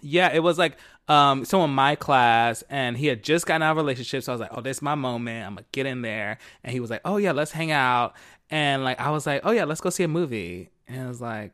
yeah 0.02 0.32
it 0.32 0.40
was 0.40 0.58
like 0.58 0.76
um 1.08 1.44
someone 1.44 1.70
in 1.70 1.74
my 1.76 1.94
class 1.94 2.62
and 2.68 2.96
he 2.96 3.06
had 3.06 3.22
just 3.22 3.46
gotten 3.46 3.62
out 3.62 3.70
of 3.72 3.76
a 3.78 3.80
relationship 3.80 4.22
so 4.24 4.32
i 4.32 4.34
was 4.34 4.40
like 4.40 4.50
oh 4.52 4.60
this 4.60 4.78
is 4.78 4.82
my 4.82 4.94
moment 4.94 5.46
i'm 5.46 5.54
gonna 5.54 5.64
get 5.72 5.86
in 5.86 6.02
there 6.02 6.38
and 6.64 6.72
he 6.72 6.80
was 6.80 6.90
like 6.90 7.00
oh 7.04 7.16
yeah 7.16 7.32
let's 7.32 7.52
hang 7.52 7.70
out 7.70 8.14
and 8.50 8.84
like 8.84 9.00
i 9.00 9.10
was 9.10 9.26
like 9.26 9.40
oh 9.44 9.50
yeah 9.50 9.64
let's 9.64 9.80
go 9.80 9.90
see 9.90 10.04
a 10.04 10.08
movie 10.08 10.70
and 10.88 11.04
it 11.04 11.08
was 11.08 11.20
like 11.20 11.52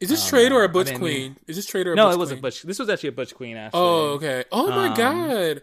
Is 0.00 0.08
this 0.10 0.28
Trade 0.28 0.52
or 0.52 0.62
a 0.62 0.68
Butch 0.68 0.94
Queen? 0.94 1.36
Is 1.46 1.56
this 1.56 1.66
Trade 1.66 1.86
or 1.86 1.92
a 1.92 1.96
no 1.96 2.06
Butch 2.06 2.14
it 2.14 2.18
was 2.18 2.28
Queen? 2.30 2.38
a 2.38 2.42
butch 2.42 2.62
this 2.62 2.78
was 2.78 2.88
actually 2.88 3.08
a 3.10 3.12
butch 3.12 3.34
queen 3.34 3.56
actually 3.56 3.80
Oh, 3.80 4.10
okay. 4.16 4.44
Oh 4.52 4.68
my 4.68 4.88
Um, 4.88 4.94
god. 4.94 5.62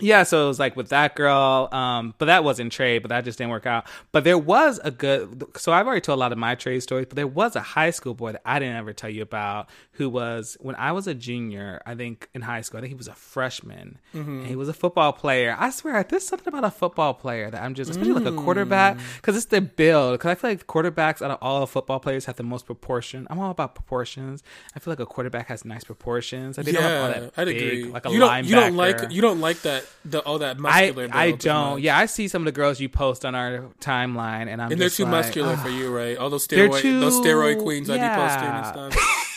yeah 0.00 0.24
so 0.24 0.44
it 0.44 0.48
was 0.48 0.58
like 0.58 0.76
with 0.76 0.88
that 0.90 1.14
girl 1.16 1.68
um 1.72 2.14
but 2.18 2.26
that 2.26 2.44
wasn't 2.44 2.70
trade 2.72 3.00
but 3.02 3.08
that 3.08 3.24
just 3.24 3.38
didn't 3.38 3.50
work 3.50 3.64
out 3.66 3.86
but 4.12 4.24
there 4.24 4.36
was 4.38 4.78
a 4.84 4.90
good 4.90 5.42
so 5.56 5.72
i've 5.72 5.86
already 5.86 6.02
told 6.02 6.18
a 6.18 6.20
lot 6.20 6.32
of 6.32 6.38
my 6.38 6.54
trade 6.54 6.80
stories 6.82 7.06
but 7.08 7.16
there 7.16 7.26
was 7.26 7.56
a 7.56 7.60
high 7.62 7.90
school 7.90 8.12
boy 8.14 8.32
that 8.32 8.42
i 8.44 8.58
didn't 8.58 8.76
ever 8.76 8.92
tell 8.92 9.08
you 9.08 9.22
about 9.22 9.68
who 9.96 10.08
was 10.08 10.56
when 10.60 10.74
i 10.76 10.92
was 10.92 11.06
a 11.06 11.14
junior 11.14 11.80
i 11.86 11.94
think 11.94 12.28
in 12.34 12.42
high 12.42 12.60
school 12.60 12.78
i 12.78 12.80
think 12.80 12.90
he 12.90 12.96
was 12.96 13.08
a 13.08 13.14
freshman 13.14 13.98
mm-hmm. 14.14 14.38
and 14.38 14.46
he 14.46 14.56
was 14.56 14.68
a 14.68 14.74
football 14.74 15.12
player 15.12 15.56
i 15.58 15.70
swear 15.70 16.04
there's 16.08 16.26
something 16.26 16.48
about 16.48 16.64
a 16.64 16.70
football 16.70 17.14
player 17.14 17.50
that 17.50 17.62
i'm 17.62 17.74
just 17.74 17.90
especially 17.90 18.12
like 18.12 18.26
a 18.26 18.30
mm. 18.30 18.44
quarterback 18.44 18.98
because 19.16 19.36
it's 19.36 19.46
their 19.46 19.60
build 19.60 20.14
because 20.14 20.30
i 20.30 20.34
feel 20.34 20.50
like 20.50 20.66
quarterbacks 20.66 21.22
out 21.22 21.30
of 21.30 21.38
all 21.40 21.60
the 21.60 21.66
football 21.66 22.00
players 22.00 22.24
have 22.24 22.36
the 22.36 22.42
most 22.42 22.66
proportion 22.66 23.26
i'm 23.30 23.38
all 23.38 23.50
about 23.50 23.74
proportions 23.74 24.42
i 24.74 24.78
feel 24.78 24.92
like 24.92 25.00
a 25.00 25.06
quarterback 25.06 25.48
has 25.48 25.64
nice 25.64 25.84
proportions 25.84 26.56
like 26.56 26.66
they 26.66 26.72
don't 26.72 26.82
have 26.82 27.02
all 27.02 27.16
Yeah, 27.22 27.30
I'd 27.36 27.44
big, 27.46 27.56
agree. 27.56 27.84
like 27.84 28.06
a 28.06 28.10
you 28.10 28.18
don't. 28.18 28.30
linebacker 28.30 28.48
You 28.48 28.54
don't 28.54 28.76
like. 28.76 29.10
You 29.10 29.22
don't 29.22 29.40
like 29.40 29.62
that. 29.62 29.86
The 30.04 30.20
all 30.20 30.38
that 30.38 30.56
I 30.56 30.60
muscular. 30.60 31.08
I 31.12 31.30
build 31.30 31.38
as 31.38 31.44
don't. 31.44 31.82
Yeah, 31.82 31.98
I 31.98 32.06
see 32.06 32.28
some 32.28 32.42
of 32.42 32.46
the 32.46 32.52
girls 32.52 32.80
you 32.80 32.88
post 32.88 33.24
on 33.24 33.34
our 33.34 33.64
timeline, 33.80 34.48
and 34.48 34.60
I'm 34.62 34.72
And 34.72 34.80
they're 34.80 34.90
too 34.90 35.04
like, 35.04 35.12
muscular 35.12 35.56
for 35.56 35.68
you, 35.68 35.94
right? 35.94 36.16
All 36.16 36.30
those 36.30 36.46
steroid, 36.46 36.80
too- 36.80 37.00
those 37.00 37.14
steroid 37.20 37.62
queens 37.62 37.88
I 37.90 37.94
be 37.94 38.14
posting 38.14 38.48
and 38.48 38.66
stuff. 38.94 39.32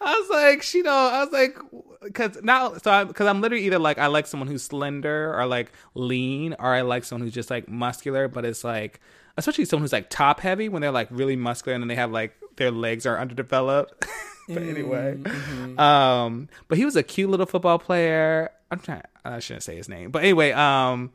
I 0.00 0.18
was 0.20 0.30
like, 0.30 0.62
she 0.62 0.82
know, 0.82 0.92
I 0.92 1.24
was 1.24 1.32
like, 1.32 1.56
because 2.02 2.42
now, 2.42 2.74
so 2.74 2.90
I'm 2.90 3.08
because 3.08 3.26
I'm 3.26 3.40
literally 3.40 3.64
either 3.66 3.78
like 3.78 3.98
I 3.98 4.06
like 4.06 4.26
someone 4.26 4.48
who's 4.48 4.62
slender 4.62 5.34
or 5.38 5.46
like 5.46 5.72
lean, 5.94 6.54
or 6.58 6.74
I 6.74 6.82
like 6.82 7.04
someone 7.04 7.26
who's 7.26 7.34
just 7.34 7.50
like 7.50 7.68
muscular, 7.68 8.28
but 8.28 8.44
it's 8.44 8.62
like, 8.64 9.00
especially 9.36 9.64
someone 9.64 9.82
who's 9.82 9.92
like 9.92 10.10
top 10.10 10.40
heavy 10.40 10.68
when 10.68 10.82
they're 10.82 10.90
like 10.90 11.08
really 11.10 11.36
muscular 11.36 11.74
and 11.74 11.82
then 11.82 11.88
they 11.88 11.94
have 11.96 12.10
like 12.10 12.36
their 12.56 12.70
legs 12.70 13.06
are 13.06 13.18
underdeveloped. 13.18 14.06
but 14.48 14.62
anyway, 14.62 15.18
um, 15.78 16.48
but 16.68 16.78
he 16.78 16.84
was 16.84 16.96
a 16.96 17.02
cute 17.02 17.30
little 17.30 17.46
football 17.46 17.78
player. 17.78 18.50
I'm 18.70 18.80
trying, 18.80 19.02
I 19.24 19.38
shouldn't 19.40 19.62
say 19.62 19.76
his 19.76 19.88
name, 19.88 20.10
but 20.10 20.22
anyway, 20.22 20.52
um. 20.52 21.12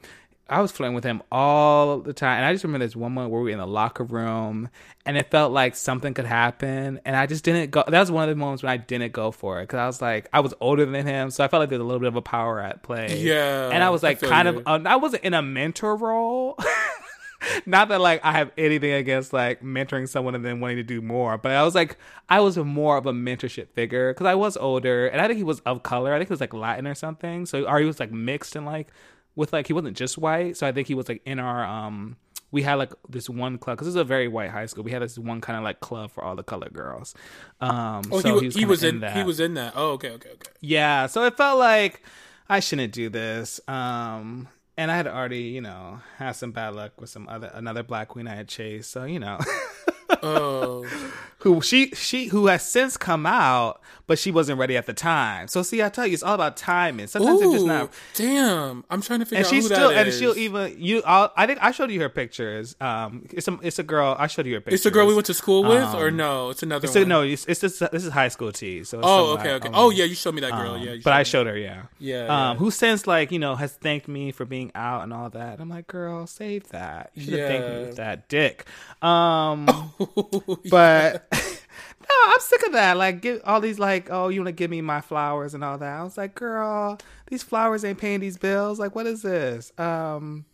I 0.52 0.62
was 0.62 0.72
flirting 0.72 0.94
with 0.96 1.06
him 1.06 1.24
all 1.32 2.00
the 2.00 2.14
time. 2.14 2.38
And 2.38 2.46
I 2.46 2.52
just 2.52 2.66
remember 2.66 2.86
this 2.86 2.96
one 2.96 3.14
moment 3.14 3.32
where 3.32 3.42
we 3.42 3.46
were 3.46 3.54
in 3.54 3.58
the 3.60 3.66
locker 3.66 4.04
room 4.04 4.70
and 5.06 5.18
it 5.18 5.32
felt 5.32 5.54
like 5.54 5.76
something 5.78 6.14
could 6.14 6.26
happen. 6.26 7.00
And 7.06 7.16
I 7.16 7.26
just 7.26 7.46
didn't 7.46 7.72
go. 7.72 7.86
That 7.88 8.00
was 8.00 8.12
one 8.12 8.28
of 8.28 8.30
the 8.30 8.36
moments 8.40 8.62
when 8.62 8.70
I 8.70 8.78
didn't 8.78 9.14
go 9.14 9.32
for 9.32 9.60
it 9.60 9.64
because 9.64 9.78
I 9.80 9.88
was 9.88 10.02
like, 10.02 10.28
I 10.34 10.42
was 10.42 10.54
older 10.60 10.86
than 10.86 11.08
him. 11.08 11.32
So 11.32 11.44
I 11.44 11.48
felt 11.48 11.62
like 11.62 11.70
there's 11.70 11.82
a 11.82 11.86
little 11.86 12.02
bit 12.02 12.10
of 12.10 12.18
a 12.18 12.22
power 12.22 12.60
at 12.60 12.84
play. 12.84 13.18
Yeah, 13.22 13.70
And 13.70 13.82
I 13.82 13.90
was 13.92 14.04
like, 14.04 14.20
feel 14.20 14.30
kind 14.30 14.48
you. 14.50 14.62
of, 14.66 14.86
I 14.86 14.98
wasn't 14.98 15.24
in 15.24 15.34
a 15.34 15.42
mentor 15.42 15.96
role. 15.96 16.60
not 17.66 17.88
that 17.90 18.02
like 18.02 18.24
I 18.24 18.34
have 18.34 18.52
anything 18.58 18.92
against 18.92 19.34
like 19.34 19.62
mentoring 19.64 20.08
someone 20.08 20.36
and 20.36 20.46
then 20.46 20.60
wanting 20.60 20.78
to 20.78 20.84
do 20.84 21.02
more, 21.02 21.38
but 21.38 21.52
I 21.54 21.64
was 21.64 21.76
like 21.76 21.98
I 22.30 22.40
was 22.42 22.58
more 22.58 22.98
of 22.98 23.06
a 23.06 23.14
mentorship 23.14 23.70
figure 23.70 24.14
because 24.14 24.28
I 24.28 24.36
was 24.36 24.58
older 24.58 25.08
and 25.08 25.22
I 25.22 25.28
think 25.28 25.38
he 25.38 25.44
was 25.44 25.60
of 25.62 25.82
color. 25.84 26.14
I 26.14 26.18
think 26.18 26.30
he 26.30 26.34
was 26.34 26.42
like 26.42 26.54
Latin 26.54 26.88
or 26.88 26.96
something. 26.96 27.46
So 27.46 27.66
or 27.66 27.80
he 27.80 27.86
was 27.86 28.00
like 28.00 28.12
mixed 28.12 28.56
and 28.56 28.66
like 28.66 28.90
with 29.36 29.54
like 29.54 29.68
he 29.68 29.74
wasn't 29.74 29.98
just 29.98 30.18
white. 30.18 30.58
So 30.58 30.68
I 30.68 30.72
think 30.72 30.88
he 30.88 30.96
was 30.96 31.10
like 31.10 31.22
in 31.26 31.40
our 31.40 31.64
um 31.64 32.18
we 32.52 32.64
had 32.64 32.76
like 32.76 32.92
this 33.08 33.30
one 33.30 33.58
club 33.58 33.78
because 33.78 33.88
this 33.88 33.94
is 33.94 34.02
a 34.02 34.04
very 34.04 34.28
white 34.28 34.50
high 34.50 34.66
school. 34.66 34.84
We 34.84 34.92
had 34.92 35.02
this 35.02 35.18
one 35.18 35.42
kind 35.42 35.58
of 35.58 35.64
like 35.64 35.80
club 35.80 36.12
for 36.12 36.24
all 36.24 36.36
the 36.36 36.44
colored 36.44 36.74
girls. 36.74 37.16
Um, 37.62 38.04
oh, 38.12 38.20
so 38.20 38.40
he, 38.40 38.46
was, 38.46 38.56
he 38.56 38.66
was 38.66 38.84
in, 38.84 39.00
that. 39.00 39.16
he 39.16 39.24
was 39.24 39.40
in 39.40 39.54
that. 39.54 39.74
Oh, 39.76 39.92
okay, 39.92 40.10
okay, 40.12 40.30
okay. 40.32 40.52
Yeah, 40.60 41.08
so 41.08 41.24
it 41.24 41.38
felt 41.38 41.60
like 41.60 42.04
I 42.50 42.60
shouldn't 42.60 42.92
do 42.92 43.10
this. 43.10 43.62
Um, 43.70 44.50
and 44.78 44.92
I 44.92 44.98
had 44.98 45.08
already, 45.08 45.44
you 45.44 45.62
know, 45.62 46.02
had 46.18 46.34
some 46.34 46.52
bad 46.52 46.76
luck 46.76 47.00
with 47.00 47.10
some 47.10 47.28
other 47.30 47.52
another 47.54 47.84
black 47.84 48.10
queen 48.10 48.28
I 48.28 48.36
had 48.36 48.48
chased. 48.48 48.92
So 48.92 49.06
you 49.06 49.20
know, 49.20 49.40
oh, 50.24 50.86
who 51.40 51.62
she 51.62 51.92
she 51.92 52.28
who 52.28 52.48
has 52.48 52.64
since 52.68 52.98
come 52.98 53.26
out, 53.26 53.82
but 54.06 54.20
she 54.20 54.30
wasn't 54.32 54.60
ready 54.60 54.78
at 54.78 54.86
the 54.86 54.94
time. 54.94 55.48
So 55.48 55.64
see, 55.64 55.82
I 55.82 55.90
tell 55.90 56.06
you, 56.06 56.14
it's 56.14 56.22
all 56.22 56.36
about 56.36 56.56
timing. 56.58 57.08
Sometimes 57.08 57.42
it's 57.42 57.54
just 57.54 57.66
not. 57.66 57.92
Damn, 58.16 58.84
I'm 58.92 59.02
trying 59.02 59.20
to 59.20 59.26
figure 59.26 59.38
and 59.40 59.46
out 59.46 59.50
she's 59.50 59.68
who 59.68 59.74
still, 59.76 59.90
and 59.90 60.08
is. 60.08 60.20
she'll 60.20 60.38
even 60.38 60.76
you. 60.78 61.02
I'll, 61.06 61.32
I 61.36 61.48
think 61.48 61.58
I 61.64 61.72
showed 61.72 61.90
you 61.90 62.00
her 62.02 62.10
pictures. 62.10 62.76
Um, 62.80 63.26
it's 63.32 63.48
a 63.48 63.58
it's 63.64 63.80
a 63.80 63.84
girl. 63.84 64.16
I 64.20 64.28
showed 64.28 64.46
you 64.46 64.54
her 64.56 64.60
pictures. 64.62 64.82
It's 64.82 64.86
a 64.86 64.92
girl 64.92 65.08
we 65.08 65.16
went 65.16 65.26
to 65.28 65.34
school 65.34 65.64
with, 65.64 65.82
Um, 65.84 65.96
or 65.96 66.12
no? 66.12 66.52
It's 66.52 66.62
another 66.62 66.86
It's 66.86 66.94
one. 66.96 67.04
a, 67.04 67.08
no, 67.08 67.22
it's, 67.24 67.46
it's 67.46 67.62
just, 67.62 67.80
this 67.92 68.06
is 68.06 68.12
high 68.12 68.28
school 68.28 68.52
tea. 68.52 68.84
So 68.84 69.00
it's 69.00 69.08
Oh, 69.08 69.34
okay, 69.40 69.54
like, 69.54 69.62
okay. 69.66 69.68
um, 69.70 69.74
Oh, 69.76 69.90
yeah, 69.90 70.06
you 70.06 70.14
showed 70.16 70.36
me 70.36 70.42
that 70.42 70.52
girl. 70.52 70.74
um, 70.76 70.82
yeah, 70.84 70.92
you 70.94 71.02
but 71.04 71.14
I 71.14 71.24
showed 71.24 71.48
her, 71.48 71.58
yeah. 71.58 71.84
Yeah, 71.98 72.22
Um, 72.26 72.28
yeah. 72.28 72.56
who 72.56 72.70
since 72.72 73.08
like 73.08 73.32
you 73.32 73.40
know 73.40 73.56
has 73.56 73.74
thanked 73.74 74.08
me 74.08 74.32
for 74.32 74.46
being 74.46 74.72
out 74.76 75.02
and 75.04 75.12
all 75.12 75.30
that. 75.32 75.60
I'm 75.60 75.70
like, 75.70 75.88
girl, 75.88 76.28
save 76.28 76.68
that. 76.70 77.10
You 77.16 77.24
should 77.24 77.34
have 77.40 77.48
thanked 77.48 77.68
me 77.70 77.80
with 77.88 77.96
that 77.98 78.28
dick. 78.30 78.66
Um, 79.02 79.66
but 80.70 81.28
no, 81.32 82.16
I'm 82.28 82.40
sick 82.40 82.64
of 82.66 82.74
that. 82.74 82.98
Like, 82.98 83.22
give 83.22 83.42
all 83.46 83.62
these 83.62 83.80
like, 83.80 84.10
oh, 84.10 84.30
you 84.30 84.42
want 84.42 84.48
to 84.48 84.54
give 84.54 84.72
me 84.72 84.82
my 84.82 85.02
flowers 85.02 85.54
and 85.54 85.64
all 85.64 85.78
that. 85.78 86.00
I 86.00 86.04
was 86.04 86.18
like, 86.18 86.36
girl, 86.36 86.98
these 87.28 87.44
flowers 87.44 87.84
ain't 87.84 87.98
paying 87.98 88.20
these 88.20 88.38
bills. 88.38 88.80
Like, 88.80 88.96
what 88.96 89.06
is 89.08 89.22
this? 89.22 89.72
Um, 89.78 90.46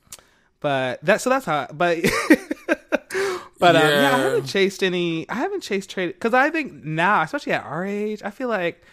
but 0.59 1.03
that 1.03 1.21
so 1.21 1.29
that's 1.29 1.45
how. 1.45 1.67
But 1.73 1.99
but 3.59 3.75
um, 3.75 3.81
yeah, 3.81 4.15
I 4.15 4.19
haven't 4.19 4.45
chased 4.45 4.83
any. 4.83 5.29
I 5.29 5.35
haven't 5.35 5.61
chased 5.61 5.89
trade 5.89 6.07
because 6.07 6.33
I 6.33 6.49
think 6.49 6.83
now, 6.83 7.21
especially 7.21 7.53
at 7.53 7.63
our 7.63 7.85
age, 7.85 8.21
I 8.23 8.29
feel 8.31 8.49
like. 8.49 8.83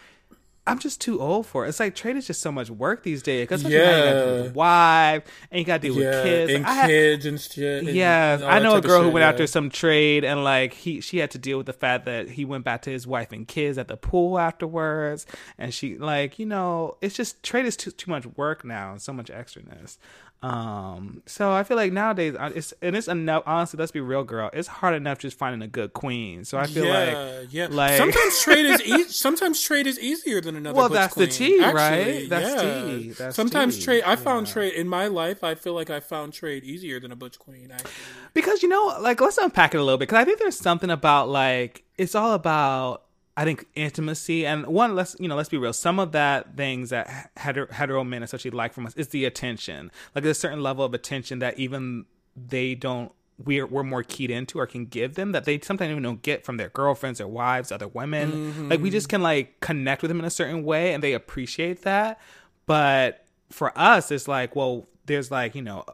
I'm 0.67 0.79
just 0.79 0.99
too 0.99 1.21
old 1.21 1.45
for 1.45 1.65
it. 1.65 1.69
It's 1.69 1.79
like 1.79 1.93
trade 1.93 2.15
is 2.15 2.25
just 2.25 2.41
so 2.41 2.51
much 2.51 2.71
work 2.71 3.03
these 3.03 3.21
days. 3.21 3.43
Because 3.43 3.63
you 3.63 3.69
got 3.69 3.77
to 3.77 3.85
deal 3.85 4.35
Yeah. 4.37 4.41
with 4.41 4.55
wife 4.55 5.23
and 5.51 5.59
you 5.59 5.65
got 5.65 5.81
to 5.81 5.87
deal 5.87 5.95
yeah, 6.01 6.09
with 6.09 6.23
kids. 6.23 6.53
and 6.53 6.65
I 6.65 6.73
had- 6.73 6.89
kids 6.89 7.25
and 7.27 7.39
shit. 7.39 7.83
and- 7.87 7.95
Yes, 7.95 8.41
and 8.41 8.49
I 8.49 8.57
know 8.59 8.75
a 8.75 8.81
girl 8.81 9.01
who 9.01 9.07
shit, 9.09 9.13
went 9.13 9.23
yeah. 9.23 9.29
after 9.29 9.45
some 9.45 9.69
trade 9.69 10.23
and 10.23 10.43
like 10.43 10.73
he 10.73 11.01
she 11.01 11.19
had 11.19 11.29
to 11.31 11.37
deal 11.37 11.57
with 11.57 11.67
the 11.67 11.73
fact 11.73 12.05
that 12.05 12.29
he 12.29 12.45
went 12.45 12.63
back 12.65 12.81
to 12.83 12.89
his 12.89 13.05
wife 13.05 13.31
and 13.31 13.47
kids 13.47 13.77
at 13.77 13.87
the 13.87 13.95
pool 13.97 14.39
afterwards 14.39 15.27
and 15.59 15.71
she 15.73 15.97
like, 15.99 16.39
you 16.39 16.47
know, 16.47 16.97
it's 16.99 17.15
just 17.15 17.43
trade 17.43 17.65
is 17.65 17.77
too 17.77 17.91
too 17.91 18.09
much 18.09 18.25
work 18.35 18.65
now 18.65 18.91
and 18.91 19.01
so 19.01 19.13
much 19.13 19.27
extraness. 19.27 19.97
Um 20.43 21.23
so 21.25 21.51
I 21.51 21.63
feel 21.63 21.75
like 21.77 21.91
nowadays 21.91 22.35
it's 22.53 22.73
and 22.81 22.95
it's 22.95 23.07
enough 23.07 23.43
honestly, 23.47 23.77
let's 23.79 23.91
be 23.91 23.99
real 24.01 24.23
girl. 24.23 24.49
It's 24.53 24.67
hard 24.67 24.93
enough 24.93 25.17
just 25.17 25.37
finding 25.37 25.61
a 25.63 25.67
good 25.67 25.93
queen. 25.93 26.45
So 26.45 26.57
I 26.59 26.67
feel 26.67 26.85
yeah, 26.85 26.93
like 26.93 27.47
yeah. 27.51 27.67
like- 27.71 27.97
sometimes 27.97 28.39
trade 28.41 28.65
is 28.65 28.81
e- 28.85 29.03
sometimes 29.09 29.61
trade 29.61 29.87
is 29.87 29.99
easier 29.99 30.41
than 30.41 30.55
another. 30.55 30.77
Well, 30.77 30.89
that's 30.89 31.15
the 31.15 31.25
queen, 31.25 31.29
tea, 31.37 31.59
actually. 31.63 31.73
right? 31.73 32.29
That's 32.29 32.63
yeah. 32.63 32.81
tea. 32.85 33.09
That's 33.11 33.35
sometimes 33.35 33.77
tea. 33.77 33.83
trade. 33.85 34.03
I 34.05 34.15
found 34.15 34.45
Yeah. 34.47 34.53
trade 34.53 34.73
in 34.73 34.87
my 34.87 35.07
life. 35.07 35.43
I 35.43 35.55
feel 35.55 35.73
like 35.73 35.89
I 35.89 35.99
found 35.99 36.33
trade 36.33 36.63
easier 36.63 36.99
than 36.99 37.11
a 37.11 37.15
butch 37.15 37.39
queen. 37.39 37.71
Actually, 37.71 37.91
because 38.33 38.61
you 38.61 38.69
know 38.69 38.97
like 39.01 39.19
let's 39.21 39.37
unpack 39.39 39.73
it 39.73 39.77
a 39.77 39.83
little 39.83 39.97
bit 39.97 40.09
because 40.09 40.21
i 40.21 40.25
think 40.25 40.37
there's 40.39 40.57
something 40.59 40.89
about 40.91 41.29
like 41.29 41.83
it's 41.97 42.13
all 42.13 42.33
about 42.33 43.04
i 43.37 43.43
think 43.43 43.67
intimacy. 43.75 44.45
And 44.45 44.65
one 44.67 44.95
let's 44.95 45.15
you 45.19 45.27
know 45.27 45.35
let's 45.35 45.49
be 45.49 45.57
real. 45.57 45.73
Some 45.73 45.99
of 45.99 46.11
that 46.13 46.55
things 46.55 46.89
that 46.89 47.31
hetero, 47.37 47.67
hetero 47.71 48.03
men 48.03 48.23
especially 48.23 48.51
like 48.51 48.73
from 48.73 48.85
us 48.85 48.93
is 48.95 49.09
the 49.09 49.25
attention. 49.25 49.91
Like 50.13 50.23
there's 50.23 50.37
a 50.37 50.39
certain 50.39 50.63
level 50.63 50.85
of 50.85 50.93
attention 50.93 51.39
that 51.39 51.59
even 51.59 52.05
they 52.35 52.75
don't 52.75 53.11
we're, 53.37 53.65
we're 53.65 53.83
more 53.83 54.03
keyed 54.03 54.31
into 54.31 54.59
or 54.59 54.65
can 54.65 54.85
give 54.85 55.15
them 55.15 55.33
that 55.33 55.43
they 55.43 55.59
sometimes 55.59 55.91
even 55.91 56.03
don't 56.03 56.21
get 56.21 56.45
from 56.45 56.55
their 56.55 56.69
girlfriends 56.69 57.19
or 57.19 57.27
wives 57.27 57.69
other 57.71 57.87
women. 57.87 58.31
Mm-hmm. 58.31 58.69
Like 58.69 58.79
we 58.79 58.89
just 58.89 59.09
can 59.09 59.21
like 59.21 59.59
connect 59.59 60.01
with 60.01 60.09
them 60.09 60.19
in 60.19 60.25
a 60.25 60.29
certain 60.29 60.63
way 60.63 60.93
and 60.93 61.03
they 61.03 61.13
appreciate 61.13 61.81
that. 61.81 62.19
But 62.65 63.25
for 63.51 63.77
us 63.77 64.09
it's 64.11 64.27
like 64.27 64.55
well 64.55 64.87
there's 65.05 65.29
like 65.29 65.53
you 65.53 65.61
know 65.61 65.85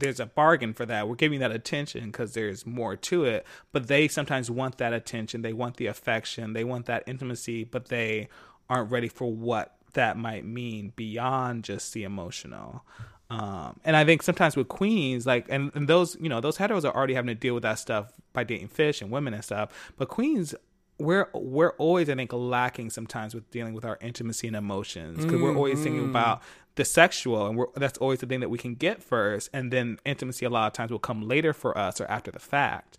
there's 0.00 0.20
a 0.20 0.26
bargain 0.26 0.72
for 0.72 0.84
that. 0.86 1.08
We're 1.08 1.14
giving 1.14 1.40
that 1.40 1.52
attention 1.52 2.06
because 2.06 2.34
there's 2.34 2.66
more 2.66 2.96
to 2.96 3.24
it. 3.24 3.46
But 3.72 3.86
they 3.86 4.08
sometimes 4.08 4.50
want 4.50 4.78
that 4.78 4.92
attention. 4.92 5.42
They 5.42 5.52
want 5.52 5.76
the 5.76 5.86
affection. 5.86 6.52
They 6.52 6.64
want 6.64 6.86
that 6.86 7.04
intimacy, 7.06 7.64
but 7.64 7.88
they 7.88 8.28
aren't 8.68 8.90
ready 8.90 9.08
for 9.08 9.32
what 9.32 9.76
that 9.94 10.16
might 10.16 10.44
mean 10.44 10.92
beyond 10.96 11.64
just 11.64 11.92
the 11.92 12.04
emotional. 12.04 12.84
Um, 13.28 13.78
and 13.84 13.96
I 13.96 14.04
think 14.04 14.22
sometimes 14.22 14.56
with 14.56 14.68
queens, 14.68 15.24
like, 15.24 15.46
and, 15.48 15.70
and 15.74 15.88
those, 15.88 16.16
you 16.20 16.28
know, 16.28 16.40
those 16.40 16.58
heteros 16.58 16.84
are 16.84 16.94
already 16.94 17.14
having 17.14 17.28
to 17.28 17.34
deal 17.34 17.54
with 17.54 17.62
that 17.62 17.78
stuff 17.78 18.12
by 18.32 18.42
dating 18.42 18.68
fish 18.68 19.00
and 19.00 19.10
women 19.10 19.34
and 19.34 19.44
stuff. 19.44 19.92
But 19.96 20.08
queens, 20.08 20.54
we're 20.98 21.28
we're 21.32 21.72
always, 21.72 22.10
I 22.10 22.14
think, 22.14 22.32
lacking 22.32 22.90
sometimes 22.90 23.34
with 23.34 23.50
dealing 23.50 23.72
with 23.72 23.84
our 23.84 23.98
intimacy 24.00 24.46
and 24.48 24.56
emotions 24.56 25.24
because 25.24 25.40
we're 25.40 25.56
always 25.56 25.82
thinking 25.82 26.04
about 26.04 26.42
the 26.76 26.84
sexual, 26.84 27.46
and 27.46 27.58
we're, 27.58 27.66
that's 27.76 27.98
always 27.98 28.20
the 28.20 28.26
thing 28.26 28.40
that 28.40 28.50
we 28.50 28.58
can 28.58 28.74
get 28.74 29.02
first, 29.02 29.50
and 29.52 29.72
then 29.72 29.98
intimacy 30.04 30.46
a 30.46 30.50
lot 30.50 30.66
of 30.66 30.72
times 30.72 30.90
will 30.90 30.98
come 30.98 31.22
later 31.22 31.52
for 31.52 31.76
us 31.76 32.00
or 32.00 32.06
after 32.06 32.30
the 32.30 32.38
fact. 32.38 32.96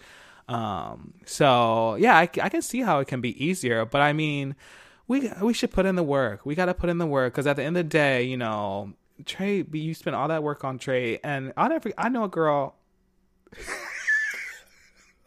Um, 0.48 1.14
so 1.26 1.96
yeah, 1.96 2.18
I, 2.18 2.24
I 2.42 2.50
can 2.50 2.62
see 2.62 2.82
how 2.82 3.00
it 3.00 3.08
can 3.08 3.22
be 3.22 3.44
easier, 3.44 3.86
but 3.86 4.02
I 4.02 4.14
mean, 4.14 4.56
we 5.08 5.32
we 5.42 5.54
should 5.54 5.72
put 5.72 5.86
in 5.86 5.96
the 5.96 6.04
work. 6.04 6.46
We 6.46 6.56
got 6.56 6.66
to 6.66 6.74
put 6.74 6.90
in 6.90 6.98
the 6.98 7.06
work 7.06 7.34
because 7.34 7.48
at 7.48 7.56
the 7.56 7.64
end 7.64 7.78
of 7.78 7.86
the 7.86 7.90
day, 7.90 8.24
you 8.24 8.38
know, 8.38 8.94
trade, 9.26 9.74
you 9.74 9.94
spend 9.94 10.16
all 10.16 10.28
that 10.28 10.44
work 10.44 10.64
on 10.64 10.78
trade, 10.78 11.20
and 11.24 11.54
I 11.56 11.68
never, 11.68 11.92
I 11.98 12.10
know 12.10 12.26
a 12.26 12.30
girl. 12.30 12.76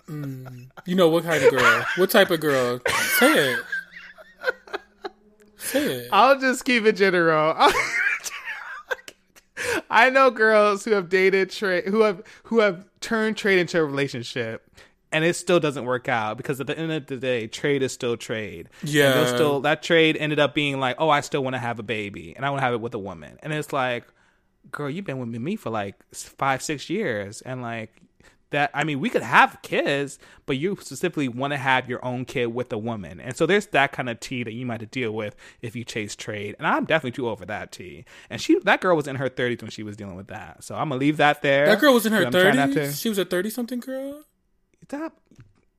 you 0.09 0.95
know 0.95 1.09
what 1.09 1.25
kind 1.25 1.43
of 1.43 1.51
girl? 1.51 1.87
what 1.97 2.11
type 2.11 2.31
of 2.31 2.41
girl? 2.41 2.81
Say 3.19 3.53
it. 3.53 3.61
Say 5.57 5.85
it. 5.85 6.09
I'll 6.13 6.39
just 6.39 6.65
keep 6.65 6.85
it 6.85 6.97
general. 6.97 7.57
I 9.91 10.11
know 10.11 10.31
girls 10.31 10.85
who 10.85 10.93
have 10.93 11.09
dated 11.09 11.51
trade 11.51 11.87
who 11.87 12.03
have 12.03 12.23
who 12.45 12.61
have 12.61 12.87
turned 13.01 13.37
trade 13.37 13.59
into 13.59 13.79
a 13.79 13.85
relationship 13.85 14.71
and 15.13 15.25
it 15.25 15.37
still 15.37 15.61
doesn't 15.61 15.85
work 15.85 16.09
out 16.09 16.37
because 16.37 16.61
at 16.61 16.67
the 16.67 16.77
end 16.77 16.91
of 16.91 17.07
the 17.07 17.17
day 17.17 17.47
trade 17.47 17.83
is 17.83 17.93
still 17.93 18.17
trade. 18.17 18.69
Yeah. 18.83 19.27
still 19.27 19.61
that 19.61 19.83
trade 19.83 20.17
ended 20.17 20.41
up 20.41 20.55
being 20.55 20.81
like, 20.81 20.97
"Oh, 20.99 21.09
I 21.09 21.21
still 21.21 21.45
want 21.45 21.55
to 21.55 21.61
have 21.61 21.79
a 21.79 21.85
baby 21.85 22.35
and 22.35 22.45
I 22.45 22.51
want 22.51 22.61
to 22.61 22.65
have 22.65 22.75
it 22.75 22.81
with 22.81 22.95
a 22.95 22.99
woman." 22.99 23.39
And 23.43 23.53
it's 23.53 23.73
like, 23.73 24.05
"Girl, 24.73 24.91
you've 24.91 25.05
been 25.05 25.19
with 25.19 25.29
me 25.29 25.55
for 25.55 25.71
like 25.71 25.95
5 26.13 26.63
6 26.63 26.91
years 26.91 27.43
and 27.43 27.63
like 27.63 27.93
that 28.55 28.71
I 28.73 28.83
mean, 28.85 28.99
we 29.01 29.11
could 29.11 29.23
have 29.23 29.59
kids, 29.63 30.19
but 30.47 30.57
you 30.57 30.77
specifically 30.81 31.29
want 31.29 31.53
to 31.53 31.57
have 31.57 31.89
your 31.89 32.05
own 32.05 32.25
kid 32.25 32.47
with 32.47 32.73
a 32.73 32.79
woman. 32.79 33.21
And 33.21 33.37
so 33.37 33.47
there's 33.47 33.67
that 33.69 33.93
kind 33.93 34.09
of 34.09 34.19
tea 34.21 34.43
that 34.43 34.53
you 34.53 34.65
might 34.65 34.81
have 34.81 34.91
to 34.91 35.01
deal 35.01 35.13
with 35.13 35.37
if 35.63 35.77
you 35.77 35.85
chase 35.85 36.17
trade. 36.17 36.57
And 36.59 36.67
I'm 36.67 36.85
definitely 36.85 37.13
too 37.13 37.29
over 37.29 37.45
that 37.47 37.71
tea. 37.73 38.05
And 38.31 38.41
she 38.41 38.59
that 38.61 38.81
girl 38.81 38.97
was 38.97 39.07
in 39.07 39.17
her 39.17 39.29
30s 39.29 39.61
when 39.63 39.71
she 39.71 39.83
was 39.83 39.97
dealing 39.97 40.17
with 40.17 40.29
that. 40.29 40.65
So 40.65 40.75
I'm 40.75 40.89
going 40.89 40.99
to 41.01 41.05
leave 41.07 41.19
that 41.19 41.43
there. 41.43 41.67
That 41.67 41.81
girl 41.81 41.95
was 41.95 42.07
in 42.07 42.13
her 42.13 42.25
I'm 42.27 42.33
trying 42.33 42.57
not 42.57 42.71
thirties. 42.71 42.93
to- 42.93 42.97
She 42.97 43.09
was 43.09 43.19
a 43.19 43.25
thirty 43.25 43.51
something 43.51 43.81
girl. 43.81 44.23
Stop. 44.85 45.19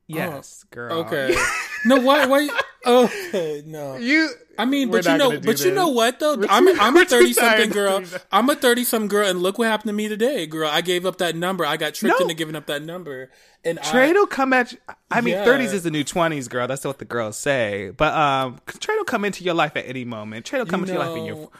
Yes, 0.07 0.63
girl. 0.71 0.93
Oh, 0.93 0.99
Okay. 1.01 1.35
no, 1.85 1.99
why? 1.99 2.25
Why? 2.27 2.47
Okay, 2.85 3.63
no. 3.65 3.95
You 3.97 4.29
I 4.57 4.65
mean, 4.65 4.91
but 4.91 5.05
you 5.05 5.17
know, 5.17 5.39
but 5.39 5.63
you 5.65 5.71
know 5.71 5.87
what 5.89 6.19
though? 6.19 6.35
We're 6.37 6.45
I'm 6.49 6.65
too- 6.67 6.77
I'm 6.79 6.95
a 6.95 7.05
thirty 7.05 7.33
something 7.33 7.71
girl. 7.71 8.03
I'm 8.31 8.47
a 8.49 8.55
thirty 8.55 8.83
some 8.83 9.07
girl, 9.07 9.27
and 9.27 9.41
look 9.41 9.57
what 9.57 9.67
happened 9.67 9.89
to 9.89 9.93
me 9.93 10.07
today, 10.07 10.45
girl. 10.45 10.69
I 10.71 10.81
gave 10.81 11.05
up 11.05 11.17
that 11.17 11.35
number. 11.35 11.65
I 11.65 11.77
got 11.77 11.95
tricked 11.95 12.19
No. 12.19 12.23
into 12.23 12.35
giving 12.35 12.55
up 12.55 12.67
that 12.67 12.83
number, 12.83 13.31
and 13.63 13.81
Trade 13.81 14.15
I, 14.15 14.19
will 14.19 14.27
come 14.27 14.53
at 14.53 14.71
you. 14.73 14.77
I 15.09 15.21
mean, 15.21 15.33
Yeah. 15.33 15.45
30s 15.45 15.73
is 15.73 15.83
the 15.83 15.91
new 15.91 16.03
20s, 16.03 16.47
girl. 16.47 16.67
That's 16.67 16.85
what 16.85 16.99
the 16.99 17.05
girls 17.05 17.37
say. 17.37 17.91
But 17.97 18.13
um, 18.13 18.59
trade 18.67 18.95
will 18.97 19.03
come 19.05 19.25
into 19.25 19.43
your 19.43 19.55
life 19.55 19.75
at 19.75 19.87
any 19.87 20.05
moment. 20.05 20.45
Trade 20.45 20.59
will 20.59 20.65
come 20.67 20.81
into 20.81 20.93
your 20.93 21.03
life 21.03 21.17
in 21.17 21.25
your, 21.25 21.35
know- 21.35 21.51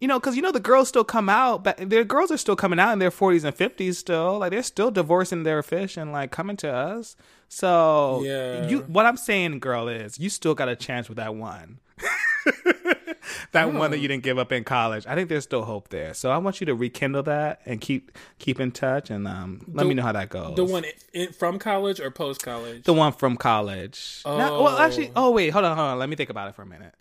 you 0.00 0.08
know, 0.08 0.18
because 0.18 0.34
you 0.36 0.40
know 0.42 0.52
the 0.52 0.58
girls 0.60 0.88
still 0.88 1.04
come 1.04 1.28
out, 1.28 1.62
but 1.62 1.76
their 1.90 2.02
girls 2.04 2.30
are 2.32 2.38
still 2.38 2.56
coming 2.56 2.78
out 2.80 2.94
in 2.94 2.98
their 2.98 3.10
40s 3.10 3.44
and 3.44 3.54
50s 3.54 3.96
still. 3.96 4.38
Like 4.38 4.50
they're 4.52 4.62
still 4.62 4.90
divorcing 4.90 5.42
their 5.42 5.62
fish 5.62 5.98
and 5.98 6.12
like 6.12 6.30
coming 6.32 6.56
to 6.58 6.72
us. 6.72 7.14
So 7.54 8.22
Yeah. 8.24 8.66
you, 8.66 8.78
what 8.88 9.04
I'm 9.04 9.18
saying, 9.18 9.58
girl, 9.58 9.86
is 9.86 10.18
you 10.18 10.30
still 10.30 10.54
got 10.54 10.70
a 10.70 10.74
chance 10.76 11.08
with 11.10 11.16
that 11.18 11.34
one. 11.34 11.80
that 13.52 13.74
one 13.74 13.90
that 13.90 13.98
you 13.98 14.08
didn't 14.08 14.22
give 14.22 14.38
up 14.38 14.52
in 14.52 14.64
college. 14.64 15.06
I 15.06 15.14
think 15.14 15.28
there's 15.28 15.44
still 15.44 15.64
hope 15.64 15.90
there. 15.90 16.14
So 16.14 16.30
I 16.30 16.38
want 16.38 16.60
you 16.60 16.66
to 16.66 16.74
rekindle 16.74 17.24
that 17.24 17.60
and 17.66 17.78
keep 17.78 18.10
keep 18.38 18.58
in 18.58 18.70
touch 18.72 19.10
and 19.10 19.28
um 19.28 19.60
let 19.68 19.82
The- 19.82 19.88
me 19.90 19.94
know 19.94 20.02
how 20.02 20.12
that 20.12 20.30
goes. 20.30 20.56
the 20.56 20.64
one 20.64 20.84
in, 21.12 21.32
from 21.34 21.58
college 21.58 22.00
or 22.00 22.10
post 22.10 22.42
college. 22.42 22.84
The 22.84 22.94
one 22.94 23.12
from 23.12 23.36
college. 23.36 24.22
Not- 24.24 24.52
well, 24.62 24.78
actually, 24.78 25.12
oh 25.14 25.30
wait, 25.30 25.50
hold 25.50 25.66
on, 25.66 25.76
hold 25.76 25.88
on. 25.90 25.98
Let 25.98 26.08
me 26.08 26.16
think 26.16 26.30
about 26.30 26.48
it 26.48 26.54
for 26.54 26.62
a 26.62 26.66
minute. 26.66 26.94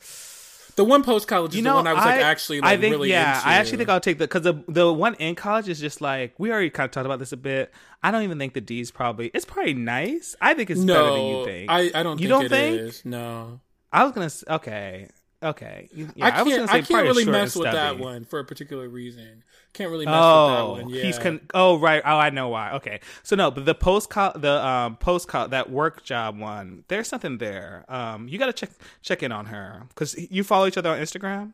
The 0.76 0.84
one 0.84 1.04
post 1.04 1.28
college 1.28 1.52
is 1.52 1.58
You 1.58 1.64
the 1.64 1.70
know, 1.70 1.76
one 1.76 1.88
I 1.88 1.94
was 1.94 2.06
like 2.06 2.22
actually 2.22 2.62
like 2.62 2.78
I 2.78 2.82
think 2.82 2.94
really 2.94 3.10
yeah. 3.10 3.36
into. 3.38 3.48
I 3.48 3.54
actually 3.56 3.78
think 3.78 3.90
I'll 3.90 4.00
take 4.00 4.18
the 4.18 4.26
because 4.26 4.44
the 4.44 4.64
the 4.68 4.92
one 4.92 5.16
in 5.16 5.36
college 5.36 5.68
is 5.70 5.80
just 5.80 6.02
like 6.02 6.34
we 6.40 6.52
already 6.52 6.70
kind 6.70 6.86
of 6.86 6.92
talked 6.92 7.06
about 7.06 7.20
this 7.20 7.32
a 7.32 7.38
bit. 7.38 7.72
I 8.04 8.12
don't 8.12 8.24
even 8.24 8.40
think 8.40 8.54
the 8.54 8.62
D's 8.62 8.92
probably 8.92 9.32
it's 9.34 9.46
probably 9.46 9.74
nice. 9.74 10.36
I 10.42 10.54
think 10.54 10.70
it's 10.70 10.80
no, 10.82 10.94
better 10.94 11.16
than 11.16 11.26
you 11.26 11.46
think. 11.46 11.70
I 11.72 12.00
I 12.00 12.04
don't 12.04 12.20
You 12.20 12.28
think 12.28 12.30
don't 12.30 12.46
it 12.46 12.50
think? 12.50 12.82
is. 12.82 13.06
No. 13.06 13.60
I 13.92 14.04
was 14.06 14.14
gonna 14.14 14.56
okay 14.58 15.08
okay. 15.42 15.90
Yeah, 15.94 16.08
I 16.22 16.32
can't. 16.32 16.50
gonna 16.50 16.72
I, 16.72 16.82
can't 16.82 17.06
really 17.08 17.26
mess 17.26 17.56
with 17.56 17.72
that 17.72 18.00
one 18.00 18.26
for 18.26 18.40
a 18.40 18.46
particular 18.46 18.88
reason. 18.90 19.44
Can't 19.74 19.90
really 19.90 20.06
mess 20.06 20.16
Oh, 20.18 20.48
with 20.74 20.80
that 20.80 20.86
one. 20.86 20.94
Yeah. 20.94 21.04
he's 21.04 21.18
con- 21.18 21.42
oh 21.54 21.78
right. 21.80 22.02
Oh, 22.06 22.18
I 22.18 22.30
know 22.30 22.50
why. 22.50 22.74
Okay, 22.74 23.00
so 23.24 23.36
no, 23.36 23.52
but 23.52 23.66
the 23.66 23.76
post 23.76 24.10
call, 24.10 24.34
the 24.36 24.66
um 24.66 24.98
post 24.98 25.28
call, 25.28 25.48
that 25.48 25.70
work 25.70 26.04
job 26.04 26.38
one. 26.38 26.84
There's 26.90 27.08
something 27.08 27.38
there. 27.38 27.86
Um, 27.88 28.28
you 28.28 28.38
got 28.38 28.48
to 28.48 28.54
check 28.54 28.72
check 29.02 29.24
in 29.24 29.32
on 29.32 29.46
her 29.46 29.84
because 29.90 30.16
you 30.30 30.44
follow 30.44 30.68
each 30.68 30.78
other 30.78 30.90
on 30.90 31.00
Instagram. 31.00 31.54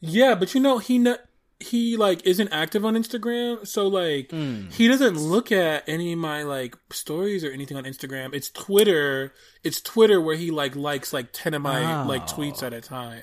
Yeah, 0.00 0.34
but 0.34 0.54
you 0.54 0.60
know 0.60 0.78
he 0.78 0.98
no, 0.98 1.16
he 1.62 1.96
like 1.96 2.24
isn't 2.26 2.48
active 2.48 2.84
on 2.84 2.94
Instagram, 2.94 3.66
so 3.66 3.88
like 3.88 4.30
Hmm. 4.30 4.68
he 4.70 4.88
doesn't 4.88 5.16
look 5.18 5.50
at 5.52 5.84
any 5.88 6.12
of 6.12 6.18
my 6.18 6.42
like 6.42 6.76
stories 6.90 7.44
or 7.44 7.50
anything 7.50 7.76
on 7.76 7.84
Instagram. 7.84 8.34
It's 8.34 8.50
Twitter. 8.50 9.32
It's 9.64 9.80
Twitter 9.80 10.20
where 10.20 10.36
he 10.36 10.50
like 10.50 10.76
likes 10.76 11.12
like 11.12 11.28
ten 11.32 11.54
of 11.54 11.62
my 11.62 12.04
like 12.04 12.26
tweets 12.26 12.62
at 12.62 12.72
a 12.72 12.80
time. 12.80 13.20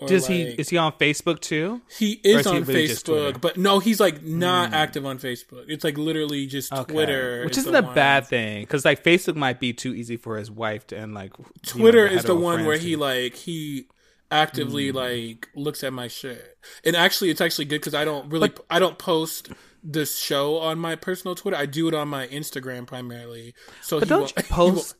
Or, 0.00 0.04
Oh. 0.04 0.06
Does 0.06 0.28
he 0.28 0.42
is 0.42 0.68
he 0.68 0.76
on 0.76 0.92
Facebook 0.92 1.40
too? 1.40 1.82
He 1.98 2.12
is 2.22 2.40
is 2.40 2.46
he 2.46 2.50
on 2.58 2.62
really 2.64 2.86
Twitter? 2.86 2.94
Hmm. 2.94 3.12
Facebook, 3.36 3.40
but 3.40 3.56
no, 3.56 3.80
he's 3.80 3.98
like 3.98 4.22
not 4.22 4.72
active 4.72 5.04
on 5.04 5.18
Facebook. 5.18 5.64
It's 5.66 5.82
like 5.82 5.98
literally 5.98 6.46
just 6.46 6.72
Twitter, 6.86 7.42
which 7.44 7.58
is 7.58 7.64
isn't 7.66 7.74
a 7.74 7.82
one. 7.82 7.94
bad 7.96 8.26
thing 8.28 8.62
because 8.62 8.84
like 8.84 9.02
Facebook 9.02 9.34
might 9.34 9.58
be 9.58 9.72
too 9.72 9.92
easy 9.94 10.16
for 10.16 10.36
his 10.38 10.52
wife 10.52 10.86
to 10.88 10.96
and 10.96 11.14
like 11.14 11.32
you 11.36 11.44
know, 11.46 11.50
Twitter 11.82 12.06
is 12.06 12.22
the 12.22 12.36
one 12.36 12.64
where 12.64 12.78
he 12.78 12.94
like 12.94 13.34
he 13.34 13.88
actively 14.30 14.90
hmm. 14.90 14.96
like 14.96 15.48
looks 15.54 15.82
at 15.84 15.92
my 15.92 16.08
shit. 16.08 16.58
And 16.84 16.96
actually, 16.96 17.30
it's 17.30 17.40
actually 17.40 17.66
good 17.66 17.80
because 17.80 17.94
I 17.94 18.04
don't 18.04 18.28
really 18.30 18.52
I 18.70 18.78
don't 18.78 18.98
post 18.98 19.50
this 19.82 20.18
show 20.18 20.58
on 20.58 20.78
my 20.78 20.96
personal 20.96 21.34
Twitter. 21.34 21.56
I 21.56 21.66
do 21.66 21.88
it 21.88 21.94
on 21.94 22.08
my 22.08 22.26
Instagram 22.28 22.86
primarily. 22.86 23.54
So 23.82 23.98
But 23.98 24.08
he 24.08 24.10
don't 24.10 24.20
won't, 24.20 24.34
you 24.36 24.42
post? 24.44 24.94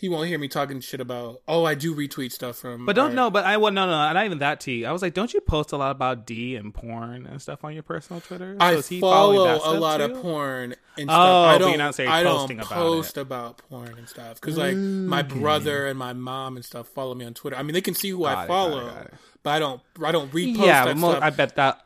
He 0.00 0.08
won't 0.08 0.28
hear 0.28 0.38
me 0.38 0.46
talking 0.46 0.80
shit 0.80 1.00
about. 1.00 1.42
Oh, 1.48 1.64
I 1.64 1.74
do 1.74 1.94
retweet 1.94 2.30
stuff 2.30 2.56
from. 2.58 2.86
But 2.86 2.94
don't 2.94 3.14
know. 3.14 3.30
But 3.30 3.44
I 3.44 3.56
well, 3.56 3.72
no, 3.72 3.84
no, 3.86 3.90
not 4.12 4.24
even 4.24 4.38
that. 4.38 4.60
T. 4.60 4.84
I 4.86 4.92
was 4.92 5.02
like, 5.02 5.12
don't 5.12 5.34
you 5.34 5.40
post 5.40 5.72
a 5.72 5.76
lot 5.76 5.90
about 5.90 6.24
D 6.24 6.54
and 6.54 6.72
porn 6.72 7.26
and 7.26 7.42
stuff 7.42 7.64
on 7.64 7.74
your 7.74 7.82
personal 7.82 8.20
Twitter? 8.20 8.54
So 8.60 8.64
I 8.64 8.74
is 8.74 8.86
he 8.88 9.00
following 9.00 9.58
follow 9.60 9.76
a 9.76 9.80
lot 9.80 9.96
too? 9.98 10.04
of 10.04 10.22
porn 10.22 10.74
and 10.96 11.10
stuff. 11.10 11.18
Oh. 11.18 11.42
I 11.44 11.58
don't. 11.58 11.78
not 11.78 11.94
saying 11.96 12.08
I 12.08 12.22
don't 12.22 12.50
about 12.50 12.66
post 12.68 13.16
it. 13.16 13.20
about 13.22 13.58
porn 13.68 13.98
and 13.98 14.08
stuff 14.08 14.40
because 14.40 14.56
like 14.56 14.76
my 14.76 15.22
brother 15.22 15.88
and 15.88 15.98
my 15.98 16.12
mom 16.12 16.54
and 16.56 16.64
stuff 16.64 16.86
follow 16.88 17.14
me 17.14 17.24
on 17.24 17.34
Twitter. 17.34 17.56
I 17.56 17.62
mean, 17.64 17.74
they 17.74 17.80
can 17.80 17.94
see 17.94 18.10
who 18.10 18.20
Got 18.20 18.38
I 18.38 18.44
it, 18.44 18.48
got 18.48 18.68
it, 18.68 18.94
got 18.94 19.12
but 19.42 19.50
I 19.50 19.58
don't. 19.58 19.80
I 20.04 20.12
don't 20.12 20.30
repost 20.30 20.58
Yeah, 20.64 20.84
that 20.84 20.94
but 20.94 20.96
mo- 20.96 21.10
stuff. 21.10 21.22
I 21.24 21.30
bet 21.30 21.56
that. 21.56 21.84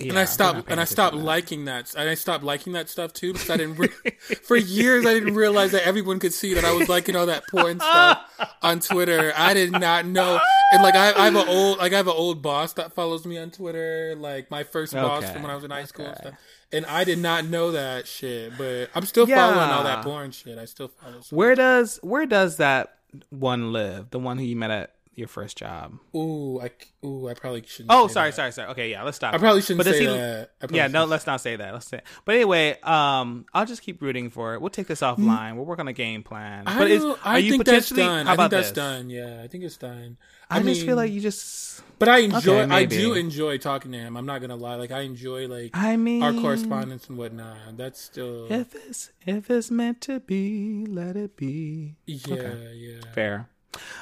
And 0.00 0.18
I 0.18 0.24
stopped 0.24 0.68
and 0.68 0.80
I 0.80 0.84
stopped 0.84 1.16
that. 1.16 1.22
liking 1.22 1.66
that. 1.66 1.94
And 1.94 2.08
I 2.08 2.14
stopped 2.14 2.42
liking 2.42 2.72
that 2.72 2.88
stuff 2.88 3.12
too 3.12 3.32
because 3.32 3.48
I 3.48 3.56
didn't. 3.56 3.76
Re- 3.76 3.88
for 4.42 4.56
years, 4.56 5.06
I 5.06 5.14
didn't 5.14 5.34
realize 5.34 5.70
that 5.72 5.86
everyone 5.86 6.18
could 6.18 6.34
see 6.34 6.54
that 6.54 6.64
I 6.64 6.72
was 6.72 6.88
liking 6.88 7.14
all 7.14 7.26
that 7.26 7.44
porn 7.48 7.78
stuff 7.78 8.20
on 8.62 8.80
Twitter. 8.80 9.32
I 9.36 9.54
did 9.54 9.72
not 9.72 10.04
know. 10.06 10.40
And 10.72 10.82
like 10.82 10.96
I, 10.96 11.12
I 11.12 11.24
have 11.26 11.36
an 11.36 11.48
old 11.48 11.78
like 11.78 11.92
I 11.92 11.96
have 11.96 12.08
an 12.08 12.14
old 12.16 12.42
boss 12.42 12.72
that 12.74 12.92
follows 12.92 13.24
me 13.24 13.38
on 13.38 13.50
Twitter. 13.50 14.16
Like 14.18 14.50
my 14.50 14.64
first 14.64 14.92
boss 14.92 15.22
Okay, 15.22 15.32
from 15.32 15.42
when 15.42 15.50
I 15.50 15.54
was 15.54 15.64
in 15.64 15.70
high 15.70 15.84
school 15.84 16.06
and 16.06 16.16
stuff. 16.16 16.34
And 16.72 16.86
I 16.86 17.04
did 17.04 17.20
not 17.20 17.44
know 17.44 17.70
that 17.70 18.08
shit, 18.08 18.58
but 18.58 18.90
I'm 18.96 19.06
still 19.06 19.26
following 19.26 19.70
all 19.70 19.84
that 19.84 20.02
porn 20.02 20.32
shit. 20.32 20.58
I 20.58 20.64
still 20.64 20.88
follow. 20.88 21.20
Where 21.30 21.54
does 21.54 22.00
where 22.02 22.26
does 22.26 22.56
that 22.56 22.98
one 23.30 23.72
live? 23.72 24.10
The 24.10 24.18
one 24.18 24.38
who 24.38 24.44
you 24.44 24.56
met 24.56 24.72
at 24.72 24.94
your 25.16 25.28
first 25.28 25.56
job? 25.58 25.98
Ooh, 26.14 26.60
I 26.60 26.70
ooh, 27.06 27.28
I 27.28 27.34
probably 27.34 27.62
shouldn't. 27.66 27.90
Oh, 27.90 28.06
say 28.08 28.14
sorry, 28.14 28.30
that. 28.30 28.36
sorry, 28.36 28.52
sorry. 28.52 28.68
Okay, 28.70 28.90
yeah, 28.90 29.02
let's 29.02 29.16
stop. 29.16 29.34
I 29.34 29.38
probably 29.38 29.62
shouldn't 29.62 29.84
But 29.84 29.92
say 29.92 30.00
he- 30.00 30.06
that. 30.06 30.50
Yeah, 30.70 30.86
no, 30.88 31.04
let's 31.04 31.26
not 31.26 31.40
say 31.40 31.56
that. 31.56 31.72
Let's 31.72 31.86
say. 31.86 32.00
But 32.24 32.34
anyway, 32.36 32.78
um, 32.82 33.46
I'll 33.52 33.66
just 33.66 33.82
keep 33.82 34.00
rooting 34.02 34.30
for 34.30 34.54
it. 34.54 34.60
We'll 34.60 34.70
take 34.70 34.86
this 34.86 35.00
offline. 35.00 35.56
We'll 35.56 35.64
work 35.64 35.78
on 35.78 35.88
a 35.88 35.92
game 35.92 36.22
plan. 36.22 36.64
I, 36.66 36.78
But 36.78 36.90
is, 36.90 37.04
are 37.04 37.16
I 37.24 37.38
you 37.38 37.52
think 37.52 37.64
that's 37.64 37.88
potentially? 37.90 38.02
done. 38.02 38.26
How 38.26 38.32
I 38.32 38.36
think 38.36 38.50
that's 38.50 38.68
this? 38.68 38.74
done. 38.76 39.10
Yeah, 39.10 39.40
I 39.42 39.48
think 39.48 39.64
it's 39.64 39.76
done. 39.76 40.16
I, 40.50 40.62
just 40.62 40.84
feel 40.86 40.96
like 40.96 41.10
you 41.10 41.20
just. 41.20 41.82
But 41.98 42.08
I 42.08 42.18
enjoy. 42.18 42.60
Okay, 42.62 42.72
I 42.72 42.84
do 42.84 43.14
enjoy 43.14 43.58
talking 43.58 43.92
to 43.92 43.98
him. 43.98 44.16
I'm 44.16 44.26
not 44.26 44.40
gonna 44.40 44.56
lie. 44.56 44.74
Like 44.76 44.90
I 44.92 45.00
enjoy 45.00 45.48
like 45.48 45.70
I 45.74 45.96
mean, 45.96 46.22
our 46.22 46.32
correspondence 46.32 47.08
and 47.08 47.16
whatnot. 47.18 47.76
That's 47.76 48.00
still 48.00 48.46
If 48.52 48.74
it's 48.74 49.10
if 49.26 49.50
it's 49.50 49.70
meant 49.70 50.00
to 50.02 50.20
be, 50.20 50.86
let 50.86 51.16
it 51.16 51.36
be. 51.36 51.96
yeah, 52.06 52.52
yeah. 52.72 53.00
Fair. 53.14 53.48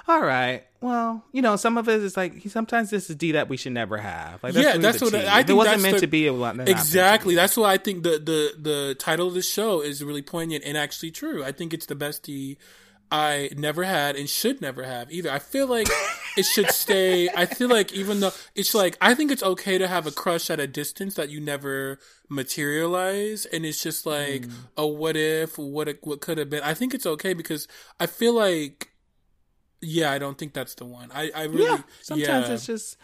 All 0.08 0.20
right. 0.20 0.64
Well, 0.80 1.24
you 1.32 1.42
know, 1.42 1.56
some 1.56 1.78
of 1.78 1.88
it 1.88 2.00
is 2.02 2.16
like 2.16 2.42
sometimes 2.48 2.90
this 2.90 3.08
is 3.08 3.16
D 3.16 3.32
that 3.32 3.48
we 3.48 3.56
should 3.56 3.72
never 3.72 3.96
have. 3.98 4.42
Like, 4.42 4.54
Yeah, 4.54 4.76
that's 4.78 5.00
what 5.00 5.12
tea. 5.12 5.18
I- 5.20 5.36
I 5.36 5.38
If 5.40 5.44
it 5.44 5.46
think 5.48 5.56
wasn't 5.58 5.72
that's 5.74 5.82
meant 5.82 5.94
the- 5.96 6.00
to 6.00 6.06
be. 6.08 6.26
It 6.26 6.30
was 6.30 6.56
not 6.56 6.68
Exactly. 6.68 7.34
That's 7.34 7.56
why 7.56 7.72
I 7.72 7.78
think 7.78 8.02
the 8.02 8.18
the 8.18 8.54
the 8.60 8.94
title 8.98 9.28
of 9.28 9.34
the 9.34 9.42
show 9.42 9.80
is 9.80 10.02
really 10.02 10.22
poignant 10.22 10.64
and 10.64 10.76
actually 10.76 11.10
true. 11.12 11.44
I 11.44 11.52
think 11.52 11.72
it's 11.72 11.86
the 11.86 11.94
best 11.94 12.24
tea 12.24 12.58
I 13.12 13.50
never 13.56 13.84
had 13.84 14.16
and 14.16 14.26
should 14.28 14.60
never 14.62 14.82
have 14.84 15.12
either. 15.12 15.30
I 15.30 15.38
feel 15.38 15.66
like 15.66 15.86
it 16.36 16.44
should 16.46 16.70
stay. 16.70 17.28
I 17.28 17.44
feel 17.44 17.68
like 17.68 17.92
even 17.92 18.20
though 18.20 18.32
it's 18.54 18.74
like 18.74 18.96
I 19.02 19.14
think 19.14 19.30
it's 19.30 19.42
okay 19.42 19.76
to 19.78 19.86
have 19.86 20.06
a 20.06 20.10
crush 20.10 20.48
at 20.50 20.58
a 20.58 20.66
distance 20.66 21.14
that 21.16 21.28
you 21.28 21.38
never 21.38 21.98
materialize, 22.56 23.44
and 23.46 23.64
it's 23.66 23.82
just 23.82 24.06
like 24.06 24.42
Mm. 24.42 24.52
a 24.78 24.86
what 24.86 25.16
if, 25.16 25.58
what 25.58 25.88
what 26.02 26.20
could 26.20 26.38
have 26.38 26.50
been. 26.50 26.62
I 26.62 26.74
think 26.74 26.94
it's 26.94 27.06
okay 27.06 27.34
because 27.34 27.68
I 28.00 28.06
feel 28.06 28.34
like. 28.34 28.88
Yeah, 29.82 30.12
I 30.12 30.18
don't 30.18 30.38
think 30.38 30.54
that's 30.54 30.74
the 30.74 30.84
one. 30.84 31.10
I, 31.12 31.30
I 31.34 31.42
really, 31.44 31.64
yeah. 31.64 31.82
Sometimes 32.00 32.48
yeah. 32.48 32.54
it's 32.54 32.66
just. 32.66 32.96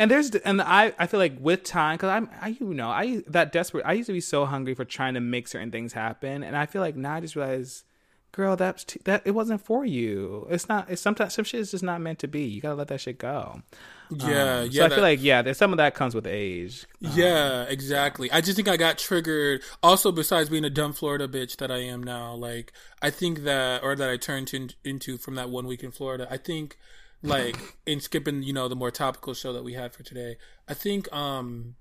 And 0.00 0.10
there's 0.10 0.30
and 0.30 0.62
I 0.62 0.94
I 0.96 1.08
feel 1.08 1.18
like 1.18 1.36
with 1.40 1.64
time 1.64 1.96
because 1.96 2.10
I'm 2.10 2.30
I 2.40 2.56
you 2.60 2.72
know 2.72 2.88
I 2.88 3.24
that 3.26 3.50
desperate 3.50 3.84
I 3.84 3.94
used 3.94 4.06
to 4.06 4.12
be 4.12 4.20
so 4.20 4.46
hungry 4.46 4.74
for 4.74 4.84
trying 4.84 5.14
to 5.14 5.20
make 5.20 5.48
certain 5.48 5.72
things 5.72 5.92
happen 5.92 6.44
and 6.44 6.56
I 6.56 6.66
feel 6.66 6.82
like 6.82 6.94
now 6.94 7.14
I 7.14 7.20
just 7.20 7.34
realize, 7.34 7.82
girl 8.30 8.54
that's 8.54 8.84
t- 8.84 9.00
that 9.06 9.22
it 9.24 9.32
wasn't 9.32 9.60
for 9.60 9.84
you 9.84 10.46
it's 10.50 10.68
not 10.68 10.88
it's 10.88 11.02
sometimes 11.02 11.34
some 11.34 11.44
shit 11.44 11.58
is 11.58 11.72
just 11.72 11.82
not 11.82 12.00
meant 12.00 12.20
to 12.20 12.28
be 12.28 12.44
you 12.44 12.60
gotta 12.60 12.76
let 12.76 12.86
that 12.86 13.00
shit 13.00 13.18
go 13.18 13.62
yeah, 14.10 14.60
Um, 14.60 14.68
yeah. 14.70 14.80
so 14.80 14.84
I 14.84 14.88
that- 14.88 14.94
feel 14.94 15.02
like 15.02 15.22
yeah 15.22 15.42
there's 15.42 15.58
some 15.58 15.72
of 15.72 15.76
that 15.78 15.94
comes 15.94 16.14
with 16.14 16.26
age 16.26 16.86
Yeah, 17.00 17.64
exactly. 17.64 18.30
I 18.32 18.40
just 18.40 18.56
think 18.56 18.68
I 18.68 18.76
got 18.76 18.98
triggered. 18.98 19.62
Also, 19.82 20.10
besides 20.12 20.48
being 20.48 20.64
a 20.64 20.70
dumb 20.70 20.92
Florida 20.92 21.28
bitch 21.28 21.56
that 21.58 21.70
I 21.70 21.78
am 21.78 22.02
now, 22.02 22.34
like 22.34 22.72
I 23.02 23.10
think 23.10 23.44
that, 23.44 23.82
or 23.82 23.94
that 23.96 24.08
I 24.10 24.16
turned 24.16 24.48
to, 24.48 24.68
into 24.84 25.18
from 25.18 25.34
that 25.36 25.50
one 25.50 25.66
week 25.66 25.82
in 25.82 25.90
Florida. 25.90 26.26
I 26.30 26.36
think, 26.38 26.76
like 27.22 27.56
in 27.86 28.00
skipping, 28.00 28.42
you 28.42 28.52
know, 28.52 28.68
the 28.68 28.76
more 28.76 28.90
topical 28.90 29.34
show 29.34 29.52
that 29.52 29.64
we 29.64 29.74
had 29.74 29.92
for 29.92 30.02
today. 30.02 30.36
I 30.68 30.74
think, 30.74 31.12
um, 31.12 31.74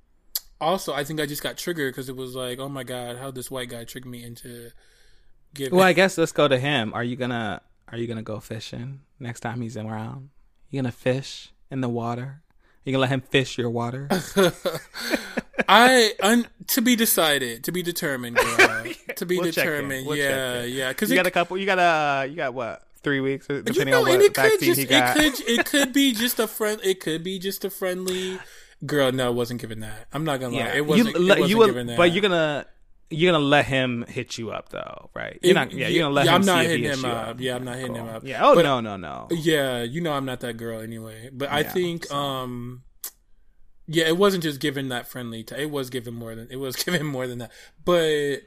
also 0.59 0.93
I 0.93 1.03
think 1.03 1.19
I 1.21 1.25
just 1.25 1.43
got 1.43 1.57
triggered 1.57 1.93
because 1.93 2.09
it 2.09 2.15
was 2.15 2.35
like, 2.35 2.59
oh 2.59 2.69
my 2.69 2.83
god, 2.83 3.17
how 3.17 3.31
this 3.31 3.49
white 3.51 3.69
guy 3.69 3.83
tricked 3.83 4.07
me 4.07 4.23
into 4.23 4.71
giving. 5.53 5.77
well 5.77 5.85
I 5.87 5.93
guess 5.93 6.17
let's 6.17 6.31
go 6.31 6.47
to 6.47 6.57
him 6.59 6.93
are 6.93 7.03
you 7.03 7.15
gonna 7.15 7.61
are 7.87 7.97
you 7.97 8.05
gonna 8.07 8.21
go 8.21 8.39
fishing 8.39 8.99
next 9.19 9.39
time 9.39 9.61
he's 9.61 9.77
around 9.77 10.29
you 10.69 10.79
gonna 10.81 10.91
fish 10.91 11.51
in 11.69 11.81
the 11.81 11.89
water 11.89 12.41
you 12.83 12.91
gonna 12.91 13.01
let 13.01 13.09
him 13.09 13.21
fish 13.21 13.57
your 13.57 13.69
water 13.69 14.07
I 15.69 16.13
un, 16.21 16.47
to 16.67 16.81
be 16.81 16.95
decided, 16.95 17.63
to 17.65 17.71
be 17.71 17.83
determined, 17.83 18.37
girl. 18.37 18.85
to 19.15 19.25
be 19.25 19.37
We'll 19.37 19.51
determined. 19.51 20.07
We'll 20.07 20.15
yeah, 20.15 20.63
yeah. 20.63 20.89
Because 20.89 21.09
you 21.09 21.15
got 21.15 21.27
a 21.27 21.31
couple 21.31 21.57
you 21.57 21.65
got 21.65 21.79
a 21.79 22.27
you 22.27 22.35
got 22.35 22.53
what 22.53 22.83
three 23.01 23.19
weeks 23.19 23.49
uh, 23.49 23.63
you 23.73 23.85
know, 23.85 23.99
on 23.99 24.09
what 24.09 24.21
it 24.21 24.33
could 24.33 24.43
vaccine 24.43 24.67
just 24.67 24.79
he 24.79 24.85
got 24.85 25.17
it 25.17 25.35
could 25.35 25.47
it 25.47 25.65
could 25.71 25.93
be 25.93 26.13
just 26.13 26.39
a 26.39 26.47
friend. 26.47 26.79
It 26.83 26.99
could 26.99 27.23
be 27.23 27.39
just 27.39 27.65
a 27.65 27.69
friendly 27.69 28.39
girl. 28.85 29.11
No, 29.11 29.29
it 29.31 29.35
wasn't 29.35 29.61
given 29.61 29.81
that. 29.81 30.07
I'm 30.13 30.23
not 30.23 30.39
gonna 30.39 30.55
lie. 30.55 30.73
It 30.75 30.85
wasn't. 30.85 31.17
you, 31.17 31.25
it 31.25 31.39
wasn't 31.39 31.49
you 31.49 31.65
given 31.65 31.87
that. 31.87 31.97
but 31.97 32.11
you're 32.11 32.21
gonna 32.21 32.65
you're 33.09 33.31
gonna 33.31 33.43
let 33.43 33.65
him 33.65 34.03
hit 34.07 34.37
you 34.37 34.51
up 34.51 34.69
though, 34.69 35.09
right? 35.13 35.39
You're 35.41 35.53
not. 35.53 35.71
Yeah, 35.71 35.87
you're 35.87 36.03
gonna 36.03 36.13
let 36.13 36.25
yeah, 36.25 36.31
him 36.35 36.41
I'm 36.41 36.45
not 36.45 36.59
see 36.59 36.65
if 36.65 36.77
he 36.77 36.83
hitting 36.83 36.99
him 36.99 37.05
you 37.05 37.11
up. 37.15 37.39
Yeah, 37.39 37.55
I'm 37.55 37.63
not 37.65 37.75
hitting 37.77 37.95
him 37.95 38.07
up. 38.07 38.23
Yeah. 38.25 38.45
Oh 38.45 38.55
But- 38.55 38.63
no, 38.63 38.79
no, 38.81 38.97
no. 38.97 39.27
Yeah, 39.31 39.83
you 39.83 40.01
know 40.01 40.13
I'm 40.13 40.25
not 40.25 40.41
that 40.41 40.57
girl 40.57 40.81
anyway. 40.81 41.29
But 41.31 41.51
I 41.51 41.61
Yeah, 41.61 41.71
think 41.71 42.05
so- 42.05 42.15
um 42.15 42.83
yeah, 43.87 44.05
it 44.07 44.17
wasn't 44.17 44.43
just 44.43 44.59
given 44.59 44.89
that 44.89 45.07
friendly 45.07 45.43
t- 45.43 45.55
it 45.55 45.71
was 45.71 45.89
given 45.89 46.13
more 46.13 46.35
than 46.35 46.47
it 46.51 46.57
was 46.57 46.75
given 46.83 47.05
more 47.05 47.27
than 47.27 47.37
that. 47.39 47.51
But 47.85 48.39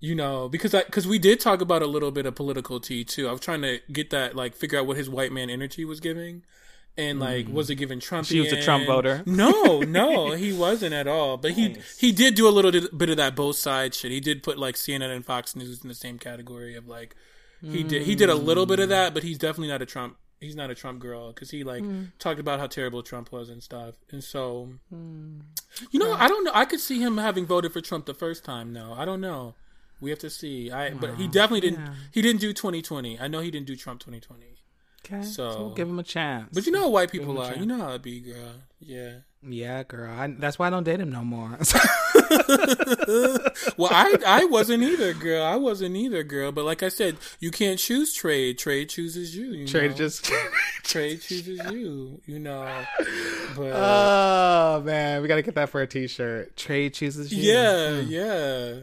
you 0.00 0.14
know, 0.14 0.48
because 0.48 0.74
I 0.74 0.82
because 0.84 1.06
we 1.06 1.18
did 1.18 1.40
talk 1.40 1.60
about 1.60 1.82
a 1.82 1.86
little 1.86 2.10
bit 2.10 2.26
of 2.26 2.34
political 2.34 2.78
tea 2.80 3.04
too. 3.04 3.26
I 3.28 3.32
was 3.32 3.40
trying 3.40 3.62
to 3.62 3.80
get 3.90 4.10
that 4.10 4.36
like 4.36 4.54
figure 4.54 4.78
out 4.78 4.86
what 4.86 4.96
his 4.96 5.08
white 5.08 5.32
man 5.32 5.48
energy 5.50 5.84
was 5.84 6.00
giving. 6.00 6.44
And 6.98 7.20
like, 7.20 7.46
mm. 7.46 7.52
was 7.52 7.70
it 7.70 7.76
giving 7.76 8.00
Trump? 8.00 8.26
Mm. 8.26 8.30
She 8.30 8.40
was 8.40 8.52
a 8.52 8.60
Trump 8.60 8.86
voter? 8.86 9.22
No, 9.24 9.80
no, 9.82 10.32
he 10.32 10.52
wasn't 10.66 10.92
at 10.92 11.06
all. 11.06 11.36
But 11.36 11.52
he 11.52 11.76
he 11.96 12.10
did 12.10 12.34
do 12.34 12.48
a 12.48 12.50
little 12.50 12.72
bit 12.72 13.08
of 13.08 13.16
that 13.16 13.36
both 13.36 13.54
sides 13.54 13.96
shit. 13.96 14.10
He 14.10 14.18
did 14.18 14.42
put 14.42 14.58
like 14.58 14.74
CNN 14.74 15.14
and 15.14 15.24
Fox 15.24 15.54
News 15.54 15.80
in 15.80 15.88
the 15.88 15.94
same 15.94 16.18
category 16.18 16.74
of 16.74 16.88
like 16.88 17.14
he 17.62 17.84
did 17.84 18.02
he 18.02 18.16
did 18.16 18.28
a 18.28 18.34
little 18.34 18.66
bit 18.66 18.80
of 18.80 18.86
mm. 18.86 18.90
that, 18.90 19.14
but 19.14 19.22
he's 19.22 19.38
definitely 19.38 19.68
not 19.68 19.80
a 19.80 19.86
Trump. 19.86 20.16
He's 20.40 20.56
not 20.56 20.70
a 20.70 20.74
Trump 20.74 20.98
girl 20.98 21.32
because 21.32 21.50
he 21.52 21.62
like 21.62 21.84
mm. 21.84 22.10
talked 22.18 22.40
about 22.40 22.58
how 22.58 22.66
terrible 22.66 23.04
Trump 23.04 23.30
was 23.30 23.48
and 23.48 23.62
stuff. 23.62 23.94
And 24.10 24.22
so, 24.22 24.70
you 24.90 26.00
know, 26.00 26.12
I 26.12 26.26
don't 26.26 26.42
know. 26.42 26.52
I 26.52 26.64
could 26.64 26.80
see 26.80 27.00
him 27.00 27.18
having 27.18 27.46
voted 27.46 27.72
for 27.72 27.80
Trump 27.80 28.06
the 28.06 28.14
first 28.14 28.44
time. 28.44 28.72
No, 28.72 28.92
I 28.92 29.04
don't 29.04 29.20
know. 29.20 29.54
We 30.00 30.10
have 30.10 30.18
to 30.20 30.30
see. 30.30 30.70
I 30.70 30.90
but 30.94 31.14
he 31.14 31.28
definitely 31.28 31.68
didn't. 31.68 31.86
yeah. 31.86 31.94
He 32.12 32.22
didn't 32.22 32.40
do 32.40 32.52
2020. 32.52 33.20
I 33.20 33.28
know 33.28 33.40
he 33.40 33.52
didn't 33.52 33.66
do 33.66 33.76
Trump 33.76 34.00
2020. 34.00 34.57
Okay, 35.10 35.22
so, 35.22 35.50
so 35.50 35.58
we'll 35.60 35.74
give 35.74 35.88
him 35.88 35.98
a 35.98 36.02
chance. 36.02 36.50
But 36.52 36.66
you 36.66 36.72
know 36.72 36.82
how 36.82 36.90
white 36.90 37.10
people 37.10 37.40
are. 37.40 37.54
You 37.54 37.66
know 37.66 37.78
how 37.78 37.92
it 37.92 38.02
be, 38.02 38.20
girl. 38.20 38.52
Yeah. 38.80 39.12
Yeah, 39.42 39.84
girl. 39.84 40.10
I, 40.10 40.26
that's 40.26 40.58
why 40.58 40.66
I 40.66 40.70
don't 40.70 40.82
date 40.82 40.98
him 41.00 41.10
no 41.10 41.22
more. 41.22 41.50
well, 43.76 43.90
I 43.92 44.16
I 44.26 44.48
wasn't 44.50 44.82
either, 44.82 45.14
girl. 45.14 45.44
I 45.44 45.54
wasn't 45.54 45.94
either, 45.94 46.24
girl. 46.24 46.50
But 46.50 46.64
like 46.64 46.82
I 46.82 46.88
said, 46.88 47.16
you 47.38 47.52
can't 47.52 47.78
choose 47.78 48.12
trade. 48.12 48.58
Trade 48.58 48.88
chooses 48.88 49.36
you. 49.36 49.52
you 49.52 49.68
trade 49.68 49.92
know? 49.92 49.96
just 49.96 50.24
trade 50.82 51.20
chooses 51.22 51.60
you. 51.70 52.20
You 52.26 52.40
know. 52.40 52.68
But 53.56 53.72
oh 53.74 54.82
man, 54.84 55.22
we 55.22 55.28
gotta 55.28 55.42
get 55.42 55.54
that 55.54 55.68
for 55.68 55.82
a 55.82 55.86
t-shirt. 55.86 56.56
Trade 56.56 56.94
chooses 56.94 57.32
you. 57.32 57.52
Yeah, 57.52 58.02
mm. 58.02 58.08
yeah. 58.08 58.82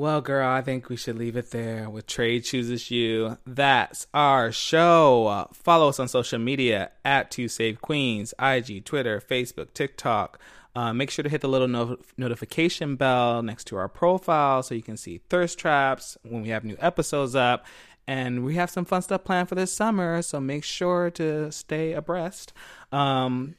Well, 0.00 0.22
girl, 0.22 0.48
I 0.48 0.62
think 0.62 0.88
we 0.88 0.96
should 0.96 1.18
leave 1.18 1.36
it 1.36 1.50
there 1.50 1.90
with 1.90 2.06
Trade 2.06 2.44
Chooses 2.44 2.90
You. 2.90 3.36
That's 3.46 4.06
our 4.14 4.50
show. 4.50 5.46
Follow 5.52 5.90
us 5.90 6.00
on 6.00 6.08
social 6.08 6.38
media 6.38 6.92
at 7.04 7.30
Two 7.30 7.48
Save 7.48 7.82
Queens, 7.82 8.32
IG, 8.40 8.86
Twitter, 8.86 9.20
Facebook, 9.20 9.74
TikTok. 9.74 10.40
Uh, 10.74 10.94
make 10.94 11.10
sure 11.10 11.22
to 11.22 11.28
hit 11.28 11.42
the 11.42 11.50
little 11.50 11.68
no- 11.68 11.98
notification 12.16 12.96
bell 12.96 13.42
next 13.42 13.64
to 13.64 13.76
our 13.76 13.90
profile 13.90 14.62
so 14.62 14.74
you 14.74 14.80
can 14.80 14.96
see 14.96 15.20
thirst 15.28 15.58
traps 15.58 16.16
when 16.22 16.40
we 16.40 16.48
have 16.48 16.64
new 16.64 16.78
episodes 16.80 17.34
up. 17.34 17.66
And 18.06 18.42
we 18.42 18.54
have 18.54 18.70
some 18.70 18.86
fun 18.86 19.02
stuff 19.02 19.24
planned 19.24 19.50
for 19.50 19.54
this 19.54 19.70
summer, 19.70 20.22
so 20.22 20.40
make 20.40 20.64
sure 20.64 21.10
to 21.10 21.52
stay 21.52 21.92
abreast. 21.92 22.54
Um, 22.90 23.56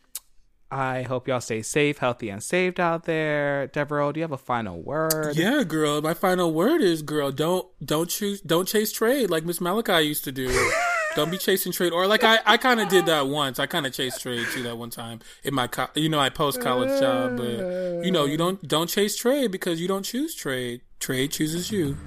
I 0.72 1.02
hope 1.02 1.28
y'all 1.28 1.42
stay 1.42 1.62
safe, 1.64 1.98
healthy, 1.98 2.30
and 2.30 2.42
saved 2.42 2.80
out 2.80 3.04
there. 3.04 3.68
Devereaux, 3.68 4.14
do 4.14 4.20
you 4.20 4.24
have 4.24 4.32
a 4.32 4.38
final 4.38 4.82
word? 4.82 5.36
Yeah, 5.36 5.64
girl. 5.64 6.02
My 6.02 6.14
final 6.14 6.54
word 6.54 6.82
is, 6.82 7.02
girl, 7.02 7.32
don't 7.32 7.68
don't 7.86 8.10
choose, 8.10 8.40
don't 8.40 8.68
chase 8.68 8.94
trade 8.94 9.30
like 9.30 9.44
Miss 9.44 9.60
Malachi 9.60 10.08
used 10.08 10.24
to 10.24 10.32
do. 10.32 10.50
don't 11.16 11.30
be 11.30 11.38
chasing 11.38 11.74
trade, 11.74 11.92
or 11.92 12.08
like 12.08 12.24
I, 12.24 12.40
I 12.46 12.56
kind 12.56 12.80
of 12.80 12.88
did 12.88 13.06
that 13.08 13.28
once. 13.28 13.60
I 13.60 13.66
kind 13.66 13.86
of 13.86 13.92
chased 13.92 14.22
trade 14.22 14.48
too 14.54 14.64
that 14.64 14.78
one 14.78 14.90
time 14.90 15.20
in 15.44 15.54
my, 15.54 15.68
co- 15.68 15.90
you 15.94 16.08
know, 16.08 16.20
I 16.20 16.30
post 16.30 16.62
college 16.62 17.02
job. 17.02 17.36
But 17.36 18.06
you 18.06 18.12
know, 18.12 18.24
you 18.24 18.38
don't 18.38 18.66
don't 18.66 18.88
chase 18.88 19.18
trade 19.18 19.52
because 19.52 19.82
you 19.82 19.90
don't 19.90 20.04
choose 20.04 20.34
trade. 20.34 20.82
Trade 21.00 21.32
chooses 21.32 21.70
you. 21.70 21.98